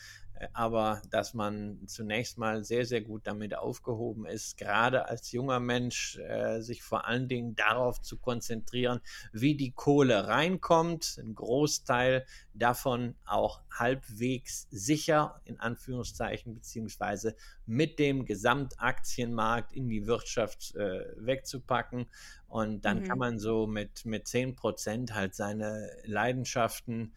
aber 0.53 1.03
dass 1.11 1.35
man 1.35 1.81
zunächst 1.87 2.39
mal 2.39 2.65
sehr, 2.65 2.85
sehr 2.85 3.01
gut 3.01 3.27
damit 3.27 3.57
aufgehoben 3.57 4.27
ist, 4.27 4.57
gerade 4.57 5.09
als 5.09 5.33
junger 5.33 5.61
Mensch 5.61 6.19
äh, 6.19 6.61
sich 6.61 6.83
vor 6.83 7.07
allen 7.07 7.29
Dingen 7.29 7.55
darauf 7.55 8.01
zu 8.01 8.19
konzentrieren, 8.19 9.01
wie 9.33 9.57
die 9.57 9.73
Kohle 9.73 10.27
reinkommt, 10.27 11.19
ein 11.19 11.35
Großteil 11.35 12.27
davon 12.55 13.15
auch 13.25 13.61
halbwegs 13.71 14.67
sicher, 14.71 15.41
in 15.45 15.61
Anführungszeichen, 15.61 16.55
beziehungsweise 16.55 17.37
mit 17.67 17.99
dem 17.99 18.25
Gesamtaktienmarkt 18.25 19.73
in 19.73 19.89
die 19.89 20.07
Wirtschaft 20.07 20.75
äh, 20.75 21.05
wegzupacken. 21.17 22.07
Und 22.49 22.85
dann 22.85 23.01
mhm. 23.01 23.05
kann 23.05 23.19
man 23.19 23.39
so 23.39 23.67
mit, 23.67 24.05
mit 24.07 24.27
10 24.27 24.57
Prozent 24.57 25.15
halt 25.15 25.35
seine 25.35 25.91
Leidenschaften 26.05 27.13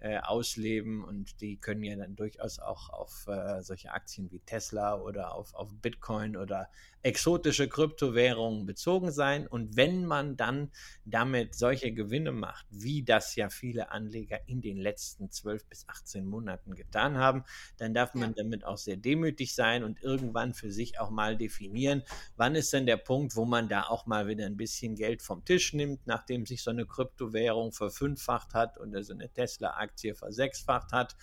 äh, 0.00 0.18
ausleben 0.18 1.04
und 1.04 1.40
die 1.40 1.56
können 1.56 1.82
ja 1.82 1.96
dann 1.96 2.16
durchaus 2.16 2.58
auch 2.58 2.90
auf 2.90 3.26
äh, 3.28 3.62
solche 3.62 3.92
Aktien 3.92 4.30
wie 4.30 4.40
Tesla 4.40 4.96
oder 4.96 5.34
auf, 5.34 5.54
auf 5.54 5.74
Bitcoin 5.80 6.36
oder 6.36 6.68
exotische 7.06 7.68
Kryptowährungen 7.68 8.66
bezogen 8.66 9.12
sein. 9.12 9.46
Und 9.46 9.76
wenn 9.76 10.06
man 10.06 10.36
dann 10.36 10.72
damit 11.04 11.54
solche 11.54 11.92
Gewinne 11.92 12.32
macht, 12.32 12.66
wie 12.70 13.04
das 13.04 13.36
ja 13.36 13.48
viele 13.48 13.92
Anleger 13.92 14.40
in 14.48 14.60
den 14.60 14.76
letzten 14.76 15.30
12 15.30 15.66
bis 15.66 15.88
18 15.88 16.26
Monaten 16.26 16.74
getan 16.74 17.16
haben, 17.16 17.44
dann 17.76 17.94
darf 17.94 18.14
man 18.14 18.30
ja. 18.30 18.42
damit 18.42 18.64
auch 18.64 18.76
sehr 18.76 18.96
demütig 18.96 19.54
sein 19.54 19.84
und 19.84 20.02
irgendwann 20.02 20.52
für 20.52 20.72
sich 20.72 20.98
auch 20.98 21.10
mal 21.10 21.36
definieren, 21.36 22.02
wann 22.36 22.56
ist 22.56 22.72
denn 22.72 22.86
der 22.86 22.96
Punkt, 22.96 23.36
wo 23.36 23.44
man 23.44 23.68
da 23.68 23.82
auch 23.82 24.06
mal 24.06 24.26
wieder 24.26 24.44
ein 24.44 24.56
bisschen 24.56 24.96
Geld 24.96 25.22
vom 25.22 25.44
Tisch 25.44 25.74
nimmt, 25.74 26.08
nachdem 26.08 26.44
sich 26.44 26.64
so 26.64 26.70
eine 26.70 26.86
Kryptowährung 26.86 27.70
verfünffacht 27.70 28.52
hat 28.52 28.80
oder 28.80 29.04
so 29.04 29.12
eine 29.12 29.28
Tesla-Aktie 29.28 30.16
versechsfacht 30.16 30.90
hat 30.90 31.14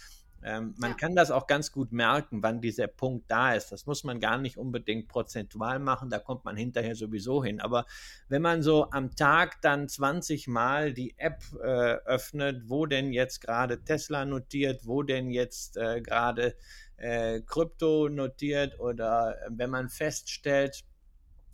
ähm, 0.43 0.75
man 0.77 0.91
ja. 0.91 0.97
kann 0.97 1.15
das 1.15 1.31
auch 1.31 1.47
ganz 1.47 1.71
gut 1.71 1.91
merken, 1.91 2.43
wann 2.43 2.61
dieser 2.61 2.87
Punkt 2.87 3.29
da 3.29 3.53
ist. 3.53 3.71
Das 3.71 3.85
muss 3.85 4.03
man 4.03 4.19
gar 4.19 4.37
nicht 4.37 4.57
unbedingt 4.57 5.07
prozentual 5.07 5.79
machen, 5.79 6.09
da 6.09 6.19
kommt 6.19 6.45
man 6.45 6.57
hinterher 6.57 6.95
sowieso 6.95 7.43
hin. 7.43 7.61
Aber 7.61 7.85
wenn 8.27 8.41
man 8.41 8.61
so 8.61 8.89
am 8.91 9.15
Tag 9.15 9.61
dann 9.61 9.87
20 9.87 10.47
Mal 10.47 10.93
die 10.93 11.15
App 11.17 11.43
äh, 11.61 11.65
öffnet, 11.65 12.63
wo 12.67 12.85
denn 12.85 13.13
jetzt 13.13 13.41
gerade 13.41 13.83
Tesla 13.83 14.25
notiert, 14.25 14.85
wo 14.85 15.03
denn 15.03 15.29
jetzt 15.29 15.77
äh, 15.77 16.01
gerade 16.01 16.55
äh, 16.97 17.41
Krypto 17.41 18.09
notiert 18.09 18.79
oder 18.79 19.35
äh, 19.41 19.49
wenn 19.51 19.69
man 19.69 19.89
feststellt, 19.89 20.83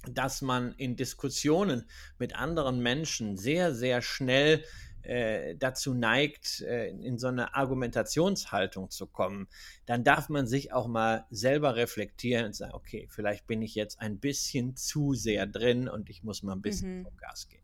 dass 0.07 0.41
man 0.41 0.73
in 0.73 0.95
Diskussionen 0.95 1.89
mit 2.17 2.35
anderen 2.35 2.81
Menschen 2.81 3.37
sehr, 3.37 3.73
sehr 3.73 4.01
schnell 4.01 4.63
äh, 5.10 5.55
dazu 5.55 5.95
neigt, 5.95 6.62
äh, 6.62 6.89
in 6.89 7.18
so 7.18 7.28
eine 7.28 7.55
Argumentationshaltung 7.55 8.91
zu 8.91 9.07
kommen, 9.07 9.47
dann 9.88 10.03
darf 10.03 10.30
man 10.30 10.45
sich 10.45 10.72
auch 10.72 10.88
mal 10.88 11.26
selber 11.32 11.76
reflektieren 11.76 12.45
und 12.45 12.55
sagen, 12.55 12.74
okay, 12.74 13.07
vielleicht 13.10 13.47
bin 13.47 13.64
ich 13.64 13.74
jetzt 13.74 13.99
ein 13.99 14.20
bisschen 14.20 14.76
zu 14.76 15.16
sehr 15.16 15.47
drin 15.47 15.89
und 15.89 16.12
ich 16.12 16.24
muss 16.24 16.43
mal 16.43 16.53
ein 16.53 16.62
bisschen 16.62 16.99
mhm. 16.99 17.03
vom 17.05 17.18
Gas 17.18 17.49
gehen. 17.49 17.64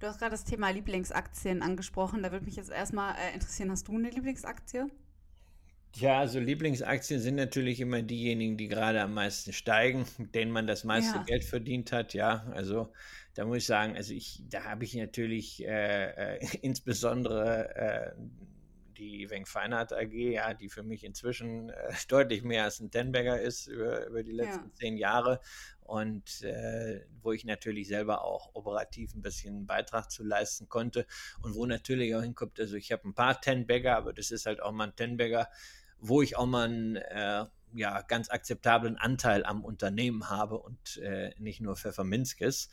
Du 0.00 0.08
hast 0.08 0.18
gerade 0.18 0.32
das 0.32 0.44
Thema 0.44 0.70
Lieblingsaktien 0.70 1.62
angesprochen. 1.62 2.22
Da 2.22 2.32
würde 2.32 2.44
mich 2.44 2.56
jetzt 2.56 2.70
erstmal 2.70 3.14
äh, 3.14 3.34
interessieren, 3.34 3.70
hast 3.70 3.86
du 3.86 3.94
eine 3.94 4.10
Lieblingsaktie? 4.10 4.86
Ja, 5.94 6.18
also 6.18 6.38
Lieblingsaktien 6.38 7.20
sind 7.20 7.36
natürlich 7.36 7.80
immer 7.80 8.02
diejenigen, 8.02 8.56
die 8.56 8.68
gerade 8.68 9.00
am 9.00 9.14
meisten 9.14 9.52
steigen, 9.52 10.04
mit 10.18 10.34
denen 10.34 10.50
man 10.50 10.66
das 10.66 10.82
meiste 10.82 11.16
ja. 11.16 11.22
Geld 11.22 11.44
verdient 11.44 11.92
hat. 11.92 12.12
Ja, 12.12 12.44
also 12.54 12.92
da 13.38 13.44
muss 13.44 13.58
ich 13.58 13.66
sagen, 13.66 13.94
also 13.94 14.12
ich, 14.14 14.42
da 14.50 14.64
habe 14.64 14.82
ich 14.82 14.96
natürlich 14.96 15.64
äh, 15.64 16.38
äh, 16.38 16.40
insbesondere 16.60 17.72
äh, 17.76 18.12
die 18.96 19.30
Weng 19.30 19.46
Feinhardt 19.46 19.92
AG, 19.92 20.12
ja, 20.12 20.54
die 20.54 20.68
für 20.68 20.82
mich 20.82 21.04
inzwischen 21.04 21.70
äh, 21.70 21.92
deutlich 22.08 22.42
mehr 22.42 22.64
als 22.64 22.80
ein 22.80 22.90
Tenberger 22.90 23.40
ist 23.40 23.68
über, 23.68 24.08
über 24.08 24.24
die 24.24 24.32
letzten 24.32 24.64
ja. 24.64 24.74
zehn 24.74 24.96
Jahre 24.96 25.40
und 25.82 26.42
äh, 26.42 27.06
wo 27.22 27.30
ich 27.30 27.44
natürlich 27.44 27.86
selber 27.86 28.24
auch 28.24 28.56
operativ 28.56 29.14
ein 29.14 29.22
bisschen 29.22 29.54
einen 29.54 29.66
Beitrag 29.68 30.10
zu 30.10 30.24
leisten 30.24 30.68
konnte 30.68 31.06
und 31.40 31.54
wo 31.54 31.64
natürlich 31.64 32.16
auch 32.16 32.22
hinkommt, 32.22 32.58
also 32.58 32.74
ich 32.74 32.90
habe 32.90 33.06
ein 33.06 33.14
paar 33.14 33.40
Tenbagger, 33.40 33.96
aber 33.96 34.12
das 34.12 34.32
ist 34.32 34.46
halt 34.46 34.60
auch 34.60 34.72
mal 34.72 34.88
ein 34.88 34.96
Tenbagger, 34.96 35.48
wo 36.00 36.22
ich 36.22 36.36
auch 36.36 36.46
mal 36.46 36.64
einen 36.64 36.96
äh, 36.96 37.44
ja, 37.74 38.02
ganz 38.02 38.30
akzeptablen 38.30 38.96
Anteil 38.96 39.44
am 39.44 39.64
Unternehmen 39.64 40.28
habe 40.28 40.58
und 40.58 40.96
äh, 40.98 41.34
nicht 41.38 41.60
nur 41.60 41.76
Pfefferminzkes. 41.76 42.68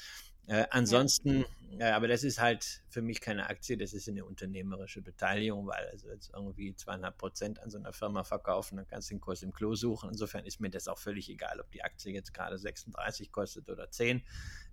Äh, 0.48 0.66
ansonsten, 0.70 1.46
ja. 1.72 1.90
äh, 1.90 1.92
aber 1.92 2.08
das 2.08 2.24
ist 2.24 2.40
halt 2.40 2.84
für 2.90 3.02
mich 3.02 3.20
keine 3.20 3.50
Aktie, 3.50 3.78
das 3.78 3.94
ist 3.94 4.08
eine 4.08 4.26
unternehmerische 4.26 5.02
Beteiligung, 5.02 5.68
weil 5.68 5.88
also 5.92 6.10
jetzt 6.10 6.32
irgendwie 6.34 6.76
zweieinhalb 6.76 7.18
Prozent 7.18 7.60
an 7.62 7.72
so 7.72 7.78
einer 7.78 7.94
Firma 7.94 8.24
verkaufen, 8.24 8.78
dann 8.78 8.88
kannst 8.88 9.10
du 9.10 9.16
den 9.16 9.22
Kurs 9.22 9.42
im 9.42 9.54
Klo 9.54 9.76
suchen. 9.76 10.10
Insofern 10.10 10.46
ist 10.46 10.60
mir 10.60 10.70
das 10.70 10.88
auch 10.88 11.00
völlig 11.00 11.30
egal, 11.30 11.60
ob 11.60 11.72
die 11.72 11.84
Aktie 11.84 12.14
jetzt 12.14 12.34
gerade 12.34 12.58
36 12.58 13.32
kostet 13.32 13.70
oder 13.70 13.90
10. 13.90 14.24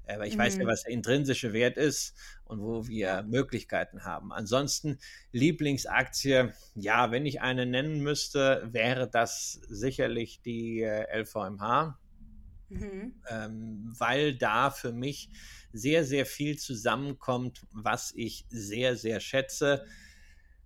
Äh, 0.04 0.18
weil 0.18 0.28
ich 0.28 0.34
mhm. 0.34 0.40
weiß 0.40 0.56
ja, 0.56 0.64
mhm. 0.64 0.68
was 0.68 0.82
der 0.82 0.92
intrinsische 0.92 1.52
Wert 1.52 1.76
ist 1.76 2.14
und 2.44 2.60
wo 2.60 2.86
wir 2.86 3.22
Möglichkeiten 3.22 4.04
haben. 4.04 4.32
Ansonsten 4.32 4.98
Lieblingsaktie, 5.30 6.52
ja, 6.74 7.10
wenn 7.10 7.24
ich 7.24 7.40
eine 7.40 7.66
nennen 7.66 8.00
müsste, 8.00 8.68
wäre 8.70 9.08
das 9.08 9.60
sicherlich 9.68 10.42
die 10.42 10.82
äh, 10.82 11.06
LVMH. 11.22 11.98
Mhm. 12.72 13.14
Ähm, 13.28 13.94
weil 13.98 14.34
da 14.34 14.70
für 14.70 14.92
mich 14.92 15.30
sehr, 15.72 16.04
sehr 16.04 16.26
viel 16.26 16.58
zusammenkommt, 16.58 17.66
was 17.72 18.12
ich 18.14 18.46
sehr, 18.48 18.96
sehr 18.96 19.20
schätze. 19.20 19.84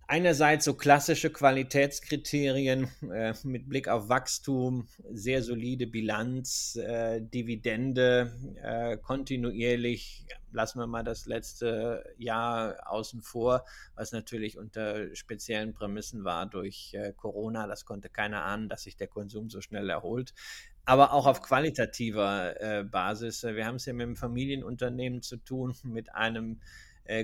Einerseits 0.08 0.64
so 0.64 0.74
klassische 0.74 1.30
Qualitätskriterien 1.30 2.88
äh, 3.12 3.34
mit 3.42 3.68
Blick 3.68 3.88
auf 3.88 4.08
Wachstum, 4.08 4.86
sehr 5.10 5.42
solide 5.42 5.88
Bilanz, 5.88 6.76
äh, 6.76 7.20
Dividende, 7.20 8.32
äh, 8.62 8.98
kontinuierlich, 8.98 10.24
lassen 10.52 10.78
wir 10.78 10.86
mal 10.86 11.02
das 11.02 11.26
letzte 11.26 12.04
Jahr 12.18 12.88
außen 12.88 13.20
vor, 13.20 13.64
was 13.96 14.12
natürlich 14.12 14.58
unter 14.58 15.12
speziellen 15.16 15.74
Prämissen 15.74 16.22
war 16.22 16.46
durch 16.46 16.94
äh, 16.94 17.12
Corona. 17.12 17.66
Das 17.66 17.84
konnte 17.84 18.08
keiner 18.08 18.44
ahnen, 18.44 18.68
dass 18.68 18.84
sich 18.84 18.96
der 18.96 19.08
Konsum 19.08 19.50
so 19.50 19.60
schnell 19.60 19.90
erholt 19.90 20.34
aber 20.86 21.12
auch 21.12 21.26
auf 21.26 21.42
qualitativer 21.42 22.60
äh, 22.60 22.84
Basis. 22.84 23.42
Wir 23.42 23.66
haben 23.66 23.76
es 23.76 23.86
ja 23.86 23.92
mit 23.92 24.04
einem 24.04 24.16
Familienunternehmen 24.16 25.20
zu 25.20 25.36
tun, 25.36 25.74
mit 25.82 26.14
einem 26.14 26.60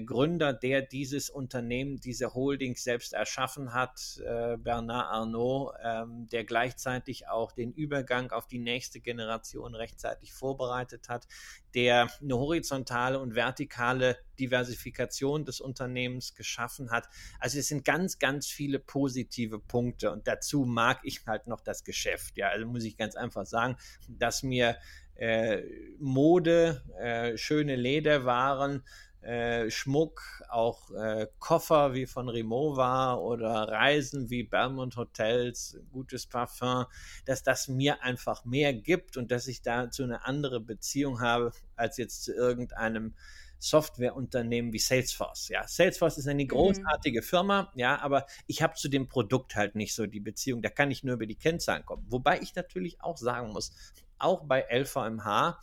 Gründer, 0.04 0.52
der 0.52 0.82
dieses 0.82 1.28
Unternehmen, 1.28 1.98
diese 1.98 2.34
Holding 2.34 2.76
selbst 2.76 3.12
erschaffen 3.12 3.72
hat, 3.72 4.20
äh, 4.24 4.56
Bernard 4.56 5.12
Arnault, 5.12 5.74
ähm, 5.82 6.28
der 6.30 6.44
gleichzeitig 6.44 7.28
auch 7.28 7.52
den 7.52 7.72
Übergang 7.72 8.30
auf 8.30 8.46
die 8.46 8.58
nächste 8.58 9.00
Generation 9.00 9.74
rechtzeitig 9.74 10.32
vorbereitet 10.32 11.08
hat, 11.08 11.26
der 11.74 12.08
eine 12.20 12.36
horizontale 12.36 13.18
und 13.18 13.34
vertikale 13.34 14.18
Diversifikation 14.38 15.44
des 15.44 15.60
Unternehmens 15.60 16.34
geschaffen 16.34 16.90
hat. 16.90 17.08
Also 17.38 17.58
es 17.58 17.68
sind 17.68 17.84
ganz, 17.84 18.18
ganz 18.18 18.46
viele 18.46 18.78
positive 18.78 19.58
Punkte 19.58 20.12
und 20.12 20.28
dazu 20.28 20.64
mag 20.64 21.00
ich 21.02 21.26
halt 21.26 21.46
noch 21.46 21.60
das 21.60 21.84
Geschäft. 21.84 22.36
Ja, 22.36 22.48
also 22.48 22.66
muss 22.66 22.84
ich 22.84 22.96
ganz 22.96 23.16
einfach 23.16 23.46
sagen, 23.46 23.76
dass 24.08 24.42
mir 24.42 24.76
äh, 25.14 25.62
Mode, 25.98 26.82
äh, 26.98 27.36
schöne 27.36 27.76
Lederwaren, 27.76 28.82
äh, 29.22 29.70
Schmuck, 29.70 30.22
auch 30.48 30.90
äh, 30.90 31.28
Koffer 31.38 31.94
wie 31.94 32.06
von 32.06 32.28
Rimowa 32.28 33.14
oder 33.14 33.68
Reisen 33.68 34.30
wie 34.30 34.42
Belmont 34.42 34.96
Hotels, 34.96 35.78
gutes 35.92 36.26
Parfum, 36.26 36.86
dass 37.24 37.42
das 37.42 37.68
mir 37.68 38.02
einfach 38.02 38.44
mehr 38.44 38.72
gibt 38.72 39.16
und 39.16 39.30
dass 39.30 39.46
ich 39.46 39.62
dazu 39.62 40.02
eine 40.02 40.24
andere 40.24 40.60
Beziehung 40.60 41.20
habe 41.20 41.52
als 41.76 41.96
jetzt 41.96 42.24
zu 42.24 42.34
irgendeinem 42.34 43.14
Softwareunternehmen 43.62 44.72
wie 44.72 44.80
Salesforce. 44.80 45.48
Ja, 45.48 45.68
Salesforce 45.68 46.18
ist 46.18 46.26
eine 46.26 46.42
mhm. 46.42 46.48
großartige 46.48 47.20
mhm. 47.20 47.24
Firma, 47.24 47.72
ja, 47.76 48.00
aber 48.00 48.26
ich 48.48 48.60
habe 48.60 48.74
zu 48.74 48.88
dem 48.88 49.08
Produkt 49.08 49.54
halt 49.54 49.76
nicht 49.76 49.94
so 49.94 50.06
die 50.06 50.20
Beziehung. 50.20 50.62
Da 50.62 50.68
kann 50.68 50.90
ich 50.90 51.04
nur 51.04 51.14
über 51.14 51.26
die 51.26 51.36
Kennzahlen 51.36 51.86
kommen. 51.86 52.04
Wobei 52.08 52.40
ich 52.40 52.56
natürlich 52.56 53.00
auch 53.00 53.16
sagen 53.16 53.52
muss, 53.52 53.72
auch 54.18 54.44
bei 54.44 54.66
LVMH 54.68 55.60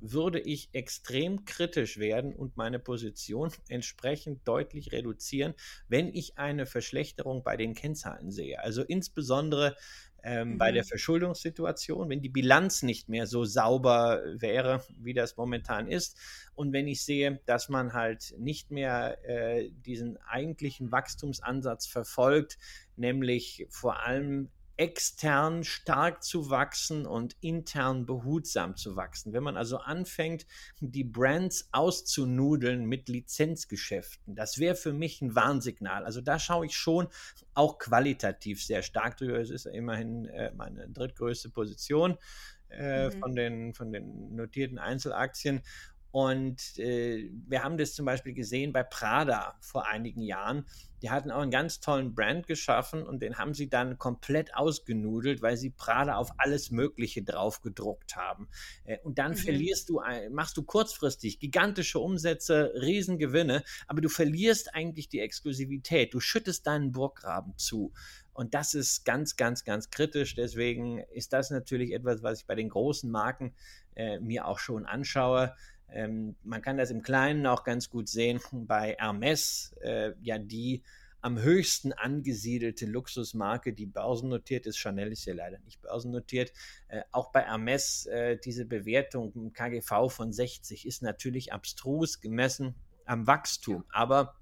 würde 0.00 0.40
ich 0.40 0.70
extrem 0.72 1.44
kritisch 1.44 1.98
werden 1.98 2.34
und 2.34 2.56
meine 2.56 2.78
Position 2.78 3.50
entsprechend 3.68 4.46
deutlich 4.46 4.92
reduzieren, 4.92 5.54
wenn 5.88 6.08
ich 6.08 6.38
eine 6.38 6.66
Verschlechterung 6.66 7.42
bei 7.42 7.56
den 7.56 7.74
Kennzahlen 7.74 8.30
sehe. 8.30 8.62
Also 8.62 8.82
insbesondere 8.82 9.76
ähm, 10.22 10.52
mhm. 10.52 10.58
bei 10.58 10.72
der. 10.72 10.84
Verschuldungssituation, 10.84 12.08
wenn 12.08 12.20
die 12.20 12.28
Bilanz 12.28 12.82
nicht 12.82 13.08
mehr 13.08 13.26
so 13.26 13.44
sauber 13.44 14.22
wäre, 14.36 14.82
wie 14.98 15.14
das 15.14 15.36
momentan 15.36 15.86
ist. 15.86 16.18
Und 16.54 16.72
wenn 16.72 16.88
ich 16.88 17.04
sehe, 17.04 17.40
dass 17.46 17.68
man 17.68 17.92
halt 17.92 18.34
nicht 18.38 18.70
mehr 18.70 19.18
äh, 19.24 19.70
diesen 19.70 20.16
eigentlichen 20.18 20.90
Wachstumsansatz 20.90 21.86
verfolgt, 21.86 22.58
nämlich 22.96 23.66
vor 23.70 24.04
allem 24.04 24.48
extern 24.80 25.62
stark 25.62 26.24
zu 26.24 26.48
wachsen 26.48 27.04
und 27.04 27.36
intern 27.42 28.06
behutsam 28.06 28.76
zu 28.76 28.96
wachsen. 28.96 29.34
Wenn 29.34 29.42
man 29.42 29.58
also 29.58 29.76
anfängt, 29.76 30.46
die 30.80 31.04
Brands 31.04 31.68
auszunudeln 31.70 32.86
mit 32.86 33.10
Lizenzgeschäften, 33.10 34.34
das 34.34 34.56
wäre 34.58 34.74
für 34.74 34.94
mich 34.94 35.20
ein 35.20 35.34
Warnsignal. 35.34 36.06
Also 36.06 36.22
da 36.22 36.38
schaue 36.38 36.64
ich 36.64 36.74
schon 36.74 37.08
auch 37.52 37.78
qualitativ 37.78 38.64
sehr 38.64 38.80
stark 38.80 39.18
drüber. 39.18 39.38
Es 39.38 39.50
ist 39.50 39.66
immerhin 39.66 40.24
äh, 40.24 40.50
meine 40.56 40.88
drittgrößte 40.88 41.50
Position. 41.50 42.16
Äh, 42.70 43.08
mhm. 43.08 43.12
von, 43.18 43.34
den, 43.34 43.74
von 43.74 43.92
den 43.92 44.36
notierten 44.36 44.78
Einzelaktien. 44.78 45.60
Und 46.12 46.78
äh, 46.78 47.30
wir 47.46 47.62
haben 47.62 47.76
das 47.76 47.94
zum 47.94 48.04
Beispiel 48.04 48.32
gesehen 48.32 48.72
bei 48.72 48.82
Prada 48.82 49.56
vor 49.60 49.86
einigen 49.86 50.22
Jahren. 50.22 50.66
Die 51.02 51.10
hatten 51.10 51.30
auch 51.30 51.40
einen 51.40 51.50
ganz 51.50 51.80
tollen 51.80 52.14
Brand 52.14 52.46
geschaffen 52.46 53.04
und 53.04 53.22
den 53.22 53.38
haben 53.38 53.54
sie 53.54 53.70
dann 53.70 53.96
komplett 53.96 54.54
ausgenudelt, 54.54 55.40
weil 55.40 55.56
sie 55.56 55.70
Prada 55.70 56.16
auf 56.16 56.32
alles 56.36 56.70
Mögliche 56.70 57.22
drauf 57.22 57.62
gedruckt 57.62 58.16
haben. 58.16 58.48
Äh, 58.84 58.98
und 59.04 59.18
dann 59.18 59.32
mhm. 59.32 59.36
verlierst 59.36 59.88
du, 59.88 60.00
machst 60.30 60.56
du 60.56 60.62
kurzfristig 60.62 61.38
gigantische 61.38 62.00
Umsätze, 62.00 62.72
Riesengewinne, 62.74 63.62
aber 63.86 64.00
du 64.00 64.08
verlierst 64.08 64.74
eigentlich 64.74 65.08
die 65.08 65.20
Exklusivität. 65.20 66.12
Du 66.12 66.20
schüttest 66.20 66.66
deinen 66.66 66.92
Burggraben 66.92 67.56
zu. 67.56 67.92
Und 68.32 68.54
das 68.54 68.74
ist 68.74 69.04
ganz, 69.04 69.36
ganz, 69.36 69.64
ganz 69.64 69.90
kritisch. 69.90 70.34
Deswegen 70.34 70.98
ist 71.12 71.32
das 71.32 71.50
natürlich 71.50 71.92
etwas, 71.92 72.22
was 72.22 72.40
ich 72.40 72.46
bei 72.46 72.54
den 72.54 72.68
großen 72.68 73.10
Marken 73.10 73.54
äh, 73.96 74.18
mir 74.20 74.46
auch 74.46 74.58
schon 74.58 74.86
anschaue. 74.86 75.54
Ähm, 75.92 76.36
man 76.42 76.62
kann 76.62 76.76
das 76.76 76.90
im 76.90 77.02
Kleinen 77.02 77.46
auch 77.46 77.64
ganz 77.64 77.90
gut 77.90 78.08
sehen 78.08 78.40
bei 78.52 78.96
Hermes, 78.98 79.74
äh, 79.82 80.12
ja 80.22 80.38
die 80.38 80.82
am 81.22 81.38
höchsten 81.38 81.92
angesiedelte 81.92 82.86
Luxusmarke, 82.86 83.72
die 83.72 83.86
börsennotiert 83.86 84.66
ist. 84.66 84.78
Chanel 84.78 85.12
ist 85.12 85.26
ja 85.26 85.34
leider 85.34 85.58
nicht 85.60 85.82
börsennotiert. 85.82 86.52
Äh, 86.88 87.02
auch 87.12 87.30
bei 87.30 87.42
Hermes 87.42 88.06
äh, 88.06 88.38
diese 88.38 88.64
Bewertung 88.64 89.52
KGV 89.52 90.08
von 90.08 90.32
60 90.32 90.86
ist 90.86 91.02
natürlich 91.02 91.52
abstrus 91.52 92.20
gemessen 92.20 92.74
am 93.04 93.26
Wachstum. 93.26 93.84
Aber 93.90 94.39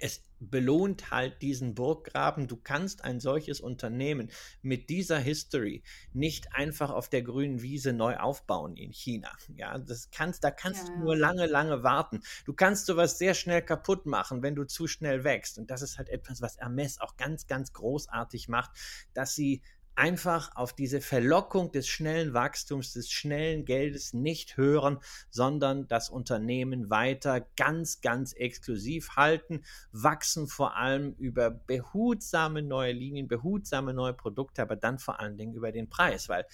es 0.00 0.24
belohnt 0.40 1.10
halt 1.10 1.40
diesen 1.42 1.74
Burggraben. 1.74 2.48
Du 2.48 2.56
kannst 2.56 3.04
ein 3.04 3.20
solches 3.20 3.60
Unternehmen 3.60 4.30
mit 4.62 4.90
dieser 4.90 5.18
History 5.18 5.82
nicht 6.12 6.52
einfach 6.52 6.90
auf 6.90 7.08
der 7.08 7.22
grünen 7.22 7.62
Wiese 7.62 7.92
neu 7.92 8.16
aufbauen 8.16 8.76
in 8.76 8.92
China. 8.92 9.30
Ja, 9.54 9.78
das 9.78 10.10
kannst, 10.10 10.44
da 10.44 10.50
kannst 10.50 10.88
ja, 10.88 10.94
du 10.94 11.00
nur 11.00 11.16
lange, 11.16 11.46
lange 11.46 11.82
warten. 11.82 12.22
Du 12.44 12.52
kannst 12.52 12.86
sowas 12.86 13.18
sehr 13.18 13.34
schnell 13.34 13.62
kaputt 13.62 14.06
machen, 14.06 14.42
wenn 14.42 14.54
du 14.54 14.64
zu 14.64 14.86
schnell 14.86 15.24
wächst. 15.24 15.58
Und 15.58 15.70
das 15.70 15.82
ist 15.82 15.98
halt 15.98 16.08
etwas, 16.08 16.42
was 16.42 16.58
Hermes 16.58 17.00
auch 17.00 17.16
ganz, 17.16 17.46
ganz 17.46 17.72
großartig 17.72 18.48
macht, 18.48 18.72
dass 19.14 19.34
sie 19.34 19.62
einfach 19.96 20.54
auf 20.56 20.72
diese 20.72 21.00
Verlockung 21.00 21.72
des 21.72 21.86
schnellen 21.88 22.34
Wachstums, 22.34 22.92
des 22.92 23.10
schnellen 23.10 23.64
Geldes 23.64 24.12
nicht 24.12 24.56
hören, 24.56 24.98
sondern 25.30 25.86
das 25.88 26.10
Unternehmen 26.10 26.90
weiter 26.90 27.46
ganz, 27.56 28.00
ganz 28.00 28.32
exklusiv 28.32 29.16
halten, 29.16 29.62
wachsen 29.92 30.46
vor 30.46 30.76
allem 30.76 31.14
über 31.18 31.50
behutsame 31.50 32.62
neue 32.62 32.92
Linien, 32.92 33.28
behutsame 33.28 33.94
neue 33.94 34.14
Produkte, 34.14 34.62
aber 34.62 34.76
dann 34.76 34.98
vor 34.98 35.20
allen 35.20 35.36
Dingen 35.36 35.54
über 35.54 35.72
den 35.72 35.88
Preis, 35.88 36.28
weil 36.28 36.46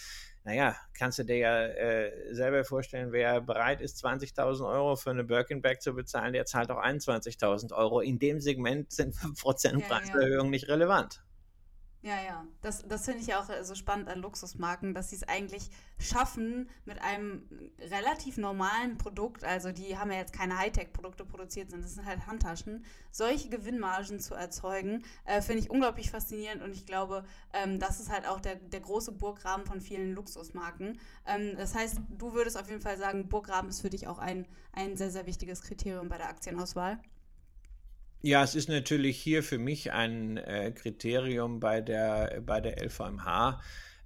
naja, 0.42 0.74
kannst 0.94 1.18
du 1.18 1.24
dir 1.24 1.36
ja 1.36 1.66
äh, 1.66 2.34
selber 2.34 2.64
vorstellen, 2.64 3.12
wer 3.12 3.42
bereit 3.42 3.82
ist, 3.82 4.02
20.000 4.04 4.66
Euro 4.66 4.96
für 4.96 5.10
eine 5.10 5.24
Birkenback 5.24 5.82
zu 5.82 5.92
bezahlen, 5.92 6.32
der 6.32 6.46
zahlt 6.46 6.70
auch 6.70 6.82
21.000 6.82 7.74
Euro. 7.74 8.00
In 8.00 8.18
dem 8.18 8.40
Segment 8.40 8.90
sind 8.90 9.14
5% 9.14 9.86
Preiserhöhungen 9.86 10.30
ja, 10.30 10.42
ja. 10.42 10.50
nicht 10.50 10.68
relevant. 10.68 11.22
Ja, 12.02 12.14
ja. 12.22 12.46
Das, 12.62 12.82
das 12.88 13.04
finde 13.04 13.20
ich 13.20 13.34
auch 13.34 13.50
äh, 13.50 13.62
so 13.62 13.74
spannend 13.74 14.08
an 14.08 14.20
Luxusmarken, 14.20 14.94
dass 14.94 15.10
sie 15.10 15.16
es 15.16 15.28
eigentlich 15.28 15.68
schaffen, 15.98 16.70
mit 16.86 16.98
einem 17.02 17.46
relativ 17.78 18.38
normalen 18.38 18.96
Produkt, 18.96 19.44
also 19.44 19.70
die 19.70 19.98
haben 19.98 20.10
ja 20.10 20.16
jetzt 20.16 20.32
keine 20.32 20.56
Hightech-Produkte 20.56 21.26
produziert, 21.26 21.70
sondern 21.70 21.86
das 21.86 21.96
sind 21.96 22.06
halt 22.06 22.26
Handtaschen, 22.26 22.86
solche 23.10 23.50
Gewinnmargen 23.50 24.18
zu 24.18 24.34
erzeugen, 24.34 25.04
äh, 25.26 25.42
finde 25.42 25.60
ich 25.62 25.70
unglaublich 25.70 26.10
faszinierend 26.10 26.62
und 26.62 26.72
ich 26.72 26.86
glaube, 26.86 27.24
ähm, 27.52 27.78
das 27.78 28.00
ist 28.00 28.10
halt 28.10 28.26
auch 28.26 28.40
der, 28.40 28.54
der 28.56 28.80
große 28.80 29.12
Burggraben 29.12 29.66
von 29.66 29.82
vielen 29.82 30.14
Luxusmarken. 30.14 30.98
Ähm, 31.26 31.54
das 31.58 31.74
heißt, 31.74 31.98
du 32.08 32.32
würdest 32.32 32.58
auf 32.58 32.70
jeden 32.70 32.80
Fall 32.80 32.96
sagen, 32.96 33.28
Burggraben 33.28 33.68
ist 33.68 33.82
für 33.82 33.90
dich 33.90 34.08
auch 34.08 34.18
ein, 34.18 34.46
ein 34.72 34.96
sehr, 34.96 35.10
sehr 35.10 35.26
wichtiges 35.26 35.60
Kriterium 35.60 36.08
bei 36.08 36.16
der 36.16 36.30
Aktienauswahl. 36.30 36.98
Ja, 38.22 38.42
es 38.44 38.54
ist 38.54 38.68
natürlich 38.68 39.18
hier 39.18 39.42
für 39.42 39.56
mich 39.56 39.92
ein 39.92 40.36
äh, 40.36 40.72
Kriterium 40.72 41.58
bei 41.58 41.80
der, 41.80 42.42
bei 42.44 42.60
der 42.60 42.76
LVMH, 42.84 43.62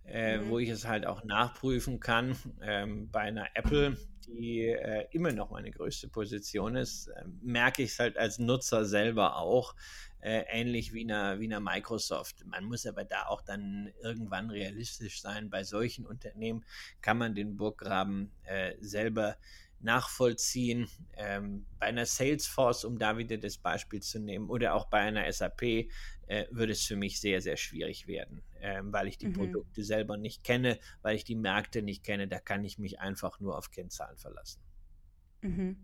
äh, 0.06 0.38
mhm. 0.38 0.48
wo 0.48 0.60
ich 0.60 0.68
es 0.68 0.86
halt 0.86 1.04
auch 1.04 1.24
nachprüfen 1.24 1.98
kann. 1.98 2.36
Ähm, 2.62 3.10
bei 3.10 3.22
einer 3.22 3.48
Apple, 3.54 3.96
die 4.28 4.66
äh, 4.66 5.08
immer 5.10 5.32
noch 5.32 5.50
meine 5.50 5.72
größte 5.72 6.06
Position 6.06 6.76
ist, 6.76 7.10
ähm, 7.20 7.40
merke 7.42 7.82
ich 7.82 7.90
es 7.90 7.98
halt 7.98 8.16
als 8.16 8.38
Nutzer 8.38 8.84
selber 8.84 9.36
auch. 9.36 9.74
Äh, 10.20 10.44
ähnlich 10.48 10.94
wie 10.94 11.02
einer, 11.02 11.40
wie 11.40 11.46
einer 11.46 11.60
Microsoft. 11.60 12.46
Man 12.46 12.64
muss 12.64 12.86
aber 12.86 13.04
da 13.04 13.26
auch 13.26 13.42
dann 13.42 13.92
irgendwann 14.00 14.48
realistisch 14.48 15.20
sein. 15.20 15.50
Bei 15.50 15.64
solchen 15.64 16.06
Unternehmen 16.06 16.64
kann 17.02 17.18
man 17.18 17.34
den 17.34 17.56
Burggraben 17.56 18.30
äh, 18.44 18.74
selber 18.80 19.36
nachvollziehen. 19.84 20.88
Ähm, 21.16 21.66
bei 21.78 21.86
einer 21.86 22.06
Salesforce, 22.06 22.84
um 22.84 22.98
da 22.98 23.16
wieder 23.16 23.38
das 23.38 23.58
Beispiel 23.58 24.00
zu 24.02 24.18
nehmen, 24.18 24.48
oder 24.48 24.74
auch 24.74 24.86
bei 24.86 24.98
einer 24.98 25.30
SAP 25.30 25.62
äh, 26.26 26.46
würde 26.50 26.72
es 26.72 26.84
für 26.84 26.96
mich 26.96 27.20
sehr, 27.20 27.40
sehr 27.40 27.56
schwierig 27.56 28.06
werden, 28.06 28.42
ähm, 28.60 28.92
weil 28.92 29.08
ich 29.08 29.18
die 29.18 29.28
mhm. 29.28 29.34
Produkte 29.34 29.84
selber 29.84 30.16
nicht 30.16 30.42
kenne, 30.42 30.78
weil 31.02 31.16
ich 31.16 31.24
die 31.24 31.36
Märkte 31.36 31.82
nicht 31.82 32.02
kenne. 32.02 32.26
Da 32.26 32.40
kann 32.40 32.64
ich 32.64 32.78
mich 32.78 33.00
einfach 33.00 33.40
nur 33.40 33.56
auf 33.56 33.70
Kennzahlen 33.70 34.16
verlassen. 34.16 34.60
Mhm. 35.42 35.76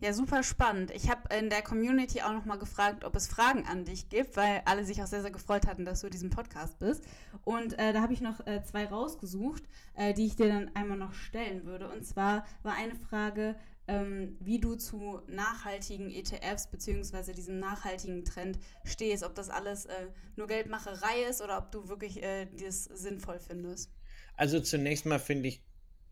Ja, 0.00 0.14
super 0.14 0.42
spannend. 0.42 0.90
Ich 0.92 1.10
habe 1.10 1.34
in 1.36 1.50
der 1.50 1.60
Community 1.60 2.22
auch 2.22 2.32
nochmal 2.32 2.58
gefragt, 2.58 3.04
ob 3.04 3.14
es 3.16 3.26
Fragen 3.26 3.66
an 3.66 3.84
dich 3.84 4.08
gibt, 4.08 4.36
weil 4.36 4.62
alle 4.64 4.84
sich 4.84 5.02
auch 5.02 5.06
sehr, 5.06 5.20
sehr 5.20 5.30
gefreut 5.30 5.66
hatten, 5.66 5.84
dass 5.84 6.00
du 6.00 6.06
in 6.06 6.12
diesem 6.12 6.30
Podcast 6.30 6.78
bist. 6.78 7.04
Und 7.44 7.78
äh, 7.78 7.92
da 7.92 8.00
habe 8.00 8.14
ich 8.14 8.22
noch 8.22 8.46
äh, 8.46 8.62
zwei 8.62 8.86
rausgesucht, 8.86 9.62
äh, 9.94 10.14
die 10.14 10.26
ich 10.26 10.36
dir 10.36 10.48
dann 10.48 10.74
einmal 10.74 10.96
noch 10.96 11.12
stellen 11.12 11.66
würde. 11.66 11.88
Und 11.88 12.06
zwar 12.06 12.46
war 12.62 12.74
eine 12.74 12.94
Frage, 12.94 13.56
ähm, 13.88 14.36
wie 14.40 14.60
du 14.60 14.76
zu 14.76 15.20
nachhaltigen 15.26 16.10
ETFs 16.10 16.68
bzw. 16.68 17.32
diesem 17.32 17.58
nachhaltigen 17.58 18.24
Trend 18.24 18.58
stehst, 18.84 19.24
ob 19.24 19.34
das 19.34 19.50
alles 19.50 19.86
äh, 19.86 20.06
nur 20.36 20.46
Geldmacherei 20.46 21.24
ist 21.28 21.42
oder 21.42 21.58
ob 21.58 21.72
du 21.72 21.88
wirklich 21.88 22.22
äh, 22.22 22.46
das 22.46 22.84
sinnvoll 22.84 23.38
findest. 23.38 23.90
Also 24.36 24.60
zunächst 24.60 25.06
mal 25.06 25.18
finde 25.18 25.48
ich 25.48 25.62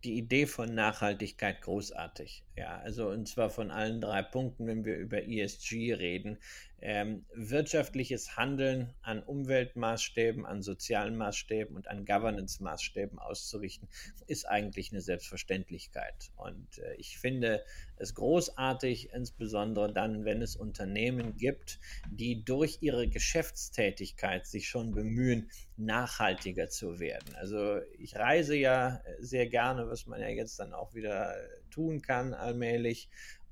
die 0.05 0.17
Idee 0.19 0.47
von 0.47 0.75
Nachhaltigkeit 0.75 1.63
großartig. 1.63 2.45
Ja, 2.57 2.79
also 2.79 3.09
und 3.09 3.29
zwar 3.29 3.51
von 3.51 3.71
allen 3.71 4.01
drei 4.01 4.23
Punkten, 4.23 4.67
wenn 4.67 4.85
wir 4.85 4.97
über 4.97 5.23
ESG 5.27 5.95
reden. 5.95 6.39
Ähm, 6.81 7.25
wirtschaftliches 7.35 8.37
Handeln 8.37 8.95
an 9.03 9.23
Umweltmaßstäben, 9.23 10.47
an 10.47 10.63
sozialen 10.63 11.17
Maßstäben 11.17 11.75
und 11.75 11.89
an 11.89 12.05
Governance-Maßstäben 12.05 13.19
auszurichten, 13.19 13.89
ist 14.29 14.49
eigentlich 14.49 14.93
eine 14.93 15.01
Selbstverständlichkeit. 15.01 16.31
Und 16.37 16.79
äh, 16.79 16.95
ich 16.95 17.19
finde 17.19 17.65
es 17.97 18.15
großartig, 18.15 19.13
insbesondere 19.13 19.93
dann, 19.93 20.25
wenn 20.25 20.41
es 20.41 20.55
Unternehmen 20.55 21.37
gibt, 21.37 21.81
die 22.11 22.45
durch 22.45 22.79
ihre 22.81 23.09
Geschäftstätigkeit 23.09 24.47
sich 24.47 24.69
schon 24.69 24.95
bemühen, 24.95 25.51
nachhaltiger 25.77 26.69
zu 26.69 27.01
werden. 27.01 27.35
Also 27.37 27.81
ich 27.99 28.17
reise 28.17 28.57
ja 28.57 29.01
sehr 29.19 29.49
gerne, 29.49 29.89
was 29.89 30.07
man 30.07 30.21
ja 30.21 30.29
jetzt 30.29 30.59
dann 30.61 30.73
auch 30.73 30.95
wieder 30.95 31.35
tun 31.71 32.03
kann 32.03 32.35
allmählich 32.35 33.09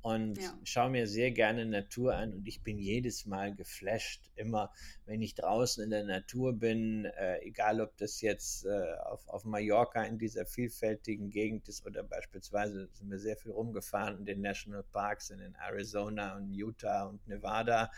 und 0.07 0.41
ja. 0.41 0.57
schaue 0.63 0.91
mir 0.91 1.09
sehr 1.09 1.33
gerne 1.33 1.67
Natur 1.67 2.15
an 2.15 2.33
und 2.33 2.47
ich 2.47 2.63
bin 2.63 2.79
jedes 2.79 3.27
Mal 3.27 3.53
geflasht, 3.57 4.23
immer 4.37 4.73
wenn 5.05 5.21
ich 5.21 5.35
draußen 5.35 5.83
in 5.83 5.91
der 5.91 6.05
Natur 6.05 6.53
bin, 6.53 7.07
äh, 7.07 7.41
egal 7.41 7.81
ob 7.81 7.97
das 7.97 8.21
jetzt 8.21 8.67
äh, 8.67 8.95
auf, 9.05 9.27
auf 9.27 9.45
Mallorca 9.45 10.05
in 10.05 10.17
dieser 10.17 10.47
vielfältigen 10.47 11.31
Gegend 11.31 11.69
ist 11.69 11.85
oder 11.85 12.05
beispielsweise 12.05 12.89
sind 12.93 13.11
wir 13.11 13.19
sehr 13.19 13.37
viel 13.37 13.51
rumgefahren 13.51 14.19
in 14.19 14.25
den 14.27 14.43
National 14.43 14.85
Parks 14.85 15.31
in 15.31 15.41
Arizona 15.57 16.37
und 16.37 16.53
Utah 16.53 17.07
und 17.07 17.27
Nevada, 17.27 17.91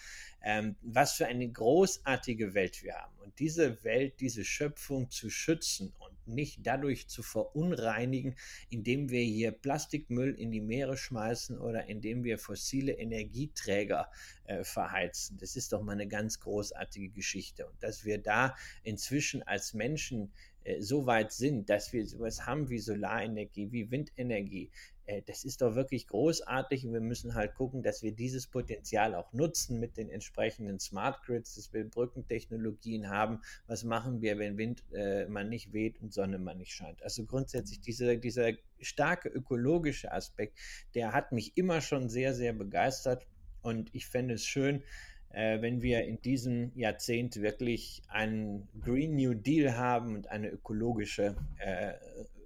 ähm, 0.43 0.77
was 0.81 1.13
für 1.13 1.27
eine 1.27 1.47
großartige 1.47 2.55
Welt 2.55 2.83
wir 2.83 2.95
haben 2.95 3.19
und 3.19 3.39
diese 3.39 3.85
Welt, 3.85 4.21
diese 4.21 4.47
Schöpfung 4.47 5.11
zu 5.11 5.29
schützen 5.29 5.93
und 5.99 6.19
nicht 6.29 6.61
dadurch 6.63 7.09
zu 7.09 7.23
verunreinigen, 7.23 8.37
indem 8.71 9.11
wir 9.11 9.23
hier 9.23 9.53
Plastikmüll 9.53 10.35
in 10.35 10.51
die 10.51 10.61
Meere 10.61 10.97
schmeißen 10.97 11.59
oder 11.59 11.89
indem 11.99 12.23
wir 12.23 12.39
fossile 12.39 12.93
Energieträger 12.93 14.09
äh, 14.45 14.63
verheizen. 14.63 15.37
Das 15.39 15.57
ist 15.57 15.73
doch 15.73 15.83
mal 15.83 15.93
eine 15.93 16.07
ganz 16.07 16.39
großartige 16.39 17.11
Geschichte. 17.11 17.67
Und 17.67 17.83
dass 17.83 18.05
wir 18.05 18.19
da 18.19 18.55
inzwischen 18.85 19.43
als 19.43 19.75
Menschen 19.75 20.33
äh, 20.63 20.81
so 20.81 21.07
weit 21.07 21.33
sind, 21.33 21.69
dass 21.71 21.93
wir 21.93 22.07
sowas 22.07 22.47
haben 22.47 22.69
wie 22.69 22.79
Solarenergie, 22.79 23.73
wie 23.73 23.91
Windenergie, 23.91 24.71
äh, 25.09 25.23
das 25.27 25.45
ist 25.45 25.63
doch 25.63 25.75
wirklich 25.75 26.07
großartig 26.07 26.87
und 26.87 26.93
wir 26.93 27.01
müssen 27.01 27.35
halt 27.35 27.55
gucken, 27.55 27.83
dass 27.83 28.03
wir 28.03 28.13
dieses 28.13 28.47
Potenzial 28.47 29.15
auch 29.15 29.33
nutzen 29.33 29.81
mit 29.81 29.97
den 29.97 30.11
entsprechenden 30.11 30.79
Smart 30.79 31.23
Grids, 31.25 31.55
dass 31.55 31.73
wir 31.73 31.85
Brückentechnologien 31.85 33.09
haben. 33.09 33.41
Was 33.67 33.85
machen 33.85 34.21
wir, 34.21 34.39
wenn 34.39 34.59
Wind 34.59 34.85
äh, 34.93 35.27
mal 35.27 35.45
nicht 35.45 35.73
weht 35.73 36.01
und 36.01 36.13
Sonne 36.13 36.39
mal 36.39 36.55
nicht 36.55 36.73
scheint? 36.73 37.03
Also 37.03 37.25
grundsätzlich 37.25 37.81
dieser, 37.81 38.17
dieser 38.17 38.53
starke 38.81 39.29
ökologische 39.31 40.13
Aspekt, 40.13 40.59
der 40.95 41.13
hat 41.13 41.33
mich 41.33 41.57
immer 41.57 41.81
schon 41.81 42.09
sehr, 42.11 42.35
sehr 42.35 42.53
begeistert 42.53 43.27
und 43.63 43.95
ich 43.95 44.07
fände 44.07 44.35
es 44.35 44.45
schön, 44.45 44.83
äh, 45.31 45.61
wenn 45.63 45.81
wir 45.81 46.05
in 46.05 46.21
diesem 46.21 46.71
Jahrzehnt 46.75 47.41
wirklich 47.41 48.03
einen 48.09 48.69
Green 48.83 49.17
New 49.17 49.33
Deal 49.33 49.77
haben 49.77 50.17
und 50.17 50.29
eine 50.29 50.49
ökologische 50.51 51.35
äh, 51.59 51.95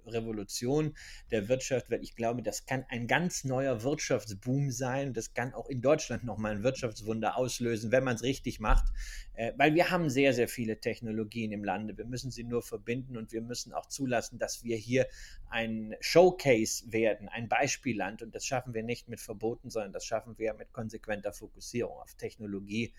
Revolution 0.07 0.95
der 1.31 1.49
Wirtschaft, 1.49 1.91
weil 1.91 2.01
ich 2.03 2.15
glaube, 2.15 2.41
das 2.43 2.65
kann 2.65 2.85
ein 2.89 3.07
ganz 3.07 3.43
neuer 3.43 3.83
Wirtschaftsboom 3.83 4.71
sein. 4.71 5.13
Das 5.13 5.33
kann 5.33 5.53
auch 5.53 5.69
in 5.69 5.81
Deutschland 5.81 6.23
nochmal 6.23 6.53
ein 6.53 6.63
Wirtschaftswunder 6.63 7.37
auslösen, 7.37 7.91
wenn 7.91 8.03
man 8.03 8.15
es 8.15 8.23
richtig 8.23 8.59
macht. 8.59 8.85
Äh, 9.33 9.53
weil 9.57 9.73
wir 9.73 9.89
haben 9.89 10.09
sehr, 10.09 10.33
sehr 10.33 10.47
viele 10.47 10.79
Technologien 10.79 11.51
im 11.51 11.63
Lande. 11.63 11.97
Wir 11.97 12.05
müssen 12.05 12.31
sie 12.31 12.43
nur 12.43 12.61
verbinden 12.61 13.17
und 13.17 13.31
wir 13.31 13.41
müssen 13.41 13.73
auch 13.73 13.87
zulassen, 13.87 14.37
dass 14.37 14.63
wir 14.63 14.77
hier 14.77 15.07
ein 15.49 15.95
Showcase 15.99 16.91
werden, 16.91 17.29
ein 17.29 17.49
Beispielland. 17.49 18.21
Und 18.21 18.35
das 18.35 18.45
schaffen 18.45 18.73
wir 18.73 18.83
nicht 18.83 19.07
mit 19.07 19.19
Verboten, 19.19 19.69
sondern 19.69 19.91
das 19.91 20.05
schaffen 20.05 20.37
wir 20.37 20.53
mit 20.53 20.71
konsequenter 20.73 21.33
Fokussierung 21.33 21.97
auf 21.97 22.13
Technologie 22.15 22.93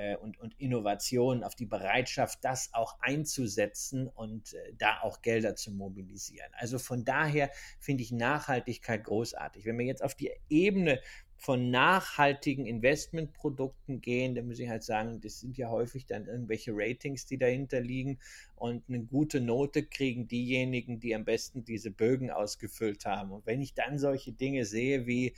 äh, 0.00 0.16
und, 0.16 0.38
und 0.38 0.58
Innovation, 0.58 1.44
auf 1.44 1.54
die 1.54 1.66
Bereitschaft, 1.66 2.38
das 2.42 2.72
auch 2.72 2.98
einzusetzen 3.00 4.08
und 4.08 4.54
äh, 4.54 4.72
da 4.78 5.00
auch 5.02 5.20
Gelder 5.20 5.56
zu 5.56 5.70
mobilisieren. 5.72 6.48
Also 6.52 6.78
von 6.78 7.04
daher 7.04 7.50
finde 7.78 8.02
ich 8.02 8.10
Nachhaltigkeit 8.10 9.04
großartig. 9.04 9.66
Wenn 9.66 9.78
wir 9.78 9.84
jetzt 9.84 10.02
auf 10.02 10.14
die 10.14 10.30
Ebene 10.48 11.00
von 11.36 11.70
nachhaltigen 11.70 12.66
Investmentprodukten 12.66 14.00
gehen, 14.00 14.34
dann 14.34 14.46
muss 14.46 14.58
ich 14.58 14.68
halt 14.68 14.84
sagen, 14.84 15.20
das 15.20 15.40
sind 15.40 15.56
ja 15.56 15.70
häufig 15.70 16.06
dann 16.06 16.26
irgendwelche 16.26 16.72
Ratings, 16.74 17.26
die 17.26 17.38
dahinter 17.38 17.80
liegen 17.80 18.18
und 18.56 18.84
eine 18.88 19.00
gute 19.00 19.40
Note 19.40 19.82
kriegen 19.82 20.28
diejenigen, 20.28 21.00
die 21.00 21.14
am 21.14 21.24
besten 21.24 21.64
diese 21.64 21.90
Bögen 21.90 22.30
ausgefüllt 22.30 23.06
haben. 23.06 23.32
Und 23.32 23.46
wenn 23.46 23.62
ich 23.62 23.74
dann 23.74 23.98
solche 23.98 24.32
Dinge 24.32 24.66
sehe 24.66 25.06
wie 25.06 25.34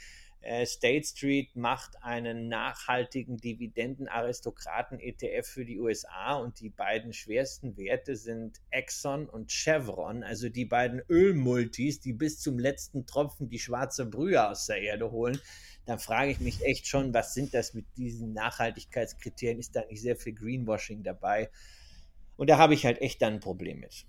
State 0.64 1.04
Street 1.04 1.56
macht 1.56 2.02
einen 2.02 2.48
nachhaltigen 2.48 3.36
Dividendenaristokraten-ETF 3.36 5.46
für 5.46 5.64
die 5.64 5.78
USA 5.78 6.34
und 6.34 6.60
die 6.60 6.70
beiden 6.70 7.12
schwersten 7.12 7.76
Werte 7.76 8.16
sind 8.16 8.60
Exxon 8.70 9.28
und 9.28 9.52
Chevron, 9.52 10.22
also 10.22 10.48
die 10.48 10.64
beiden 10.64 11.02
Ölmultis, 11.08 12.00
die 12.00 12.12
bis 12.12 12.40
zum 12.40 12.58
letzten 12.58 13.06
Tropfen 13.06 13.48
die 13.48 13.58
schwarze 13.58 14.06
Brühe 14.06 14.48
aus 14.48 14.66
der 14.66 14.80
Erde 14.80 15.10
holen 15.10 15.40
dann 15.84 15.98
frage 15.98 16.30
ich 16.30 16.40
mich 16.40 16.64
echt 16.64 16.86
schon, 16.86 17.12
was 17.12 17.34
sind 17.34 17.54
das 17.54 17.74
mit 17.74 17.86
diesen 17.96 18.32
Nachhaltigkeitskriterien? 18.32 19.58
Ist 19.58 19.74
da 19.74 19.84
nicht 19.86 20.00
sehr 20.00 20.16
viel 20.16 20.34
Greenwashing 20.34 21.02
dabei? 21.02 21.50
Und 22.36 22.50
da 22.50 22.58
habe 22.58 22.74
ich 22.74 22.86
halt 22.86 23.00
echt 23.00 23.20
dann 23.20 23.34
ein 23.34 23.40
Problem 23.40 23.80
mit. 23.80 24.06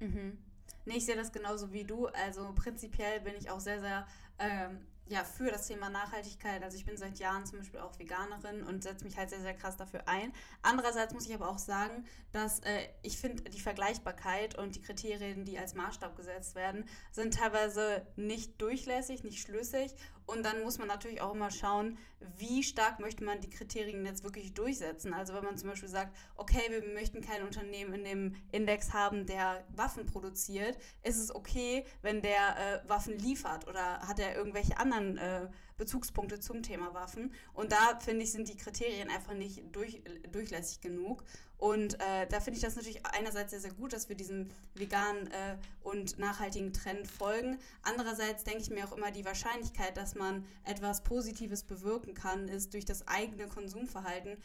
Mhm. 0.00 0.38
Nee, 0.86 0.96
ich 0.96 1.06
sehe 1.06 1.16
das 1.16 1.32
genauso 1.32 1.72
wie 1.72 1.84
du. 1.84 2.06
Also 2.06 2.52
prinzipiell 2.54 3.20
bin 3.20 3.34
ich 3.34 3.50
auch 3.50 3.60
sehr, 3.60 3.80
sehr 3.80 4.06
ähm, 4.38 4.86
ja, 5.08 5.22
für 5.22 5.50
das 5.50 5.68
Thema 5.68 5.88
Nachhaltigkeit. 5.88 6.62
Also 6.62 6.76
ich 6.76 6.84
bin 6.84 6.96
seit 6.96 7.18
Jahren 7.18 7.46
zum 7.46 7.58
Beispiel 7.58 7.80
auch 7.80 7.98
Veganerin 7.98 8.62
und 8.64 8.82
setze 8.82 9.04
mich 9.04 9.16
halt 9.16 9.30
sehr, 9.30 9.40
sehr 9.40 9.54
krass 9.54 9.76
dafür 9.76 10.08
ein. 10.08 10.32
Andererseits 10.62 11.14
muss 11.14 11.26
ich 11.26 11.34
aber 11.34 11.48
auch 11.48 11.58
sagen, 11.58 12.04
dass 12.32 12.60
äh, 12.60 12.88
ich 13.02 13.18
finde, 13.18 13.44
die 13.44 13.60
Vergleichbarkeit 13.60 14.58
und 14.58 14.74
die 14.74 14.82
Kriterien, 14.82 15.44
die 15.44 15.58
als 15.58 15.74
Maßstab 15.74 16.16
gesetzt 16.16 16.54
werden, 16.56 16.84
sind 17.12 17.34
teilweise 17.34 18.06
nicht 18.16 18.60
durchlässig, 18.60 19.22
nicht 19.22 19.40
schlüssig 19.40 19.94
und 20.26 20.44
dann 20.44 20.62
muss 20.62 20.78
man 20.78 20.88
natürlich 20.88 21.20
auch 21.20 21.34
immer 21.34 21.50
schauen, 21.50 21.98
wie 22.36 22.62
stark 22.62 22.98
möchte 22.98 23.22
man 23.22 23.40
die 23.40 23.50
Kriterien 23.50 24.04
jetzt 24.04 24.24
wirklich 24.24 24.54
durchsetzen. 24.54 25.14
Also 25.14 25.34
wenn 25.34 25.44
man 25.44 25.56
zum 25.56 25.68
Beispiel 25.68 25.88
sagt, 25.88 26.16
okay, 26.36 26.62
wir 26.68 26.82
möchten 26.94 27.20
kein 27.20 27.42
Unternehmen 27.42 27.94
in 27.94 28.04
dem 28.04 28.34
Index 28.50 28.92
haben, 28.92 29.26
der 29.26 29.64
Waffen 29.76 30.06
produziert, 30.06 30.76
ist 31.04 31.18
es 31.18 31.32
okay, 31.32 31.84
wenn 32.02 32.22
der 32.22 32.82
äh, 32.84 32.88
Waffen 32.88 33.18
liefert 33.18 33.68
oder 33.68 34.00
hat 34.00 34.18
er 34.18 34.34
irgendwelche 34.34 34.76
anderen 34.78 34.95
äh, 35.02 35.48
Bezugspunkte 35.76 36.40
zum 36.40 36.62
Thema 36.62 36.94
Waffen. 36.94 37.32
Und 37.54 37.72
da 37.72 37.98
finde 38.00 38.24
ich, 38.24 38.32
sind 38.32 38.48
die 38.48 38.56
Kriterien 38.56 39.10
einfach 39.10 39.34
nicht 39.34 39.62
durch, 39.72 40.02
durchlässig 40.32 40.80
genug. 40.80 41.22
Und 41.58 41.94
äh, 41.94 42.26
da 42.28 42.40
finde 42.40 42.58
ich 42.58 42.62
das 42.62 42.76
natürlich 42.76 43.04
einerseits 43.06 43.50
sehr, 43.50 43.60
sehr 43.60 43.72
gut, 43.72 43.92
dass 43.92 44.08
wir 44.08 44.16
diesem 44.16 44.50
veganen 44.74 45.26
äh, 45.28 45.56
und 45.82 46.18
nachhaltigen 46.18 46.72
Trend 46.72 47.06
folgen. 47.06 47.58
Andererseits 47.82 48.44
denke 48.44 48.60
ich 48.60 48.70
mir 48.70 48.86
auch 48.86 48.96
immer, 48.96 49.10
die 49.10 49.24
Wahrscheinlichkeit, 49.24 49.96
dass 49.96 50.14
man 50.14 50.44
etwas 50.64 51.02
Positives 51.02 51.62
bewirken 51.62 52.12
kann, 52.12 52.48
ist 52.48 52.74
durch 52.74 52.84
das 52.84 53.08
eigene 53.08 53.46
Konsumverhalten 53.46 54.36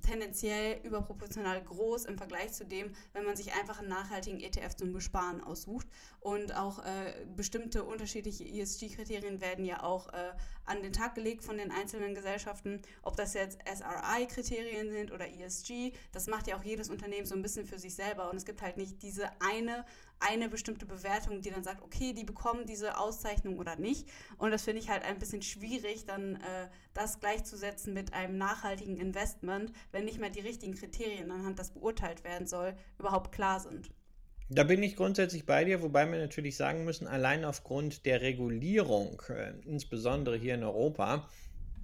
tendenziell 0.00 0.80
überproportional 0.84 1.62
groß 1.62 2.04
im 2.06 2.16
Vergleich 2.16 2.52
zu 2.52 2.64
dem, 2.64 2.94
wenn 3.12 3.24
man 3.24 3.36
sich 3.36 3.52
einfach 3.54 3.78
einen 3.78 3.88
nachhaltigen 3.88 4.40
ETF 4.40 4.76
zum 4.76 4.92
Besparen 4.92 5.42
aussucht. 5.42 5.86
Und 6.20 6.54
auch 6.54 6.78
äh, 6.84 7.26
bestimmte 7.36 7.84
unterschiedliche 7.84 8.44
ESG-Kriterien 8.44 9.40
werden 9.40 9.64
ja 9.64 9.82
auch 9.82 10.08
äh, 10.12 10.32
an 10.64 10.82
den 10.82 10.92
Tag 10.92 11.14
gelegt 11.14 11.44
von 11.44 11.58
den 11.58 11.70
einzelnen 11.70 12.14
Gesellschaften. 12.14 12.80
Ob 13.02 13.16
das 13.16 13.34
jetzt 13.34 13.58
SRI-Kriterien 13.66 14.90
sind 14.90 15.12
oder 15.12 15.28
ESG, 15.28 15.92
das 16.12 16.28
macht 16.28 16.46
ja 16.46 16.56
auch 16.56 16.64
jedes 16.64 16.90
Unternehmen 16.90 17.26
so 17.26 17.34
ein 17.34 17.42
bisschen 17.42 17.66
für 17.66 17.78
sich 17.78 17.94
selber. 17.94 18.30
Und 18.30 18.36
es 18.36 18.44
gibt 18.44 18.62
halt 18.62 18.76
nicht 18.76 19.02
diese 19.02 19.30
eine 19.40 19.84
eine 20.28 20.48
bestimmte 20.48 20.86
Bewertung, 20.86 21.40
die 21.40 21.50
dann 21.50 21.64
sagt, 21.64 21.82
okay, 21.82 22.12
die 22.12 22.24
bekommen 22.24 22.66
diese 22.66 22.98
Auszeichnung 22.98 23.58
oder 23.58 23.76
nicht. 23.76 24.08
Und 24.38 24.50
das 24.50 24.62
finde 24.62 24.80
ich 24.80 24.88
halt 24.88 25.04
ein 25.04 25.18
bisschen 25.18 25.42
schwierig, 25.42 26.06
dann 26.06 26.36
äh, 26.36 26.68
das 26.94 27.20
gleichzusetzen 27.20 27.92
mit 27.94 28.12
einem 28.12 28.38
nachhaltigen 28.38 28.96
Investment, 28.96 29.72
wenn 29.90 30.04
nicht 30.04 30.18
mehr 30.18 30.30
die 30.30 30.40
richtigen 30.40 30.74
Kriterien, 30.74 31.30
anhand 31.30 31.58
das 31.58 31.70
beurteilt 31.70 32.24
werden 32.24 32.46
soll, 32.46 32.74
überhaupt 32.98 33.32
klar 33.32 33.60
sind. 33.60 33.90
Da 34.48 34.64
bin 34.64 34.82
ich 34.82 34.96
grundsätzlich 34.96 35.46
bei 35.46 35.64
dir, 35.64 35.80
wobei 35.80 36.10
wir 36.10 36.18
natürlich 36.18 36.56
sagen 36.56 36.84
müssen, 36.84 37.06
allein 37.06 37.44
aufgrund 37.44 38.04
der 38.04 38.20
Regulierung, 38.20 39.22
äh, 39.28 39.52
insbesondere 39.64 40.36
hier 40.36 40.54
in 40.54 40.62
Europa, 40.62 41.28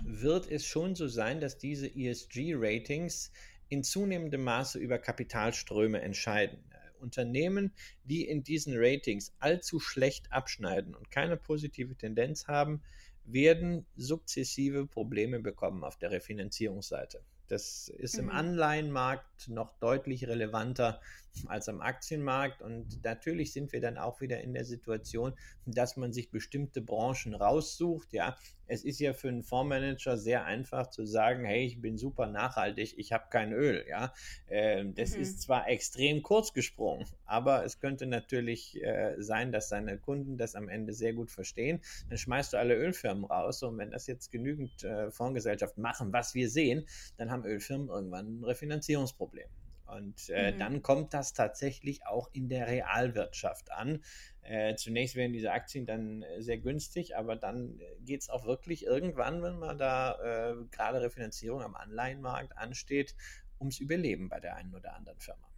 wird 0.04 0.50
es 0.50 0.66
schon 0.66 0.94
so 0.94 1.08
sein, 1.08 1.40
dass 1.40 1.58
diese 1.58 1.88
ESG-Ratings 1.88 3.32
in 3.68 3.82
zunehmendem 3.82 4.44
Maße 4.44 4.78
über 4.78 4.98
Kapitalströme 4.98 6.00
entscheiden. 6.00 6.58
Unternehmen, 6.98 7.72
die 8.04 8.26
in 8.26 8.42
diesen 8.42 8.74
Ratings 8.76 9.32
allzu 9.38 9.80
schlecht 9.80 10.32
abschneiden 10.32 10.94
und 10.94 11.10
keine 11.10 11.36
positive 11.36 11.94
Tendenz 11.96 12.46
haben, 12.46 12.82
werden 13.24 13.86
sukzessive 13.96 14.86
Probleme 14.86 15.40
bekommen 15.40 15.84
auf 15.84 15.96
der 15.98 16.10
Refinanzierungsseite. 16.10 17.22
Das 17.48 17.88
ist 17.88 18.14
mhm. 18.14 18.24
im 18.24 18.30
Anleihenmarkt 18.30 19.48
noch 19.48 19.72
deutlich 19.78 20.26
relevanter 20.28 21.00
als 21.46 21.68
am 21.68 21.80
Aktienmarkt. 21.80 22.62
Und 22.62 23.02
natürlich 23.04 23.52
sind 23.52 23.72
wir 23.72 23.80
dann 23.80 23.98
auch 23.98 24.20
wieder 24.20 24.40
in 24.40 24.54
der 24.54 24.64
Situation, 24.64 25.34
dass 25.66 25.96
man 25.96 26.12
sich 26.12 26.30
bestimmte 26.30 26.80
Branchen 26.80 27.34
raussucht. 27.34 28.12
Ja, 28.12 28.36
es 28.66 28.84
ist 28.84 29.00
ja 29.00 29.14
für 29.14 29.28
einen 29.28 29.42
Fondsmanager 29.42 30.16
sehr 30.16 30.44
einfach 30.44 30.90
zu 30.90 31.06
sagen, 31.06 31.44
hey, 31.44 31.64
ich 31.64 31.80
bin 31.80 31.96
super 31.96 32.26
nachhaltig, 32.26 32.94
ich 32.98 33.12
habe 33.12 33.24
kein 33.30 33.52
Öl. 33.52 33.84
Ja, 33.88 34.12
äh, 34.46 34.84
das 34.94 35.16
mhm. 35.16 35.22
ist 35.22 35.42
zwar 35.42 35.68
extrem 35.68 36.22
kurz 36.22 36.52
gesprungen, 36.52 37.06
aber 37.24 37.64
es 37.64 37.80
könnte 37.80 38.06
natürlich 38.06 38.82
äh, 38.82 39.16
sein, 39.18 39.52
dass 39.52 39.68
seine 39.68 39.98
Kunden 39.98 40.36
das 40.36 40.54
am 40.54 40.68
Ende 40.68 40.92
sehr 40.92 41.14
gut 41.14 41.30
verstehen. 41.30 41.80
Dann 42.08 42.18
schmeißt 42.18 42.52
du 42.52 42.58
alle 42.58 42.74
Ölfirmen 42.74 43.24
raus 43.24 43.62
und 43.62 43.78
wenn 43.78 43.90
das 43.90 44.06
jetzt 44.06 44.30
genügend 44.30 44.84
äh, 44.84 45.10
Fondsgesellschaften 45.10 45.82
machen, 45.82 46.12
was 46.12 46.34
wir 46.34 46.50
sehen, 46.50 46.86
dann 47.16 47.30
haben 47.30 47.44
Ölfirmen 47.44 47.88
irgendwann 47.88 48.40
ein 48.40 48.44
Refinanzierungsproblem. 48.44 49.48
Und 49.88 50.28
äh, 50.28 50.52
mhm. 50.52 50.58
dann 50.58 50.82
kommt 50.82 51.14
das 51.14 51.32
tatsächlich 51.32 52.06
auch 52.06 52.28
in 52.32 52.48
der 52.48 52.66
Realwirtschaft 52.66 53.72
an. 53.72 54.02
Äh, 54.42 54.76
zunächst 54.76 55.16
werden 55.16 55.32
diese 55.32 55.52
Aktien 55.52 55.86
dann 55.86 56.22
äh, 56.22 56.42
sehr 56.42 56.58
günstig, 56.58 57.16
aber 57.16 57.36
dann 57.36 57.78
äh, 57.80 58.00
geht 58.00 58.20
es 58.22 58.28
auch 58.28 58.44
wirklich 58.44 58.84
irgendwann, 58.84 59.42
wenn 59.42 59.58
man 59.58 59.78
da 59.78 60.52
äh, 60.52 60.56
gerade 60.70 61.00
Refinanzierung 61.00 61.62
am 61.62 61.74
Anleihenmarkt 61.74 62.56
ansteht, 62.56 63.14
ums 63.58 63.78
Überleben 63.80 64.28
bei 64.28 64.40
der 64.40 64.56
einen 64.56 64.74
oder 64.74 64.94
anderen 64.94 65.18
Firma. 65.20 65.48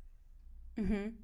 Mhm. 0.76 1.18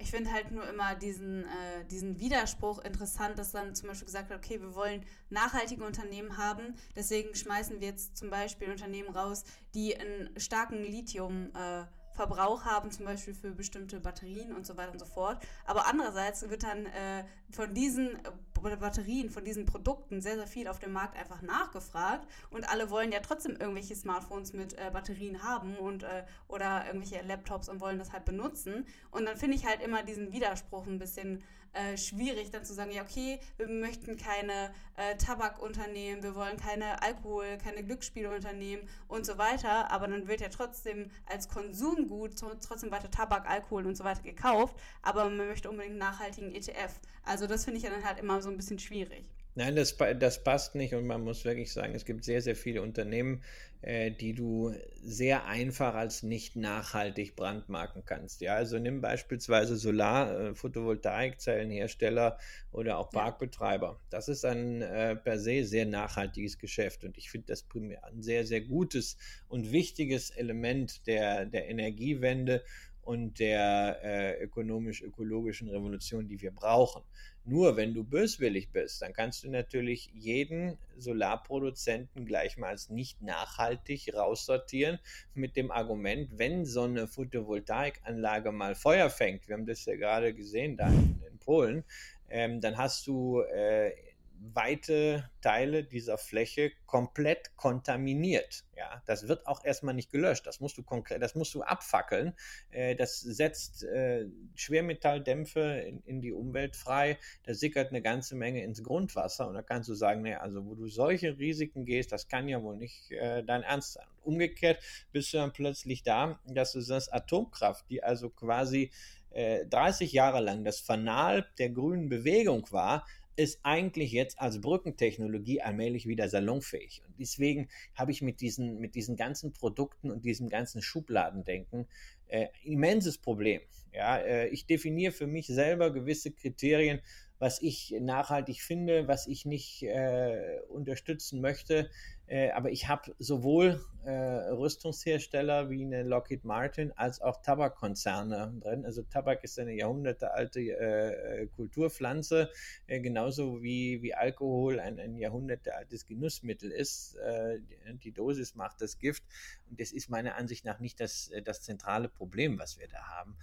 Ich 0.00 0.12
finde 0.12 0.32
halt 0.32 0.52
nur 0.52 0.68
immer 0.68 0.94
diesen, 0.94 1.44
äh, 1.44 1.84
diesen 1.90 2.20
Widerspruch 2.20 2.84
interessant, 2.84 3.36
dass 3.38 3.50
dann 3.50 3.74
zum 3.74 3.88
Beispiel 3.88 4.06
gesagt 4.06 4.30
wird, 4.30 4.38
okay, 4.38 4.60
wir 4.60 4.74
wollen 4.76 5.04
nachhaltige 5.28 5.84
Unternehmen 5.84 6.38
haben, 6.38 6.74
deswegen 6.94 7.34
schmeißen 7.34 7.80
wir 7.80 7.88
jetzt 7.88 8.16
zum 8.16 8.30
Beispiel 8.30 8.70
Unternehmen 8.70 9.10
raus, 9.10 9.42
die 9.74 9.96
einen 9.96 10.30
starken 10.38 10.84
Lithium- 10.84 11.50
äh, 11.54 11.84
Verbrauch 12.18 12.64
haben, 12.64 12.90
zum 12.90 13.04
Beispiel 13.04 13.32
für 13.32 13.52
bestimmte 13.52 14.00
Batterien 14.00 14.52
und 14.52 14.66
so 14.66 14.76
weiter 14.76 14.90
und 14.90 14.98
so 14.98 15.04
fort. 15.04 15.38
Aber 15.64 15.86
andererseits 15.86 16.48
wird 16.50 16.64
dann 16.64 16.86
äh, 16.86 17.24
von 17.52 17.72
diesen 17.72 18.18
Batterien, 18.62 19.30
von 19.30 19.44
diesen 19.44 19.66
Produkten 19.66 20.20
sehr, 20.20 20.36
sehr 20.36 20.46
viel 20.46 20.68
auf 20.68 20.78
dem 20.78 20.92
Markt 20.92 21.16
einfach 21.16 21.42
nachgefragt 21.42 22.26
und 22.50 22.68
alle 22.68 22.90
wollen 22.90 23.12
ja 23.12 23.20
trotzdem 23.20 23.56
irgendwelche 23.56 23.94
Smartphones 23.94 24.52
mit 24.52 24.74
äh, 24.74 24.90
Batterien 24.92 25.42
haben 25.42 25.76
und 25.76 26.02
äh, 26.02 26.24
oder 26.48 26.86
irgendwelche 26.86 27.24
Laptops 27.26 27.68
und 27.68 27.80
wollen 27.80 27.98
das 27.98 28.12
halt 28.12 28.24
benutzen. 28.24 28.86
Und 29.10 29.26
dann 29.26 29.36
finde 29.36 29.56
ich 29.56 29.66
halt 29.66 29.82
immer 29.82 30.02
diesen 30.02 30.32
Widerspruch 30.32 30.86
ein 30.86 30.98
bisschen 30.98 31.42
äh, 31.74 31.96
schwierig, 31.96 32.50
dann 32.50 32.64
zu 32.64 32.74
sagen, 32.74 32.90
ja, 32.90 33.02
okay, 33.02 33.40
wir 33.56 33.68
möchten 33.68 34.16
keine 34.16 34.72
äh, 34.96 35.16
Tabakunternehmen, 35.16 36.22
wir 36.22 36.34
wollen 36.34 36.56
keine 36.56 37.02
Alkohol, 37.02 37.58
keine 37.62 37.84
Glücksspielunternehmen 37.84 38.88
und 39.06 39.26
so 39.26 39.38
weiter, 39.38 39.90
aber 39.90 40.08
dann 40.08 40.28
wird 40.28 40.40
ja 40.40 40.48
trotzdem 40.48 41.10
als 41.26 41.48
Konsumgut 41.48 42.32
trotzdem 42.38 42.90
weiter 42.90 43.10
Tabak, 43.10 43.48
Alkohol 43.48 43.86
und 43.86 43.96
so 43.96 44.04
weiter 44.04 44.22
gekauft, 44.22 44.76
aber 45.02 45.24
man 45.24 45.36
möchte 45.36 45.70
unbedingt 45.70 45.92
einen 45.92 45.98
nachhaltigen 45.98 46.54
ETF. 46.54 46.98
Also 47.22 47.46
das 47.46 47.64
finde 47.64 47.78
ich 47.78 47.84
ja 47.84 47.90
dann 47.90 48.04
halt 48.04 48.18
immer 48.18 48.40
so 48.40 48.47
ein 48.48 48.56
bisschen 48.56 48.78
schwierig. 48.78 49.24
Nein, 49.58 49.74
das, 49.74 49.96
das 50.20 50.44
passt 50.44 50.76
nicht 50.76 50.94
und 50.94 51.04
man 51.08 51.24
muss 51.24 51.44
wirklich 51.44 51.72
sagen, 51.72 51.92
es 51.96 52.04
gibt 52.04 52.22
sehr, 52.22 52.40
sehr 52.40 52.54
viele 52.54 52.80
Unternehmen, 52.80 53.42
äh, 53.82 54.12
die 54.12 54.32
du 54.32 54.72
sehr 55.02 55.46
einfach 55.46 55.96
als 55.96 56.22
nicht 56.22 56.54
nachhaltig 56.54 57.34
brandmarken 57.34 58.04
kannst. 58.04 58.40
Ja, 58.40 58.54
also 58.54 58.78
nimm 58.78 59.00
beispielsweise 59.00 59.76
Solar, 59.76 60.40
äh, 60.50 60.54
Photovoltaikzellenhersteller 60.54 62.38
oder 62.70 62.98
auch 62.98 63.10
Parkbetreiber. 63.10 64.00
Das 64.10 64.28
ist 64.28 64.44
ein 64.44 64.80
äh, 64.80 65.16
per 65.16 65.40
se 65.40 65.64
sehr 65.64 65.86
nachhaltiges 65.86 66.58
Geschäft 66.58 67.02
und 67.02 67.18
ich 67.18 67.28
finde 67.28 67.48
das 67.48 67.64
primär 67.64 68.04
ein 68.04 68.22
sehr, 68.22 68.46
sehr 68.46 68.60
gutes 68.60 69.16
und 69.48 69.72
wichtiges 69.72 70.30
Element 70.30 71.04
der, 71.08 71.46
der 71.46 71.68
Energiewende 71.68 72.62
und 73.08 73.38
der 73.38 73.98
äh, 74.02 74.42
ökonomisch-ökologischen 74.44 75.70
Revolution, 75.70 76.28
die 76.28 76.42
wir 76.42 76.50
brauchen. 76.50 77.02
Nur 77.48 77.78
wenn 77.78 77.94
du 77.94 78.04
böswillig 78.04 78.72
bist, 78.72 79.00
dann 79.00 79.14
kannst 79.14 79.42
du 79.42 79.50
natürlich 79.50 80.10
jeden 80.12 80.76
Solarproduzenten 80.98 82.26
gleichmals 82.26 82.90
nicht 82.90 83.22
nachhaltig 83.22 84.12
raussortieren 84.14 84.98
mit 85.32 85.56
dem 85.56 85.70
Argument, 85.70 86.28
wenn 86.38 86.66
so 86.66 86.82
eine 86.82 87.08
Photovoltaikanlage 87.08 88.52
mal 88.52 88.74
Feuer 88.74 89.08
fängt, 89.08 89.48
wir 89.48 89.56
haben 89.56 89.64
das 89.64 89.86
ja 89.86 89.96
gerade 89.96 90.34
gesehen 90.34 90.76
da 90.76 90.88
in, 90.88 91.22
in 91.30 91.38
Polen, 91.38 91.84
ähm, 92.28 92.60
dann 92.60 92.76
hast 92.76 93.06
du 93.06 93.40
äh, 93.40 93.92
weite 94.40 95.30
Teile 95.40 95.84
dieser 95.84 96.18
Fläche 96.18 96.72
komplett 96.86 97.56
kontaminiert. 97.56 98.64
Ja, 98.76 99.02
das 99.06 99.28
wird 99.28 99.46
auch 99.46 99.64
erstmal 99.64 99.94
nicht 99.94 100.10
gelöscht. 100.10 100.46
Das 100.46 100.60
musst 100.60 100.78
du 100.78 100.82
konkret, 100.82 101.22
das 101.22 101.34
musst 101.34 101.54
du 101.54 101.62
abfackeln. 101.62 102.34
Äh, 102.70 102.94
das 102.94 103.20
setzt 103.20 103.84
äh, 103.84 104.26
Schwermetalldämpfe 104.54 105.60
in, 105.60 106.02
in, 106.04 106.20
die 106.20 106.32
Umwelt 106.32 106.76
frei. 106.76 107.18
Da 107.44 107.54
sickert 107.54 107.90
eine 107.90 108.02
ganze 108.02 108.36
Menge 108.36 108.62
ins 108.62 108.82
Grundwasser 108.82 109.48
und 109.48 109.54
da 109.54 109.62
kannst 109.62 109.88
du 109.88 109.94
sagen, 109.94 110.22
nee, 110.22 110.34
also 110.34 110.64
wo 110.64 110.74
du 110.74 110.88
solche 110.88 111.38
Risiken 111.38 111.84
gehst, 111.84 112.12
das 112.12 112.28
kann 112.28 112.48
ja 112.48 112.62
wohl 112.62 112.76
nicht 112.76 113.10
äh, 113.10 113.42
dein 113.42 113.62
Ernst 113.62 113.94
sein. 113.94 114.06
umgekehrt 114.22 114.80
bist 115.12 115.32
du 115.32 115.38
dann 115.38 115.52
plötzlich 115.52 116.02
da, 116.02 116.40
dass 116.46 116.72
du 116.72 116.80
das 116.80 117.08
Atomkraft, 117.08 117.84
die 117.90 118.02
also 118.02 118.30
quasi 118.30 118.90
30 119.30 120.12
Jahre 120.12 120.40
lang 120.40 120.64
das 120.64 120.80
Fanal 120.80 121.46
der 121.58 121.68
grünen 121.68 122.08
Bewegung 122.08 122.66
war, 122.72 123.04
ist 123.38 123.60
eigentlich 123.62 124.10
jetzt 124.10 124.40
als 124.40 124.60
Brückentechnologie 124.60 125.62
allmählich 125.62 126.06
wieder 126.06 126.28
salonfähig. 126.28 127.02
Und 127.06 127.14
deswegen 127.20 127.68
habe 127.94 128.10
ich 128.10 128.20
mit 128.20 128.40
diesen, 128.40 128.80
mit 128.80 128.96
diesen 128.96 129.16
ganzen 129.16 129.52
Produkten 129.52 130.10
und 130.10 130.24
diesem 130.24 130.48
ganzen 130.48 130.82
Schubladendenken 130.82 131.86
äh, 132.26 132.48
immenses 132.64 133.16
Problem. 133.18 133.60
Ja, 133.92 134.18
äh, 134.18 134.48
ich 134.48 134.66
definiere 134.66 135.12
für 135.12 135.28
mich 135.28 135.46
selber 135.46 135.92
gewisse 135.92 136.32
Kriterien, 136.32 137.00
was 137.38 137.62
ich 137.62 137.94
nachhaltig 138.00 138.60
finde, 138.60 139.06
was 139.06 139.28
ich 139.28 139.46
nicht 139.46 139.84
äh, 139.84 140.58
unterstützen 140.68 141.40
möchte. 141.40 141.90
Äh, 142.28 142.50
aber 142.50 142.70
ich 142.70 142.88
habe 142.88 143.14
sowohl 143.18 143.80
äh, 144.04 144.10
Rüstungshersteller 144.10 145.70
wie 145.70 145.84
eine 145.84 146.02
Lockheed 146.02 146.44
Martin 146.44 146.92
als 146.92 147.22
auch 147.22 147.40
Tabakkonzerne 147.40 148.52
drin. 148.60 148.84
Also 148.84 149.02
Tabak 149.02 149.44
ist 149.44 149.58
eine 149.58 149.72
jahrhundertealte 149.72 150.60
äh, 150.60 151.46
Kulturpflanze, 151.56 152.50
äh, 152.86 153.00
genauso 153.00 153.62
wie, 153.62 154.02
wie 154.02 154.14
Alkohol 154.14 154.78
ein, 154.78 155.00
ein 155.00 155.16
jahrhundertealtes 155.16 156.04
Genussmittel 156.04 156.70
ist. 156.70 157.16
Äh, 157.16 157.60
die 158.04 158.12
Dosis 158.12 158.54
macht 158.54 158.82
das 158.82 158.98
Gift. 158.98 159.22
Und 159.70 159.80
das 159.80 159.92
ist 159.92 160.10
meiner 160.10 160.36
Ansicht 160.36 160.66
nach 160.66 160.80
nicht 160.80 161.00
das, 161.00 161.30
das 161.44 161.62
zentrale 161.62 162.08
Problem, 162.08 162.58
was 162.58 162.78
wir 162.78 162.88
da 162.88 162.98
haben. 162.98 163.36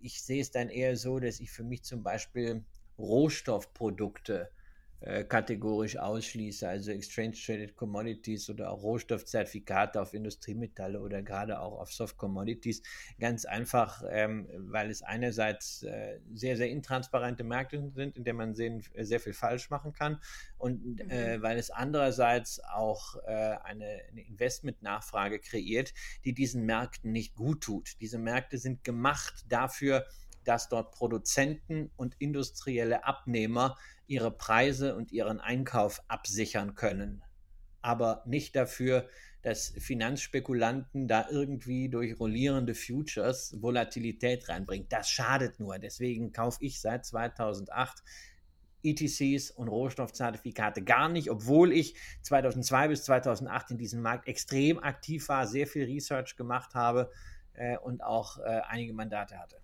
ich 0.00 0.22
sehe 0.22 0.40
es 0.40 0.50
dann 0.50 0.68
eher 0.68 0.96
so, 0.96 1.18
dass 1.18 1.40
ich 1.40 1.50
für 1.50 1.64
mich 1.64 1.82
zum 1.82 2.02
Beispiel 2.02 2.64
Rohstoffprodukte 2.98 4.50
äh, 5.00 5.24
kategorisch 5.24 5.96
ausschließe, 5.96 6.68
also 6.68 6.90
Exchange 6.90 7.32
Traded 7.32 7.74
Commodities 7.74 8.50
oder 8.50 8.70
auch 8.70 8.82
Rohstoffzertifikate 8.82 10.00
auf 10.00 10.12
Industriemetalle 10.12 11.00
oder 11.00 11.22
gerade 11.22 11.58
auch 11.58 11.80
auf 11.80 11.92
Soft 11.92 12.18
Commodities. 12.18 12.82
Ganz 13.18 13.46
einfach, 13.46 14.02
ähm, 14.10 14.46
weil 14.54 14.90
es 14.90 15.02
einerseits 15.02 15.82
äh, 15.84 16.20
sehr, 16.34 16.56
sehr 16.56 16.68
intransparente 16.68 17.44
Märkte 17.44 17.90
sind, 17.94 18.16
in 18.16 18.24
denen 18.24 18.36
man 18.36 18.54
sehen, 18.54 18.84
sehr 18.94 19.20
viel 19.20 19.32
falsch 19.32 19.70
machen 19.70 19.92
kann 19.94 20.20
und 20.58 21.00
äh, 21.08 21.38
mhm. 21.38 21.42
weil 21.42 21.58
es 21.58 21.70
andererseits 21.70 22.62
auch 22.64 23.16
äh, 23.26 23.30
eine, 23.30 24.02
eine 24.10 24.20
Investmentnachfrage 24.26 25.38
kreiert, 25.38 25.94
die 26.24 26.34
diesen 26.34 26.66
Märkten 26.66 27.10
nicht 27.12 27.34
gut 27.34 27.62
tut. 27.62 28.00
Diese 28.00 28.18
Märkte 28.18 28.58
sind 28.58 28.84
gemacht 28.84 29.46
dafür, 29.48 30.04
dass 30.44 30.68
dort 30.68 30.92
Produzenten 30.92 31.90
und 31.96 32.14
industrielle 32.18 33.04
Abnehmer 33.04 33.76
ihre 34.06 34.30
Preise 34.30 34.96
und 34.96 35.12
ihren 35.12 35.40
Einkauf 35.40 36.02
absichern 36.08 36.74
können, 36.74 37.22
aber 37.82 38.22
nicht 38.26 38.56
dafür, 38.56 39.08
dass 39.42 39.72
Finanzspekulanten 39.78 41.08
da 41.08 41.26
irgendwie 41.30 41.88
durch 41.88 42.18
rollierende 42.18 42.74
Futures 42.74 43.56
Volatilität 43.62 44.48
reinbringen. 44.48 44.86
Das 44.90 45.08
schadet 45.08 45.60
nur. 45.60 45.78
Deswegen 45.78 46.32
kaufe 46.32 46.58
ich 46.60 46.80
seit 46.80 47.06
2008 47.06 48.02
ETCs 48.82 49.50
und 49.50 49.68
Rohstoffzertifikate 49.68 50.82
gar 50.82 51.08
nicht, 51.08 51.30
obwohl 51.30 51.72
ich 51.72 51.94
2002 52.22 52.88
bis 52.88 53.04
2008 53.04 53.72
in 53.72 53.78
diesem 53.78 54.02
Markt 54.02 54.26
extrem 54.26 54.78
aktiv 54.78 55.28
war, 55.28 55.46
sehr 55.46 55.66
viel 55.66 55.84
Research 55.84 56.36
gemacht 56.36 56.74
habe 56.74 57.10
äh, 57.54 57.76
und 57.78 58.02
auch 58.02 58.38
äh, 58.38 58.60
einige 58.68 58.92
Mandate 58.92 59.38
hatte. 59.38 59.59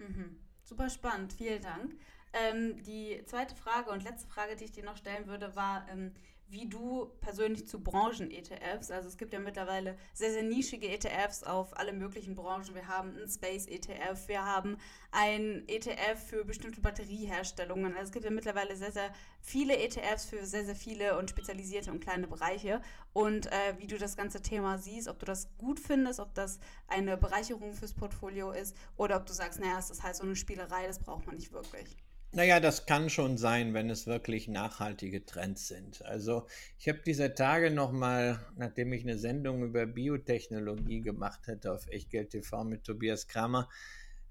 Mhm. 0.00 0.40
Super 0.64 0.88
spannend, 0.88 1.32
vielen 1.32 1.62
Dank. 1.62 1.94
Ähm, 2.32 2.82
die 2.84 3.22
zweite 3.26 3.56
Frage 3.56 3.90
und 3.90 4.04
letzte 4.04 4.28
Frage, 4.28 4.56
die 4.56 4.64
ich 4.64 4.72
dir 4.72 4.84
noch 4.84 4.96
stellen 4.96 5.26
würde, 5.26 5.54
war, 5.56 5.86
ähm, 5.90 6.12
wie 6.50 6.68
du 6.68 7.06
persönlich 7.20 7.68
zu 7.68 7.80
Branchen-ETFs, 7.80 8.90
also 8.90 9.08
es 9.08 9.16
gibt 9.16 9.32
ja 9.32 9.38
mittlerweile 9.38 9.96
sehr, 10.12 10.32
sehr 10.32 10.42
nischige 10.42 10.88
ETFs 10.88 11.44
auf 11.44 11.78
alle 11.78 11.92
möglichen 11.92 12.34
Branchen. 12.34 12.74
Wir 12.74 12.88
haben 12.88 13.16
einen 13.16 13.28
Space-ETF, 13.28 14.26
wir 14.26 14.44
haben 14.44 14.76
ein 15.12 15.62
ETF 15.68 16.18
für 16.28 16.44
bestimmte 16.44 16.80
Batterieherstellungen. 16.80 17.92
Also 17.92 18.06
es 18.06 18.12
gibt 18.12 18.24
ja 18.24 18.32
mittlerweile 18.32 18.74
sehr, 18.74 18.90
sehr 18.90 19.12
viele 19.40 19.76
ETFs 19.78 20.24
für 20.24 20.44
sehr, 20.44 20.64
sehr 20.64 20.74
viele 20.74 21.16
und 21.18 21.30
spezialisierte 21.30 21.92
und 21.92 22.00
kleine 22.00 22.26
Bereiche. 22.26 22.82
Und 23.12 23.46
äh, 23.46 23.78
wie 23.78 23.86
du 23.86 23.96
das 23.96 24.16
ganze 24.16 24.42
Thema 24.42 24.78
siehst, 24.78 25.06
ob 25.06 25.20
du 25.20 25.26
das 25.26 25.56
gut 25.56 25.78
findest, 25.78 26.18
ob 26.18 26.34
das 26.34 26.58
eine 26.88 27.16
Bereicherung 27.16 27.74
fürs 27.74 27.94
Portfolio 27.94 28.50
ist 28.50 28.76
oder 28.96 29.16
ob 29.16 29.26
du 29.26 29.32
sagst, 29.32 29.60
naja, 29.60 29.78
es 29.78 29.90
ist 29.90 30.02
halt 30.02 30.16
so 30.16 30.24
eine 30.24 30.34
Spielerei, 30.34 30.88
das 30.88 30.98
braucht 30.98 31.26
man 31.26 31.36
nicht 31.36 31.52
wirklich. 31.52 31.96
Naja, 32.32 32.60
das 32.60 32.86
kann 32.86 33.10
schon 33.10 33.38
sein, 33.38 33.74
wenn 33.74 33.90
es 33.90 34.06
wirklich 34.06 34.46
nachhaltige 34.46 35.26
Trends 35.26 35.66
sind. 35.66 36.04
Also 36.04 36.46
ich 36.78 36.88
habe 36.88 37.00
diese 37.04 37.34
Tage 37.34 37.72
nochmal, 37.72 38.38
nachdem 38.56 38.92
ich 38.92 39.02
eine 39.02 39.18
Sendung 39.18 39.64
über 39.64 39.84
Biotechnologie 39.84 41.00
gemacht 41.00 41.48
hätte 41.48 41.72
auf 41.72 41.88
Echtgeld 41.88 42.30
TV 42.30 42.62
mit 42.62 42.84
Tobias 42.84 43.26
Kramer, 43.26 43.68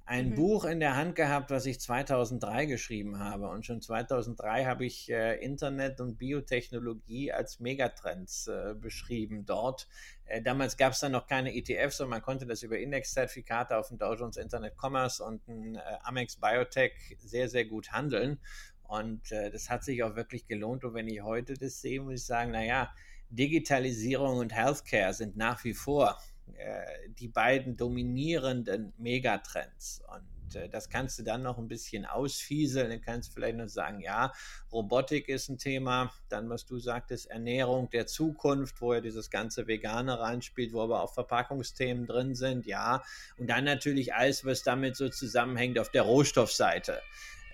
ein 0.09 0.31
mhm. 0.31 0.35
Buch 0.35 0.65
in 0.65 0.79
der 0.79 0.95
Hand 0.95 1.13
gehabt, 1.13 1.51
was 1.51 1.67
ich 1.67 1.79
2003 1.79 2.65
geschrieben 2.65 3.19
habe. 3.19 3.47
Und 3.47 3.63
schon 3.63 3.79
2003 3.79 4.65
habe 4.65 4.83
ich 4.83 5.11
äh, 5.11 5.35
Internet 5.35 6.01
und 6.01 6.17
Biotechnologie 6.17 7.31
als 7.31 7.59
Megatrends 7.59 8.47
äh, 8.47 8.73
beschrieben 8.73 9.45
dort. 9.45 9.87
Äh, 10.25 10.41
damals 10.41 10.77
gab 10.77 10.93
es 10.93 10.99
dann 10.99 11.11
noch 11.11 11.27
keine 11.27 11.55
ETFs 11.55 12.01
und 12.01 12.09
man 12.09 12.23
konnte 12.23 12.47
das 12.47 12.63
über 12.63 12.79
Indexzertifikate 12.79 13.77
auf 13.77 13.89
dem 13.89 13.99
Dow 13.99 14.15
Jones 14.15 14.37
Internet 14.37 14.73
Commerce 14.83 15.23
und 15.23 15.47
ein 15.47 15.75
äh, 15.75 15.81
Amex 16.01 16.37
Biotech 16.37 17.15
sehr, 17.19 17.47
sehr 17.47 17.65
gut 17.65 17.91
handeln. 17.91 18.39
Und 18.81 19.31
äh, 19.31 19.51
das 19.51 19.69
hat 19.69 19.83
sich 19.83 20.01
auch 20.01 20.15
wirklich 20.15 20.47
gelohnt. 20.47 20.83
Und 20.85 20.95
wenn 20.95 21.07
ich 21.07 21.21
heute 21.21 21.53
das 21.53 21.81
sehe, 21.81 22.01
muss 22.01 22.15
ich 22.15 22.25
sagen, 22.25 22.49
naja, 22.49 22.91
Digitalisierung 23.29 24.39
und 24.39 24.55
Healthcare 24.55 25.13
sind 25.13 25.37
nach 25.37 25.63
wie 25.63 25.75
vor 25.75 26.17
äh, 26.55 27.09
die 27.19 27.27
beiden 27.27 27.77
dominierenden 27.77 28.93
Megatrends. 28.97 30.01
Und 30.13 30.55
äh, 30.55 30.69
das 30.69 30.89
kannst 30.89 31.19
du 31.19 31.23
dann 31.23 31.43
noch 31.43 31.57
ein 31.57 31.67
bisschen 31.67 32.05
ausfieseln. 32.05 32.89
Dann 32.89 33.01
kannst 33.01 33.29
du 33.29 33.33
vielleicht 33.33 33.57
noch 33.57 33.69
sagen, 33.69 33.99
ja, 33.99 34.33
Robotik 34.71 35.29
ist 35.29 35.49
ein 35.49 35.57
Thema. 35.57 36.11
Dann, 36.29 36.49
was 36.49 36.65
du 36.65 36.79
sagtest, 36.79 37.29
Ernährung 37.29 37.89
der 37.89 38.07
Zukunft, 38.07 38.81
wo 38.81 38.93
ja 38.93 39.01
dieses 39.01 39.29
ganze 39.29 39.67
Vegane 39.67 40.19
reinspielt, 40.19 40.73
wo 40.73 40.81
aber 40.81 41.01
auch 41.01 41.13
Verpackungsthemen 41.13 42.07
drin 42.07 42.35
sind, 42.35 42.65
ja. 42.65 43.03
Und 43.37 43.49
dann 43.49 43.63
natürlich 43.63 44.13
alles, 44.13 44.45
was 44.45 44.63
damit 44.63 44.95
so 44.95 45.09
zusammenhängt 45.09 45.79
auf 45.79 45.89
der 45.89 46.03
Rohstoffseite. 46.03 47.01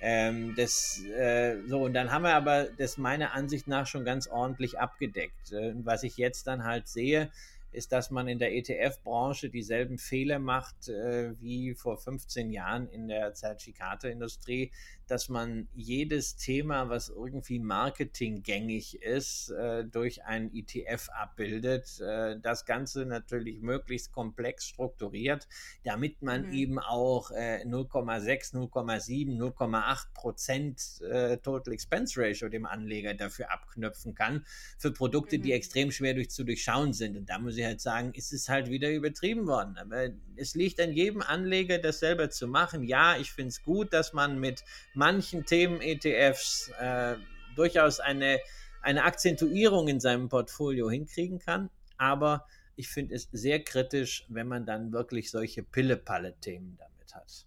Ähm, 0.02 0.54
das, 0.56 1.02
äh, 1.06 1.58
so, 1.68 1.84
und 1.84 1.94
dann 1.94 2.12
haben 2.12 2.24
wir 2.24 2.36
aber 2.36 2.66
das 2.66 2.98
meiner 2.98 3.34
Ansicht 3.34 3.68
nach 3.68 3.88
schon 3.88 4.04
ganz 4.04 4.28
ordentlich 4.28 4.78
abgedeckt. 4.78 5.52
Äh, 5.52 5.74
was 5.84 6.04
ich 6.04 6.18
jetzt 6.18 6.48
dann 6.48 6.64
halt 6.64 6.88
sehe, 6.88 7.32
ist, 7.76 7.92
dass 7.92 8.10
man 8.10 8.28
in 8.28 8.40
der 8.40 8.56
ETF-Branche 8.56 9.50
dieselben 9.50 9.98
Fehler 9.98 10.40
macht 10.40 10.90
äh, 10.90 11.40
wie 11.42 11.76
vor 11.76 11.98
15 11.98 12.50
Jahren 12.52 12.88
in 12.88 13.08
der 13.08 13.34
Zertifikateindustrie, 13.34 14.72
dass 15.08 15.30
man 15.30 15.68
jedes 15.74 16.36
Thema, 16.36 16.90
was 16.90 17.10
irgendwie 17.10 17.60
marketinggängig 17.60 19.02
ist, 19.02 19.50
äh, 19.52 19.86
durch 19.86 20.24
ein 20.26 20.52
ETF 20.54 21.10
abbildet. 21.10 22.00
Äh, 22.00 22.40
das 22.40 22.66
Ganze 22.66 23.06
natürlich 23.06 23.62
möglichst 23.62 24.12
komplex 24.12 24.66
strukturiert, 24.68 25.48
damit 25.84 26.22
man 26.22 26.48
mhm. 26.48 26.54
eben 26.54 26.80
auch 26.80 27.32
0,6, 27.32 28.54
0,7, 28.54 29.38
0,8 29.38 30.14
Prozent 30.14 31.02
äh, 31.02 31.38
Total 31.38 31.74
Expense 31.74 32.20
Ratio 32.20 32.50
dem 32.50 32.66
Anleger 32.66 33.14
dafür 33.14 33.52
abknöpfen 33.52 34.16
kann 34.16 34.46
für 34.78 34.92
Produkte, 34.92 35.38
mhm. 35.38 35.44
die 35.44 35.52
extrem 35.52 35.92
schwer 35.92 36.14
durch, 36.14 36.30
zu 36.30 36.44
durchschauen 36.44 36.94
sind. 36.94 37.18
Und 37.18 37.30
da 37.30 37.40
muss 37.40 37.58
ich 37.58 37.66
halt 37.66 37.82
sagen, 37.82 38.14
ist 38.14 38.34
es 38.34 38.50
halt 38.50 38.70
wieder 38.70 38.92
übertrieben 38.92 39.48
worden. 39.48 39.78
Aber 39.78 40.10
es 40.36 40.56
liegt 40.56 40.80
an 40.80 40.94
jedem 40.94 41.22
Anleger, 41.22 41.78
das 41.78 42.00
selber 42.00 42.30
zu 42.30 42.48
machen. 42.48 42.84
Ja, 42.84 43.18
ich 43.18 43.32
finde 43.32 43.50
es 43.50 43.64
gut, 43.64 43.94
dass 43.94 44.14
man 44.14 44.40
mit 44.40 44.64
manchen 44.96 45.46
Themen-ETFs 45.46 46.72
äh, 46.80 47.16
durchaus 47.56 48.00
eine, 48.00 48.40
eine 48.82 49.04
Akzentuierung 49.04 49.88
in 49.88 50.00
seinem 50.00 50.30
Portfolio 50.30 50.90
hinkriegen 50.90 51.40
kann. 51.40 51.70
Aber 51.98 52.46
ich 52.76 52.90
finde 52.90 53.16
es 53.16 53.30
sehr 53.32 53.64
kritisch, 53.64 54.26
wenn 54.30 54.48
man 54.48 54.66
dann 54.66 54.92
wirklich 54.92 55.32
solche 55.32 55.64
Pille-Palle-Themen 55.64 56.78
damit 56.78 57.16
hat. 57.16 57.46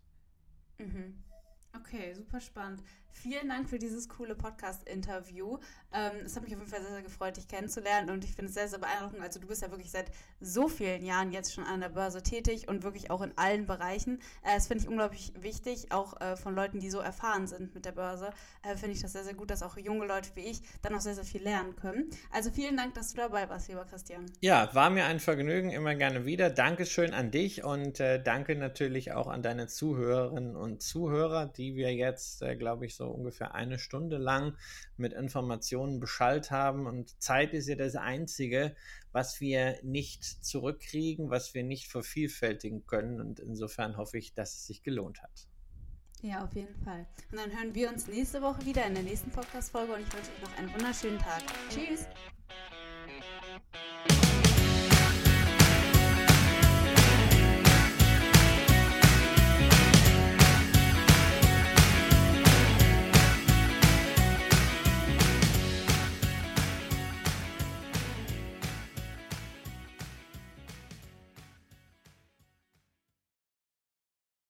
Mhm. 0.78 1.22
Okay, 1.76 2.14
super 2.14 2.40
spannend. 2.40 2.82
Vielen 3.22 3.48
Dank 3.48 3.68
für 3.68 3.80
dieses 3.80 4.08
coole 4.08 4.36
Podcast-Interview. 4.36 5.58
Ähm, 5.92 6.24
es 6.24 6.36
hat 6.36 6.44
mich 6.44 6.52
auf 6.54 6.60
jeden 6.60 6.70
Fall 6.70 6.82
sehr, 6.82 6.92
sehr 6.92 7.02
gefreut, 7.02 7.36
dich 7.36 7.48
kennenzulernen 7.48 8.10
und 8.10 8.22
ich 8.22 8.32
finde 8.32 8.50
es 8.50 8.54
sehr, 8.54 8.68
sehr 8.68 8.78
beeindruckend. 8.78 9.20
Also 9.22 9.40
du 9.40 9.48
bist 9.48 9.62
ja 9.62 9.70
wirklich 9.70 9.90
seit 9.90 10.06
so 10.40 10.68
vielen 10.68 11.04
Jahren 11.04 11.32
jetzt 11.32 11.52
schon 11.52 11.64
an 11.64 11.80
der 11.80 11.88
Börse 11.88 12.22
tätig 12.22 12.68
und 12.68 12.84
wirklich 12.84 13.10
auch 13.10 13.20
in 13.22 13.32
allen 13.36 13.66
Bereichen. 13.66 14.20
Äh, 14.44 14.54
das 14.54 14.68
finde 14.68 14.84
ich 14.84 14.88
unglaublich 14.88 15.32
wichtig, 15.40 15.90
auch 15.90 16.20
äh, 16.20 16.36
von 16.36 16.54
Leuten, 16.54 16.78
die 16.78 16.90
so 16.90 17.00
erfahren 17.00 17.48
sind 17.48 17.74
mit 17.74 17.86
der 17.86 17.92
Börse. 17.92 18.30
Äh, 18.62 18.76
finde 18.76 18.94
ich 18.94 19.02
das 19.02 19.12
sehr, 19.12 19.24
sehr 19.24 19.34
gut, 19.34 19.50
dass 19.50 19.64
auch 19.64 19.76
junge 19.76 20.06
Leute 20.06 20.30
wie 20.34 20.42
ich 20.42 20.60
dann 20.82 20.92
noch 20.92 21.00
sehr, 21.00 21.14
sehr 21.16 21.24
viel 21.24 21.42
lernen 21.42 21.74
können. 21.74 22.08
Also 22.30 22.52
vielen 22.52 22.76
Dank, 22.76 22.94
dass 22.94 23.10
du 23.10 23.16
dabei 23.16 23.48
warst, 23.48 23.68
lieber 23.68 23.84
Christian. 23.84 24.26
Ja, 24.40 24.72
war 24.74 24.90
mir 24.90 25.06
ein 25.06 25.18
Vergnügen, 25.18 25.70
immer 25.70 25.96
gerne 25.96 26.24
wieder. 26.24 26.50
Dankeschön 26.50 27.14
an 27.14 27.32
dich 27.32 27.64
und 27.64 27.98
äh, 27.98 28.22
danke 28.22 28.54
natürlich 28.54 29.12
auch 29.12 29.26
an 29.26 29.42
deine 29.42 29.66
Zuhörerinnen 29.66 30.54
und 30.54 30.82
Zuhörer, 30.82 31.46
die 31.46 31.74
wir 31.74 31.92
jetzt, 31.94 32.42
äh, 32.42 32.54
glaube 32.54 32.86
ich, 32.86 32.94
ungefähr 33.08 33.54
eine 33.54 33.78
Stunde 33.78 34.18
lang 34.18 34.56
mit 34.96 35.12
Informationen 35.12 36.00
beschallt 36.00 36.50
haben. 36.50 36.86
Und 36.86 37.20
Zeit 37.22 37.52
ist 37.52 37.68
ja 37.68 37.76
das 37.76 37.96
Einzige, 37.96 38.74
was 39.12 39.40
wir 39.40 39.78
nicht 39.82 40.24
zurückkriegen, 40.24 41.30
was 41.30 41.54
wir 41.54 41.64
nicht 41.64 41.88
vervielfältigen 41.88 42.86
können. 42.86 43.20
Und 43.20 43.40
insofern 43.40 43.96
hoffe 43.96 44.18
ich, 44.18 44.34
dass 44.34 44.54
es 44.54 44.66
sich 44.66 44.82
gelohnt 44.82 45.22
hat. 45.22 45.48
Ja, 46.22 46.44
auf 46.44 46.54
jeden 46.54 46.74
Fall. 46.82 47.06
Und 47.30 47.38
dann 47.38 47.56
hören 47.56 47.74
wir 47.74 47.88
uns 47.90 48.08
nächste 48.08 48.42
Woche 48.42 48.64
wieder 48.64 48.84
in 48.86 48.94
der 48.94 49.04
nächsten 49.04 49.30
Podcast-Folge 49.30 49.92
und 49.92 50.00
ich 50.00 50.12
wünsche 50.12 50.30
euch 50.32 50.42
noch 50.42 50.58
einen 50.58 50.74
wunderschönen 50.74 51.18
Tag. 51.18 51.42
Tschüss! 51.70 52.06